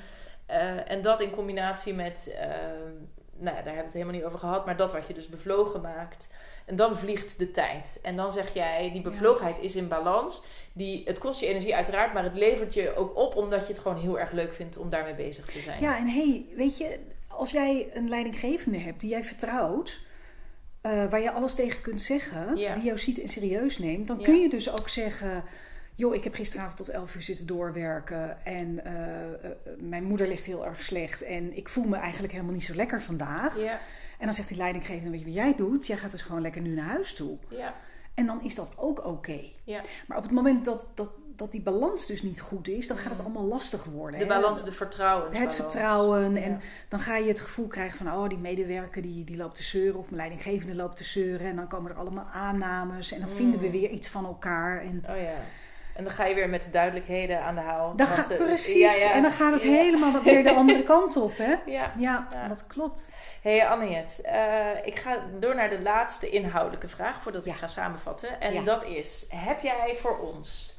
Eh, 0.46 0.92
en 0.92 1.02
dat 1.02 1.22
in 1.22 1.30
combinatie 1.30 1.94
met, 1.94 2.28
uh, 2.30 2.38
nou 3.38 3.56
daar 3.56 3.56
hebben 3.56 3.74
we 3.74 3.82
het 3.82 3.94
helemaal 3.94 4.16
niet 4.16 4.24
over 4.24 4.40
gehad, 4.40 4.66
maar 4.66 4.78
dat 4.78 4.92
wat 4.92 5.08
je 5.08 5.14
dus 5.14 5.30
bevlogen 5.30 5.82
maakt. 5.82 6.28
En 6.66 6.76
dan 6.76 6.98
vliegt 6.98 7.40
de 7.40 7.52
tijd. 7.52 8.00
En 8.02 8.16
dan 8.16 8.32
zeg 8.32 8.54
jij, 8.54 8.90
die 8.92 9.02
bevlogenheid 9.02 9.60
is 9.60 9.76
in 9.76 9.88
balans. 9.88 10.44
Die, 10.74 11.02
het 11.06 11.20
kost 11.20 11.40
je 11.40 11.48
energie 11.48 11.76
uiteraard, 11.76 12.14
maar 12.14 12.24
het 12.24 12.36
levert 12.36 12.74
je 12.74 12.96
ook 12.96 13.18
op 13.18 13.36
omdat 13.36 13.62
je 13.62 13.74
het 13.74 13.82
gewoon 13.82 13.98
heel 13.98 14.20
erg 14.20 14.32
leuk 14.32 14.54
vindt 14.54 14.78
om 14.78 14.90
daarmee 14.90 15.16
bezig 15.16 15.46
te 15.46 15.60
zijn. 15.60 15.82
Ja, 15.82 15.98
en 15.98 16.08
hey, 16.08 16.46
weet 16.56 16.78
je, 16.78 17.00
als 17.28 17.52
jij 17.52 17.90
een 17.94 18.10
leidinggevende 18.10 18.78
hebt 18.78 19.00
die 19.00 19.10
jij 19.10 19.24
vertrouwt 19.24 20.00
uh, 20.86 21.10
waar 21.10 21.22
je 21.22 21.32
alles 21.32 21.56
tegen 21.56 21.82
kunt 21.82 22.02
zeggen, 22.02 22.56
die 22.56 22.84
jou 22.84 22.98
ziet 22.98 23.22
en 23.22 23.30
serieus 23.30 23.78
neemt, 23.78 24.08
dan 24.08 24.22
kun 24.22 24.40
je 24.40 24.50
dus 24.50 24.72
ook 24.72 24.90
zeggen: 24.90 25.44
joh, 25.96 26.16
ik 26.16 26.24
heb 26.24 26.34
gisteravond 26.34 26.78
tot 26.78 26.90
11 26.90 27.16
uur 27.16 27.22
zitten 27.22 27.48
doorwerken 27.48 28.46
en 28.46 28.82
uh, 28.88 29.50
mijn 29.78 30.04
moeder 30.04 30.28
ligt 30.28 30.46
heel 30.46 30.66
erg 30.66 30.84
slecht 30.84 31.24
en 31.24 31.58
ik 31.58 31.70
voel 31.70 31.84
me 31.84 31.96
eigenlijk 31.96 32.34
helemaal 32.34 32.54
niet 32.54 32.66
zo 32.66 32.76
lekker 32.76 33.02
vandaag. 33.02 33.60
Ja. 33.60 33.80
En 34.18 34.26
dan 34.26 34.34
zegt 34.34 34.48
die 34.48 34.58
leidinggevende: 34.58 35.10
weet 35.10 35.20
je 35.20 35.26
wat 35.26 35.36
jij 35.36 35.56
doet? 35.56 35.88
Jij 35.88 35.98
gaat 35.98 36.12
dus 36.12 36.22
gewoon 36.22 36.42
lekker 36.42 36.62
nu 36.62 36.74
naar 36.74 36.88
huis 36.88 37.14
toe. 37.14 37.38
En 38.14 38.26
dan 38.26 38.44
is 38.44 38.56
dat 38.56 38.74
ook 38.76 39.06
oké. 39.06 39.40
Maar 40.08 40.18
op 40.18 40.24
het 40.24 40.32
moment 40.32 40.66
dat, 40.66 40.88
dat 40.94 41.10
dat 41.36 41.52
die 41.52 41.62
balans 41.62 42.06
dus 42.06 42.22
niet 42.22 42.42
goed 42.42 42.68
is, 42.68 42.88
dan 42.88 42.98
gaat 42.98 43.12
het 43.12 43.20
allemaal 43.20 43.46
lastig 43.46 43.84
worden. 43.84 44.20
De 44.20 44.26
balans, 44.26 44.64
de 44.64 44.72
vertrouwen. 44.72 45.36
Het 45.36 45.54
vertrouwen. 45.54 46.38
En 46.38 46.62
dan 46.90 47.00
ga 47.00 47.18
je 47.18 47.28
het 47.28 47.40
gevoel 47.40 47.68
krijgen 47.68 47.98
van, 47.98 48.14
oh, 48.14 48.30
die 48.30 48.38
medewerker 48.38 49.02
die, 49.02 49.24
die 49.24 49.38
loopt 49.38 49.56
te 49.56 49.64
zeuren, 49.64 50.00
of 50.00 50.06
mijn 50.06 50.16
leidinggevende 50.16 50.76
loopt 50.76 50.98
te 50.98 51.04
zeuren. 51.04 51.48
En 51.48 51.56
dan 51.56 51.68
komen 51.68 51.92
er 51.92 51.98
allemaal 51.98 52.28
aannames 52.34 53.12
en 53.12 53.20
dan 53.20 53.30
vinden 53.30 53.60
we 53.60 53.66
mm. 53.66 53.72
weer 53.72 53.90
iets 53.90 54.08
van 54.08 54.26
elkaar. 54.26 54.82
En, 54.82 55.04
oh 55.10 55.18
ja. 55.18 55.36
En 55.94 56.04
dan 56.04 56.14
ga 56.14 56.26
je 56.26 56.36
weer 56.36 56.50
met 56.50 56.64
de 56.64 56.70
duidelijkheden 56.70 57.42
aan 57.42 57.56
de 57.56 57.62
haal. 57.62 57.96
Dan 57.96 58.08
gaat, 58.08 58.32
uh, 58.32 58.38
precies. 58.38 58.76
Ja, 58.76 58.94
ja. 58.94 59.12
En 59.12 59.22
dan 59.22 59.32
gaat 59.32 59.54
het 59.54 59.62
helemaal 59.62 60.22
weer 60.22 60.44
de 60.44 60.52
andere 60.62 60.84
kant 60.84 61.18
op. 61.18 61.38
Hè? 61.38 61.56
Ja, 61.66 61.94
ja, 61.98 62.28
dat 62.48 62.68
klopt. 62.68 63.10
hey, 63.42 63.68
Anniet, 63.68 64.22
uh, 64.26 64.86
ik 64.86 64.96
ga 64.96 65.18
door 65.40 65.56
naar 65.56 65.70
de 65.70 65.82
laatste 65.82 66.30
inhoudelijke 66.30 66.88
vraag 66.88 67.22
voordat 67.22 67.46
ik 67.46 67.54
ga 67.54 67.68
samenvatten. 67.68 68.42
En 68.42 68.66
dat 68.66 68.86
is: 68.86 69.26
heb 69.30 69.62
jij 69.62 69.98
voor 70.02 70.20
ons 70.20 70.73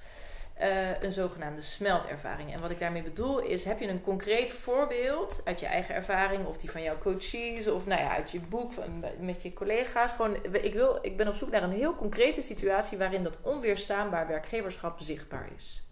uh, 0.60 1.02
een 1.02 1.12
zogenaamde 1.12 1.62
smeltervaring. 1.62 2.52
En 2.52 2.60
wat 2.60 2.70
ik 2.70 2.78
daarmee 2.78 3.02
bedoel 3.02 3.40
is, 3.40 3.64
heb 3.64 3.80
je 3.80 3.88
een 3.88 4.02
concreet 4.02 4.52
voorbeeld 4.52 5.40
uit 5.44 5.60
je 5.60 5.66
eigen 5.66 5.94
ervaring 5.94 6.46
of 6.46 6.58
die 6.58 6.70
van 6.70 6.82
jouw 6.82 6.98
coaches 6.98 7.66
of 7.66 7.86
nou 7.86 8.00
ja, 8.00 8.10
uit 8.10 8.30
je 8.30 8.40
boek 8.40 8.72
van, 8.72 9.04
met 9.18 9.42
je 9.42 9.52
collega's. 9.52 10.12
Gewoon, 10.12 10.36
ik, 10.52 10.72
wil, 10.74 10.98
ik 11.02 11.16
ben 11.16 11.28
op 11.28 11.34
zoek 11.34 11.50
naar 11.50 11.62
een 11.62 11.72
heel 11.72 11.94
concrete 11.94 12.42
situatie 12.42 12.98
waarin 12.98 13.22
dat 13.22 13.38
onweerstaanbaar 13.40 14.26
werkgeverschap 14.26 15.00
zichtbaar 15.00 15.48
is. 15.56 15.82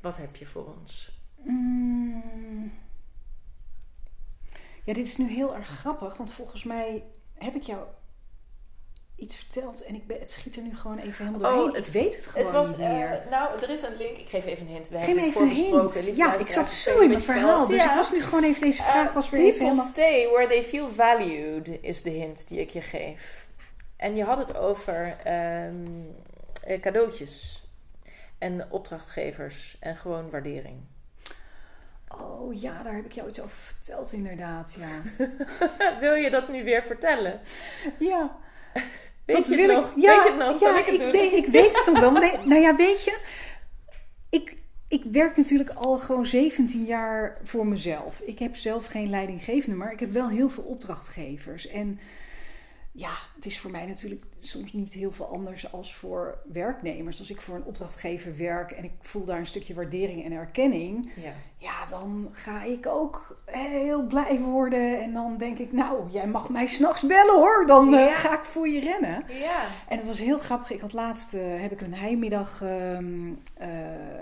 Wat 0.00 0.16
heb 0.16 0.36
je 0.36 0.46
voor 0.46 0.74
ons? 0.80 1.20
Mm. 1.36 2.72
Ja, 4.84 4.92
dit 4.92 5.06
is 5.06 5.16
nu 5.16 5.28
heel 5.28 5.54
erg 5.54 5.68
grappig, 5.68 6.16
want 6.16 6.32
volgens 6.32 6.64
mij 6.64 7.04
heb 7.34 7.54
ik 7.54 7.62
jou 7.62 7.86
iets 9.22 9.36
verteld 9.36 9.84
en 9.84 9.94
ik 9.94 10.06
ben, 10.06 10.18
het 10.18 10.30
schiet 10.30 10.56
er 10.56 10.62
nu 10.62 10.76
gewoon 10.76 10.98
even 10.98 11.26
helemaal 11.26 11.50
doorheen. 11.50 11.70
Oh, 11.70 11.86
ik 11.86 11.92
weet 11.92 12.16
het 12.16 12.26
gewoon 12.26 12.46
het 12.46 12.54
was, 12.54 12.68
niet 12.68 12.88
meer. 12.88 13.22
Uh, 13.24 13.30
nou, 13.30 13.62
er 13.62 13.70
is 13.70 13.82
een 13.82 13.96
link. 13.96 14.16
Ik 14.16 14.28
geef 14.28 14.44
even 14.44 14.66
een 14.66 14.72
hint. 14.72 14.88
We 14.88 14.96
geef 14.96 15.06
hebben 15.06 15.24
even 15.24 15.42
een 15.42 15.48
hint. 15.48 16.16
Ja, 16.16 16.34
ik 16.34 16.50
zat 16.50 16.70
zo 16.70 17.00
in 17.00 17.08
mijn 17.08 17.22
verhaal. 17.22 17.66
Dus 17.66 17.82
ja. 17.82 17.90
ik 17.90 17.96
was 17.96 18.12
nu 18.12 18.22
gewoon 18.22 18.44
even, 18.44 18.60
deze 18.60 18.82
vraag 18.82 19.08
uh, 19.08 19.14
was 19.14 19.30
weer 19.30 19.44
even 19.44 19.64
helemaal... 19.64 19.86
stay 19.86 20.28
where 20.28 20.46
they 20.46 20.62
feel 20.62 20.88
valued 20.88 21.78
is 21.80 22.02
de 22.02 22.10
hint 22.10 22.48
die 22.48 22.60
ik 22.60 22.70
je 22.70 22.80
geef. 22.80 23.46
En 23.96 24.16
je 24.16 24.24
had 24.24 24.38
het 24.38 24.56
over 24.56 25.16
um, 25.66 26.16
cadeautjes 26.80 27.62
en 28.38 28.70
opdrachtgevers 28.70 29.76
en 29.80 29.96
gewoon 29.96 30.30
waardering. 30.30 30.80
Oh 32.08 32.60
ja, 32.60 32.82
daar 32.82 32.94
heb 32.94 33.04
ik 33.04 33.12
jou 33.12 33.28
iets 33.28 33.40
over 33.40 33.56
verteld, 33.56 34.12
inderdaad. 34.12 34.76
Ja. 34.78 35.02
Wil 36.00 36.14
je 36.14 36.30
dat 36.30 36.48
nu 36.48 36.64
weer 36.64 36.82
vertellen? 36.82 37.40
Ja. 37.98 38.36
Weet 39.24 39.46
je, 39.46 39.60
het 39.60 39.72
nog? 39.72 39.92
ja, 39.96 40.16
weet 40.16 40.24
je 40.24 40.38
het 40.38 40.50
nog? 40.50 40.60
Ja, 40.60 40.78
ik, 40.78 41.00
het 41.00 41.10
weet, 41.10 41.32
ik 41.32 41.46
weet 41.46 41.76
het 41.76 41.86
nog 41.86 42.00
wel. 42.00 42.12
Nee, 42.12 42.38
nou 42.44 42.60
ja, 42.60 42.76
weet 42.76 43.04
je, 43.04 43.18
ik, 44.30 44.56
ik 44.88 45.04
werk 45.04 45.36
natuurlijk 45.36 45.70
al 45.70 45.98
gewoon 45.98 46.26
17 46.26 46.84
jaar 46.84 47.38
voor 47.42 47.66
mezelf. 47.66 48.20
Ik 48.20 48.38
heb 48.38 48.56
zelf 48.56 48.86
geen 48.86 49.10
leidinggevende, 49.10 49.76
maar 49.76 49.92
ik 49.92 50.00
heb 50.00 50.12
wel 50.12 50.28
heel 50.28 50.50
veel 50.50 50.62
opdrachtgevers. 50.62 51.66
En 51.66 52.00
ja, 52.92 53.12
het 53.34 53.46
is 53.46 53.58
voor 53.58 53.70
mij 53.70 53.86
natuurlijk 53.86 54.24
soms 54.42 54.72
niet 54.72 54.92
heel 54.92 55.12
veel 55.12 55.26
anders 55.26 55.72
als 55.72 55.94
voor 55.94 56.38
werknemers. 56.52 57.18
Als 57.18 57.30
ik 57.30 57.40
voor 57.40 57.54
een 57.56 57.64
opdrachtgever 57.64 58.36
werk 58.36 58.70
en 58.70 58.84
ik 58.84 58.92
voel 59.00 59.24
daar 59.24 59.38
een 59.38 59.46
stukje 59.46 59.74
waardering 59.74 60.24
en 60.24 60.32
erkenning, 60.32 61.12
ja, 61.16 61.32
ja 61.56 61.86
dan 61.88 62.28
ga 62.32 62.62
ik 62.62 62.86
ook 62.86 63.42
heel 63.44 64.02
blij 64.02 64.38
worden. 64.40 65.02
En 65.02 65.12
dan 65.12 65.36
denk 65.38 65.58
ik, 65.58 65.72
nou, 65.72 66.10
jij 66.10 66.26
mag 66.26 66.48
mij 66.48 66.66
s'nachts 66.66 67.06
bellen 67.06 67.34
hoor. 67.34 67.66
Dan 67.66 67.94
eh, 67.94 68.14
ga 68.14 68.38
ik 68.38 68.44
voor 68.44 68.68
je 68.68 68.80
rennen. 68.80 69.24
Ja. 69.28 69.64
En 69.88 69.96
het 69.96 70.06
was 70.06 70.18
heel 70.18 70.38
grappig. 70.38 70.70
Ik 70.70 70.80
had 70.80 70.92
laatst 70.92 71.34
uh, 71.34 71.42
heb 71.60 71.72
ik 71.72 71.80
een 71.80 71.94
heimiddag 71.94 72.62
ehm, 72.62 73.28
uh, 73.28 73.34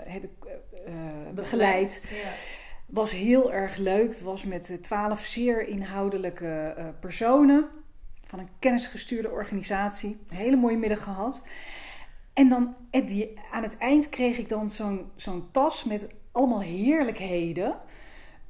heb 0.05 0.23
ik, 0.23 0.29
begeleid. 1.33 2.03
Ja. 2.09 2.29
Was 2.85 3.11
heel 3.11 3.51
erg 3.53 3.77
leuk. 3.77 4.09
Het 4.09 4.21
was 4.21 4.43
met 4.43 4.83
twaalf 4.83 5.19
zeer 5.19 5.67
inhoudelijke 5.67 6.75
personen 6.99 7.69
van 8.31 8.39
een 8.39 8.49
kennisgestuurde 8.59 9.29
organisatie. 9.29 10.19
Hele 10.29 10.55
mooie 10.55 10.77
middag 10.77 11.03
gehad. 11.03 11.47
En 12.33 12.49
dan 12.49 12.75
aan 13.51 13.63
het 13.63 13.77
eind 13.77 14.09
kreeg 14.09 14.37
ik 14.37 14.49
dan 14.49 14.69
zo'n 14.69 15.11
zo'n 15.15 15.47
tas 15.51 15.83
met 15.83 16.07
allemaal 16.31 16.61
heerlijkheden 16.61 17.75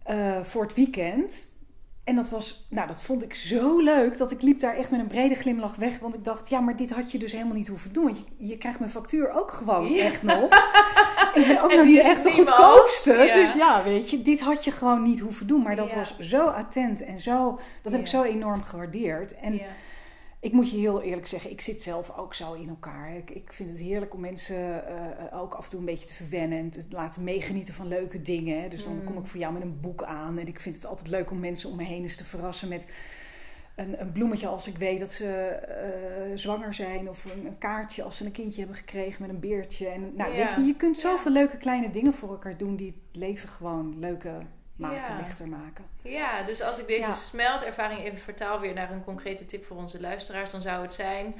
uh, 0.09 0.43
voor 0.43 0.63
het 0.63 0.73
weekend. 0.73 1.50
En 2.03 2.15
dat 2.15 2.29
was, 2.29 2.67
nou, 2.69 2.87
dat 2.87 3.01
vond 3.01 3.23
ik 3.23 3.33
zo 3.33 3.79
leuk 3.79 4.17
dat 4.17 4.31
ik 4.31 4.41
liep 4.41 4.59
daar 4.59 4.75
echt 4.75 4.91
met 4.91 4.99
een 4.99 5.07
brede 5.07 5.35
glimlach 5.35 5.75
weg. 5.75 5.99
Want 5.99 6.13
ik 6.13 6.25
dacht, 6.25 6.49
ja, 6.49 6.59
maar 6.59 6.75
dit 6.75 6.91
had 6.91 7.11
je 7.11 7.17
dus 7.19 7.31
helemaal 7.31 7.55
niet 7.55 7.67
hoeven 7.67 7.93
doen. 7.93 8.03
Want 8.03 8.17
je, 8.17 8.47
je 8.47 8.57
krijgt 8.57 8.79
mijn 8.79 8.91
factuur 8.91 9.31
ook 9.31 9.51
gewoon 9.51 9.95
echt 9.95 10.23
nog. 10.23 10.43
ik 11.35 11.47
ben 11.47 11.63
ook 11.63 11.73
nog 11.73 11.85
niet 11.85 11.99
echt 11.99 12.23
de 12.23 12.31
goedkoopste. 12.31 13.31
Dus 13.33 13.53
ja, 13.53 13.83
weet 13.83 14.09
je, 14.09 14.21
dit 14.21 14.39
had 14.39 14.63
je 14.63 14.71
gewoon 14.71 15.03
niet 15.03 15.19
hoeven 15.19 15.47
doen. 15.47 15.61
Maar 15.61 15.75
dat 15.75 15.93
was 15.93 16.19
zo 16.19 16.45
attent 16.45 17.05
en 17.05 17.21
zo, 17.21 17.59
dat 17.81 17.91
heb 17.91 18.01
ik 18.01 18.07
zo 18.07 18.23
enorm 18.23 18.63
gewaardeerd. 18.63 19.35
En 19.35 19.61
ik 20.41 20.51
moet 20.51 20.71
je 20.71 20.77
heel 20.77 21.01
eerlijk 21.01 21.27
zeggen, 21.27 21.51
ik 21.51 21.61
zit 21.61 21.81
zelf 21.81 22.17
ook 22.17 22.33
zo 22.33 22.53
in 22.53 22.69
elkaar. 22.69 23.15
Ik, 23.15 23.29
ik 23.29 23.53
vind 23.53 23.69
het 23.69 23.79
heerlijk 23.79 24.13
om 24.13 24.19
mensen 24.19 24.83
uh, 25.29 25.41
ook 25.41 25.53
af 25.53 25.63
en 25.63 25.69
toe 25.69 25.79
een 25.79 25.85
beetje 25.85 26.07
te 26.07 26.13
verwennen 26.13 26.59
en 26.59 26.69
te 26.69 26.85
laten 26.89 27.23
meegenieten 27.23 27.73
van 27.73 27.87
leuke 27.87 28.21
dingen. 28.21 28.69
Dus 28.69 28.83
dan 28.83 29.03
kom 29.03 29.13
ik 29.13 29.19
mm. 29.19 29.27
voor 29.27 29.39
jou 29.39 29.53
met 29.53 29.61
een 29.61 29.79
boek 29.79 30.03
aan. 30.03 30.37
En 30.37 30.47
ik 30.47 30.59
vind 30.59 30.75
het 30.75 30.85
altijd 30.85 31.07
leuk 31.07 31.31
om 31.31 31.39
mensen 31.39 31.69
om 31.69 31.75
me 31.75 31.83
heen 31.83 32.01
eens 32.01 32.15
te 32.15 32.23
verrassen 32.23 32.69
met 32.69 32.91
een, 33.75 34.01
een 34.01 34.11
bloemetje 34.11 34.47
als 34.47 34.67
ik 34.67 34.77
weet 34.77 34.99
dat 34.99 35.11
ze 35.11 35.59
uh, 36.31 36.37
zwanger 36.37 36.73
zijn. 36.73 37.09
Of 37.09 37.35
een, 37.35 37.45
een, 37.45 37.57
kaartje 37.57 38.03
als 38.03 38.17
ze 38.17 38.25
een 38.25 38.31
kindje 38.31 38.59
hebben 38.59 38.77
gekregen 38.77 39.21
met 39.21 39.29
een 39.29 39.39
beertje. 39.39 39.87
En, 39.87 40.13
nou, 40.15 40.35
weet 40.35 40.55
je, 40.55 40.61
je 40.61 40.75
kunt 40.75 40.97
zoveel 40.97 41.31
leuke 41.31 41.57
kleine 41.57 41.91
dingen 41.91 42.13
voor 42.13 42.29
elkaar 42.29 42.57
doen 42.57 42.75
die 42.75 42.87
het 42.87 43.21
leven 43.21 43.49
gewoon 43.49 43.99
leuke 43.99 44.31
maken, 44.75 45.17
lichter 45.17 45.47
maken. 45.47 45.85
Ja, 46.01 46.43
dus 46.43 46.61
als 46.61 46.77
ik 46.77 46.87
deze 46.87 47.13
smeltervaring 47.13 48.03
even 48.03 48.19
vertaal 48.19 48.59
weer 48.59 48.73
naar 48.73 48.91
een 48.91 49.03
concrete 49.03 49.45
tip 49.45 49.65
voor 49.65 49.77
onze 49.77 50.01
luisteraars, 50.01 50.51
dan 50.51 50.61
zou 50.61 50.81
het 50.81 50.93
zijn: 50.93 51.35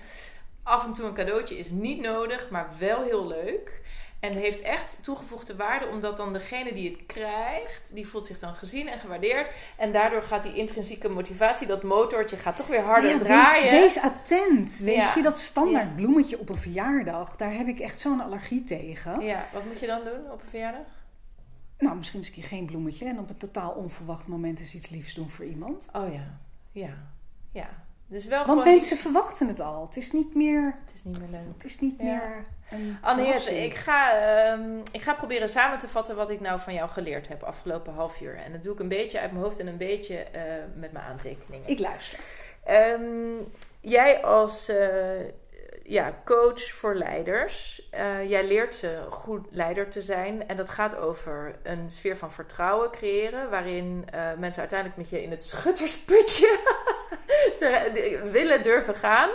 af 0.63 0.86
en 0.86 0.94
toe 0.94 1.06
een 1.06 1.13
cadeautje 1.13 1.58
is 1.58 1.70
niet 1.70 2.02
nodig, 2.02 2.50
maar 2.50 2.70
wel 2.80 3.04
heel 3.04 3.28
leuk. 3.28 3.80
En 4.22 4.34
heeft 4.34 4.62
echt 4.62 5.00
toegevoegde 5.04 5.56
waarde, 5.56 5.88
omdat 5.88 6.17
dan 6.17 6.34
degene 6.34 6.74
die 6.74 6.89
het 6.89 7.06
krijgt, 7.06 7.89
die 7.94 8.08
voelt 8.08 8.26
zich 8.26 8.39
dan 8.39 8.54
gezien 8.54 8.88
en 8.88 9.00
gewaardeerd. 9.00 9.50
En 9.78 9.91
daardoor 9.91 10.24
gaat 10.24 10.44
die 10.44 10.54
intrinsieke 10.54 11.10
motivatie, 11.10 11.67
dat 11.67 11.84
motortje, 11.84 12.38
gaat 12.38 12.58
toch 12.58 12.67
weer 12.67 12.82
harder 12.82 13.17
draaien. 13.20 13.72
Wees, 13.72 13.94
wees, 13.94 14.04
attent. 14.04 14.78
Weet 14.78 15.13
je, 15.15 15.22
dat 15.22 15.39
standaard 15.39 15.96
bloemetje 15.96 16.39
op 16.39 16.50
een 16.50 16.58
verjaardag, 16.58 17.36
daar 17.36 17.54
heb 17.54 17.67
ik 17.67 17.80
echt 17.80 18.00
zo'n 18.00 18.22
allergie 18.22 18.63
tegen. 18.63 19.22
Ja, 19.22 19.46
wat 19.54 19.65
moet 19.65 19.80
je 19.80 19.88
dan 19.88 20.00
doen 20.04 20.32
op 20.32 20.41
een 20.41 20.50
verjaardag? 20.50 21.01
Nou, 21.82 21.98
misschien 21.98 22.20
eens 22.20 22.28
een 22.28 22.34
keer 22.34 22.44
geen 22.44 22.65
bloemetje 22.65 23.06
en 23.06 23.20
op 23.20 23.30
een 23.30 23.38
totaal 23.38 23.72
onverwacht 23.72 24.28
moment 24.28 24.60
eens 24.60 24.76
iets 24.76 24.89
liefs 24.89 25.13
doen 25.13 25.30
voor 25.30 25.46
iemand. 25.46 25.88
Oh 25.94 26.13
ja, 26.13 26.39
ja, 26.72 26.94
ja. 27.52 27.70
Dus 28.08 28.26
wel 28.26 28.46
Want 28.46 28.63
mensen 28.63 28.98
verwachten 28.98 29.48
het 29.48 29.60
al. 29.60 29.86
Het 29.86 29.98
is 29.98 30.12
niet 30.12 30.36
meer. 30.36 30.76
Het 30.86 30.94
is 30.94 31.04
niet 31.04 31.20
meer 31.20 31.30
leuk. 31.30 31.54
Het 31.54 31.65
is 31.65 31.80
niet 31.80 32.02
meer. 32.02 32.46
Anne, 33.02 33.24
ik 33.63 33.74
ga, 33.74 34.15
uh, 34.58 34.78
ik 34.91 35.02
ga 35.02 35.13
proberen 35.13 35.50
samen 35.50 35.78
te 35.78 35.88
vatten 35.88 36.15
wat 36.15 36.30
ik 36.30 36.39
nou 36.39 36.60
van 36.60 36.74
jou 36.74 36.89
geleerd 36.89 37.28
heb 37.28 37.44
afgelopen 37.44 37.94
half 37.94 38.22
uur. 38.22 38.38
En 38.38 38.52
dat 38.52 38.63
doe 38.63 38.74
ik 38.74 38.80
een 38.80 38.88
beetje 38.88 39.20
uit 39.20 39.32
mijn 39.32 39.44
hoofd 39.44 39.60
en 39.60 39.67
een 39.67 39.78
beetje 39.78 40.26
uh, 40.36 40.41
met 40.76 40.91
mijn 40.91 41.06
aantekeningen. 41.06 41.70
Ik 41.70 41.80
luister. 41.80 42.20
Um, 42.70 43.52
jij 43.80 44.24
als 44.24 44.70
uh, 44.70 44.78
ja, 45.92 46.22
coach 46.26 46.72
voor 46.72 46.96
leiders. 46.96 47.82
Uh, 47.94 48.30
jij 48.30 48.48
leert 48.48 48.76
ze 48.76 49.06
goed 49.10 49.48
leider 49.50 49.90
te 49.90 50.02
zijn. 50.02 50.48
En 50.48 50.58
dat 50.58 50.70
gaat 50.70 50.96
over 50.96 51.56
een 51.64 51.90
sfeer 51.90 52.18
van 52.18 52.32
vertrouwen 52.32 52.92
creëren. 52.92 53.50
Waarin 53.50 54.06
uh, 54.14 54.22
mensen 54.38 54.62
uiteindelijk 54.62 55.00
met 55.00 55.10
je 55.10 55.24
in 55.24 55.32
het 55.32 55.44
schuttersputje 55.44 56.60
te, 57.60 58.22
willen 58.32 58.64
durven 58.64 58.96
gaan. 58.96 59.30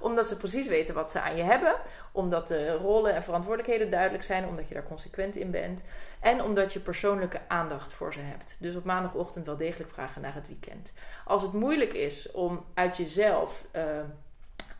Omdat 0.00 0.26
ze 0.26 0.36
precies 0.36 0.66
weten 0.66 0.94
wat 0.94 1.10
ze 1.10 1.20
aan 1.20 1.36
je 1.36 1.42
hebben. 1.42 1.74
Omdat 2.12 2.48
de 2.48 2.76
rollen 2.76 3.14
en 3.14 3.22
verantwoordelijkheden 3.22 3.90
duidelijk 3.90 4.22
zijn. 4.22 4.46
Omdat 4.46 4.68
je 4.68 4.74
daar 4.74 4.88
consequent 4.88 5.36
in 5.36 5.50
bent. 5.50 5.84
En 6.20 6.42
omdat 6.42 6.72
je 6.72 6.80
persoonlijke 6.80 7.40
aandacht 7.48 7.92
voor 7.92 8.12
ze 8.12 8.20
hebt. 8.20 8.56
Dus 8.58 8.76
op 8.76 8.84
maandagochtend 8.84 9.46
wel 9.46 9.56
degelijk 9.56 9.90
vragen 9.90 10.22
naar 10.22 10.34
het 10.34 10.46
weekend. 10.46 10.92
Als 11.24 11.42
het 11.42 11.52
moeilijk 11.52 11.92
is 11.92 12.30
om 12.30 12.64
uit 12.74 12.96
jezelf. 12.96 13.64
Uh, 13.76 13.82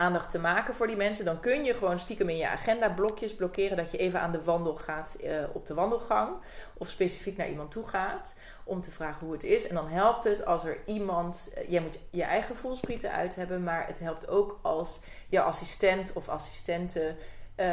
aandacht 0.02 0.30
te 0.30 0.38
maken 0.38 0.74
voor 0.74 0.86
die 0.86 0.96
mensen, 0.96 1.24
dan 1.24 1.40
kun 1.40 1.64
je 1.64 1.74
gewoon 1.74 1.98
stiekem 1.98 2.28
in 2.28 2.36
je 2.36 2.48
agenda 2.48 2.88
blokjes 2.88 3.34
blokkeren 3.34 3.76
dat 3.76 3.90
je 3.90 3.98
even 3.98 4.20
aan 4.20 4.32
de 4.32 4.42
wandel 4.42 4.74
gaat 4.76 5.16
uh, 5.22 5.30
op 5.52 5.66
de 5.66 5.74
wandelgang 5.74 6.36
of 6.78 6.88
specifiek 6.88 7.36
naar 7.36 7.48
iemand 7.48 7.70
toe 7.70 7.88
gaat 7.88 8.34
om 8.64 8.80
te 8.80 8.90
vragen 8.90 9.24
hoe 9.24 9.32
het 9.32 9.42
is. 9.44 9.68
En 9.68 9.74
dan 9.74 9.88
helpt 9.88 10.24
het 10.24 10.46
als 10.46 10.64
er 10.64 10.76
iemand, 10.86 11.52
uh, 11.58 11.70
jij 11.70 11.80
moet 11.80 11.98
je 12.10 12.22
eigen 12.22 12.56
voelsprieten 12.56 13.12
uit 13.12 13.34
hebben, 13.34 13.62
maar 13.62 13.86
het 13.86 13.98
helpt 13.98 14.28
ook 14.28 14.58
als 14.62 15.00
je 15.28 15.40
assistent 15.40 16.12
of 16.12 16.28
assistente 16.28 17.14
uh, 17.56 17.66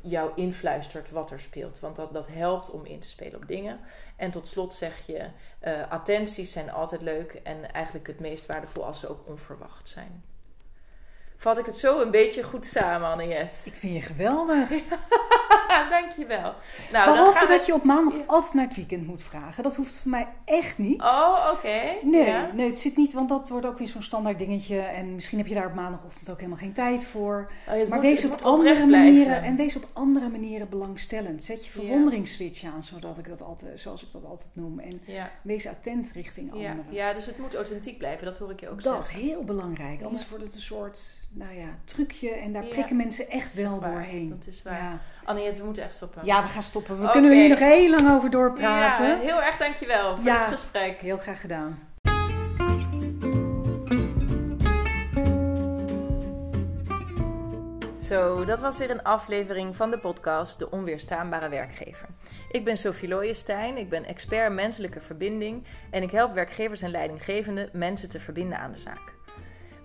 jou 0.00 0.30
influistert 0.34 1.10
wat 1.10 1.30
er 1.30 1.40
speelt. 1.40 1.80
Want 1.80 1.96
dat, 1.96 2.12
dat 2.12 2.26
helpt 2.26 2.70
om 2.70 2.84
in 2.84 3.00
te 3.00 3.08
spelen 3.08 3.36
op 3.36 3.48
dingen. 3.48 3.80
En 4.16 4.30
tot 4.30 4.48
slot 4.48 4.74
zeg 4.74 5.06
je, 5.06 5.28
attenties 5.88 6.52
zijn 6.52 6.72
altijd 6.72 7.02
leuk 7.02 7.32
en 7.32 7.72
eigenlijk 7.72 8.06
het 8.06 8.20
meest 8.20 8.46
waardevol 8.46 8.84
als 8.84 9.00
ze 9.00 9.08
ook 9.08 9.28
onverwacht 9.28 9.88
zijn 9.88 10.29
vat 11.40 11.58
ik 11.58 11.66
het 11.66 11.78
zo 11.78 12.00
een 12.00 12.10
beetje 12.10 12.42
goed 12.42 12.66
samen, 12.66 13.08
Anniet. 13.08 13.62
Ik 13.64 13.74
vind 13.74 13.94
je 13.94 14.00
geweldig. 14.00 14.68
Dankjewel. 15.90 16.54
Nou, 16.92 17.10
Behalve 17.10 17.46
dat 17.46 17.66
je 17.66 17.74
op 17.74 17.84
maandag 17.84 18.14
ja. 18.14 18.22
altijd 18.26 18.54
naar 18.54 18.66
het 18.66 18.76
weekend 18.76 19.06
moet 19.06 19.22
vragen. 19.22 19.62
Dat 19.62 19.76
hoeft 19.76 19.98
voor 19.98 20.10
mij 20.10 20.28
echt 20.44 20.78
niet. 20.78 21.00
Oh, 21.00 21.50
oké. 21.52 21.80
Nee, 22.02 22.34
nee, 22.52 22.66
het 22.66 22.78
zit 22.78 22.96
niet, 22.96 23.12
want 23.12 23.28
dat 23.28 23.48
wordt 23.48 23.66
ook 23.66 23.78
weer 23.78 23.88
zo'n 23.88 24.02
standaard 24.02 24.38
dingetje. 24.38 24.78
En 24.78 25.14
misschien 25.14 25.38
heb 25.38 25.46
je 25.46 25.54
daar 25.54 25.66
op 25.66 25.74
maandagochtend 25.74 26.30
ook 26.30 26.36
helemaal 26.36 26.58
geen 26.58 26.72
tijd 26.72 27.04
voor. 27.04 27.50
Oh, 27.68 27.88
maar 27.88 28.00
wees 28.00 28.24
op 28.24 28.40
andere 28.42 28.86
manieren 28.86 29.42
en 29.42 29.56
wees 29.56 29.76
op 29.76 29.88
andere 29.92 30.28
manieren 30.28 30.68
belangstellend. 30.68 31.42
Zet 31.42 31.64
je 31.64 31.70
verwonderingsswitch 31.70 32.64
aan, 32.64 32.84
zodat 32.84 33.18
ik 33.18 33.28
dat 33.28 33.42
altijd, 33.42 33.80
zoals 33.80 34.02
ik 34.02 34.12
dat 34.12 34.24
altijd 34.24 34.50
noem. 34.52 34.78
En 34.78 35.00
wees 35.42 35.66
attent 35.66 36.10
richting 36.14 36.52
anderen. 36.52 36.84
Ja, 36.90 37.12
dus 37.12 37.26
het 37.26 37.38
moet 37.38 37.54
authentiek 37.54 37.98
blijven. 37.98 38.24
Dat 38.24 38.38
hoor 38.38 38.50
ik 38.50 38.60
je 38.60 38.68
ook 38.68 38.82
zeggen. 38.82 39.00
Dat 39.00 39.10
is 39.10 39.16
heel 39.16 39.44
belangrijk. 39.44 40.02
Anders 40.02 40.28
wordt 40.28 40.44
het 40.44 40.54
een 40.54 40.60
soort 40.60 41.28
nou 41.32 41.54
ja, 41.54 41.78
trucje. 41.84 42.30
En 42.30 42.52
daar 42.52 42.64
prikken 42.64 42.96
mensen 42.96 43.28
echt 43.28 43.54
wel 43.54 43.80
doorheen. 43.80 44.28
Dat 44.28 44.46
is 44.46 44.62
waar. 44.62 44.82
Ja. 44.82 44.98
Anne, 45.24 45.52
we 45.52 45.64
moeten 45.64 45.82
echt 45.82 45.94
stoppen. 45.94 46.24
Ja, 46.24 46.42
we 46.42 46.48
gaan 46.48 46.62
stoppen. 46.62 47.00
We 47.00 47.10
kunnen 47.10 47.32
hier 47.32 47.48
nog 47.48 47.58
heel 47.58 47.90
lang 47.90 48.10
over 48.12 48.30
doorpraten. 48.30 49.08
Ja, 49.08 49.16
heel 49.16 49.42
erg 49.42 49.56
dankjewel 49.56 50.16
voor 50.16 50.32
het 50.32 50.42
gesprek. 50.42 51.00
Heel 51.00 51.18
graag 51.18 51.40
gedaan. 51.40 51.78
Zo, 57.98 58.44
dat 58.44 58.60
was 58.60 58.76
weer 58.76 58.90
een 58.90 59.02
aflevering 59.02 59.76
van 59.76 59.90
de 59.90 59.98
podcast 59.98 60.58
De 60.58 60.70
Onweerstaanbare 60.70 61.48
Werkgever. 61.48 62.08
Ik 62.50 62.64
ben 62.64 62.76
Sophie 62.76 63.08
Looijenstein, 63.08 63.76
ik 63.76 63.88
ben 63.88 64.04
expert 64.04 64.52
menselijke 64.52 65.00
verbinding 65.00 65.66
en 65.90 66.02
ik 66.02 66.10
help 66.10 66.34
werkgevers 66.34 66.82
en 66.82 66.90
leidinggevenden 66.90 67.68
mensen 67.72 68.08
te 68.08 68.20
verbinden 68.20 68.58
aan 68.58 68.72
de 68.72 68.78
zaak. 68.78 69.19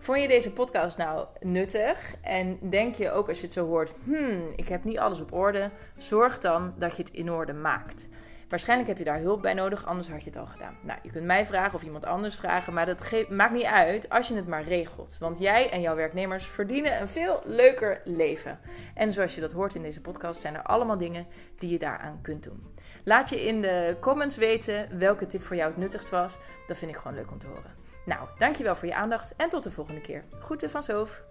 Vond 0.06 0.22
je 0.22 0.28
deze 0.28 0.54
podcast 0.54 0.98
nou 0.98 1.26
nuttig? 1.40 2.16
En 2.22 2.58
denk 2.70 2.96
je 2.96 3.12
ook 3.12 3.28
als 3.28 3.40
je 3.40 3.46
het 3.46 3.54
zo 3.54 3.66
hoort, 3.66 3.94
hmm, 4.04 4.48
ik 4.56 4.68
heb 4.68 4.84
niet 4.84 4.98
alles 4.98 5.20
op 5.20 5.34
orde, 5.34 5.70
zorg 5.98 6.40
dan 6.40 6.74
dat 6.78 6.96
je 6.96 7.04
het 7.04 7.12
in 7.12 7.32
orde 7.32 7.54
maakt. 7.54 8.08
Waarschijnlijk 8.50 8.90
heb 8.90 8.98
je 8.98 9.04
daar 9.04 9.20
hulp 9.20 9.42
bij 9.42 9.54
nodig, 9.54 9.86
anders 9.86 10.10
had 10.10 10.24
je 10.24 10.30
het 10.30 10.40
al 10.40 10.46
gedaan. 10.46 10.78
Nou, 10.82 11.00
je 11.04 11.12
kunt 11.12 11.26
mij 11.26 11.46
vragen 11.46 11.74
of 11.74 11.84
iemand 11.84 12.06
anders 12.06 12.36
vragen, 12.36 12.74
maar 12.74 12.86
dat 12.86 13.12
maakt 13.30 13.54
niet 13.54 13.64
uit 13.64 14.10
als 14.10 14.28
je 14.28 14.36
het 14.36 14.48
maar 14.48 14.64
regelt. 14.64 15.18
Want 15.20 15.40
jij 15.40 15.70
en 15.70 15.82
jouw 15.82 15.96
werknemers 15.96 16.46
verdienen 16.46 17.02
een 17.02 17.10
veel 17.10 17.42
leuker 17.44 18.02
leven. 18.04 18.60
En 18.94 19.12
zoals 19.12 19.36
je 19.36 19.42
dat 19.42 19.52
hoort 19.52 19.76
in 19.76 19.82
deze 19.82 20.02
podcast, 20.02 20.42
zijn 20.42 20.56
er 20.56 20.64
allemaal 20.64 20.98
dingen 20.98 21.28
die 21.58 21.70
je 21.70 21.80
daaraan 21.80 22.20
kunt 22.22 22.44
doen. 22.44 22.74
Laat 23.04 23.30
je 23.30 23.46
in 23.46 23.62
de 23.62 23.96
comments 24.00 24.38
weten 24.38 25.00
welke 25.00 25.26
tip 25.26 25.42
voor 25.42 25.56
jou 25.56 25.70
het 25.70 25.80
nuttigst 25.80 26.10
was. 26.10 26.38
Dat 26.68 26.78
vind 26.78 26.92
ik 26.92 26.98
gewoon 26.98 27.18
leuk 27.18 27.32
om 27.32 27.40
te 27.40 27.48
horen. 27.48 27.85
Nou, 28.06 28.28
dankjewel 28.38 28.76
voor 28.76 28.88
je 28.88 28.96
aandacht 28.96 29.34
en 29.36 29.50
tot 29.50 29.64
de 29.64 29.72
volgende 29.72 30.02
keer. 30.02 30.24
Groeten 30.40 30.70
van 30.70 30.84
Soof. 30.84 31.24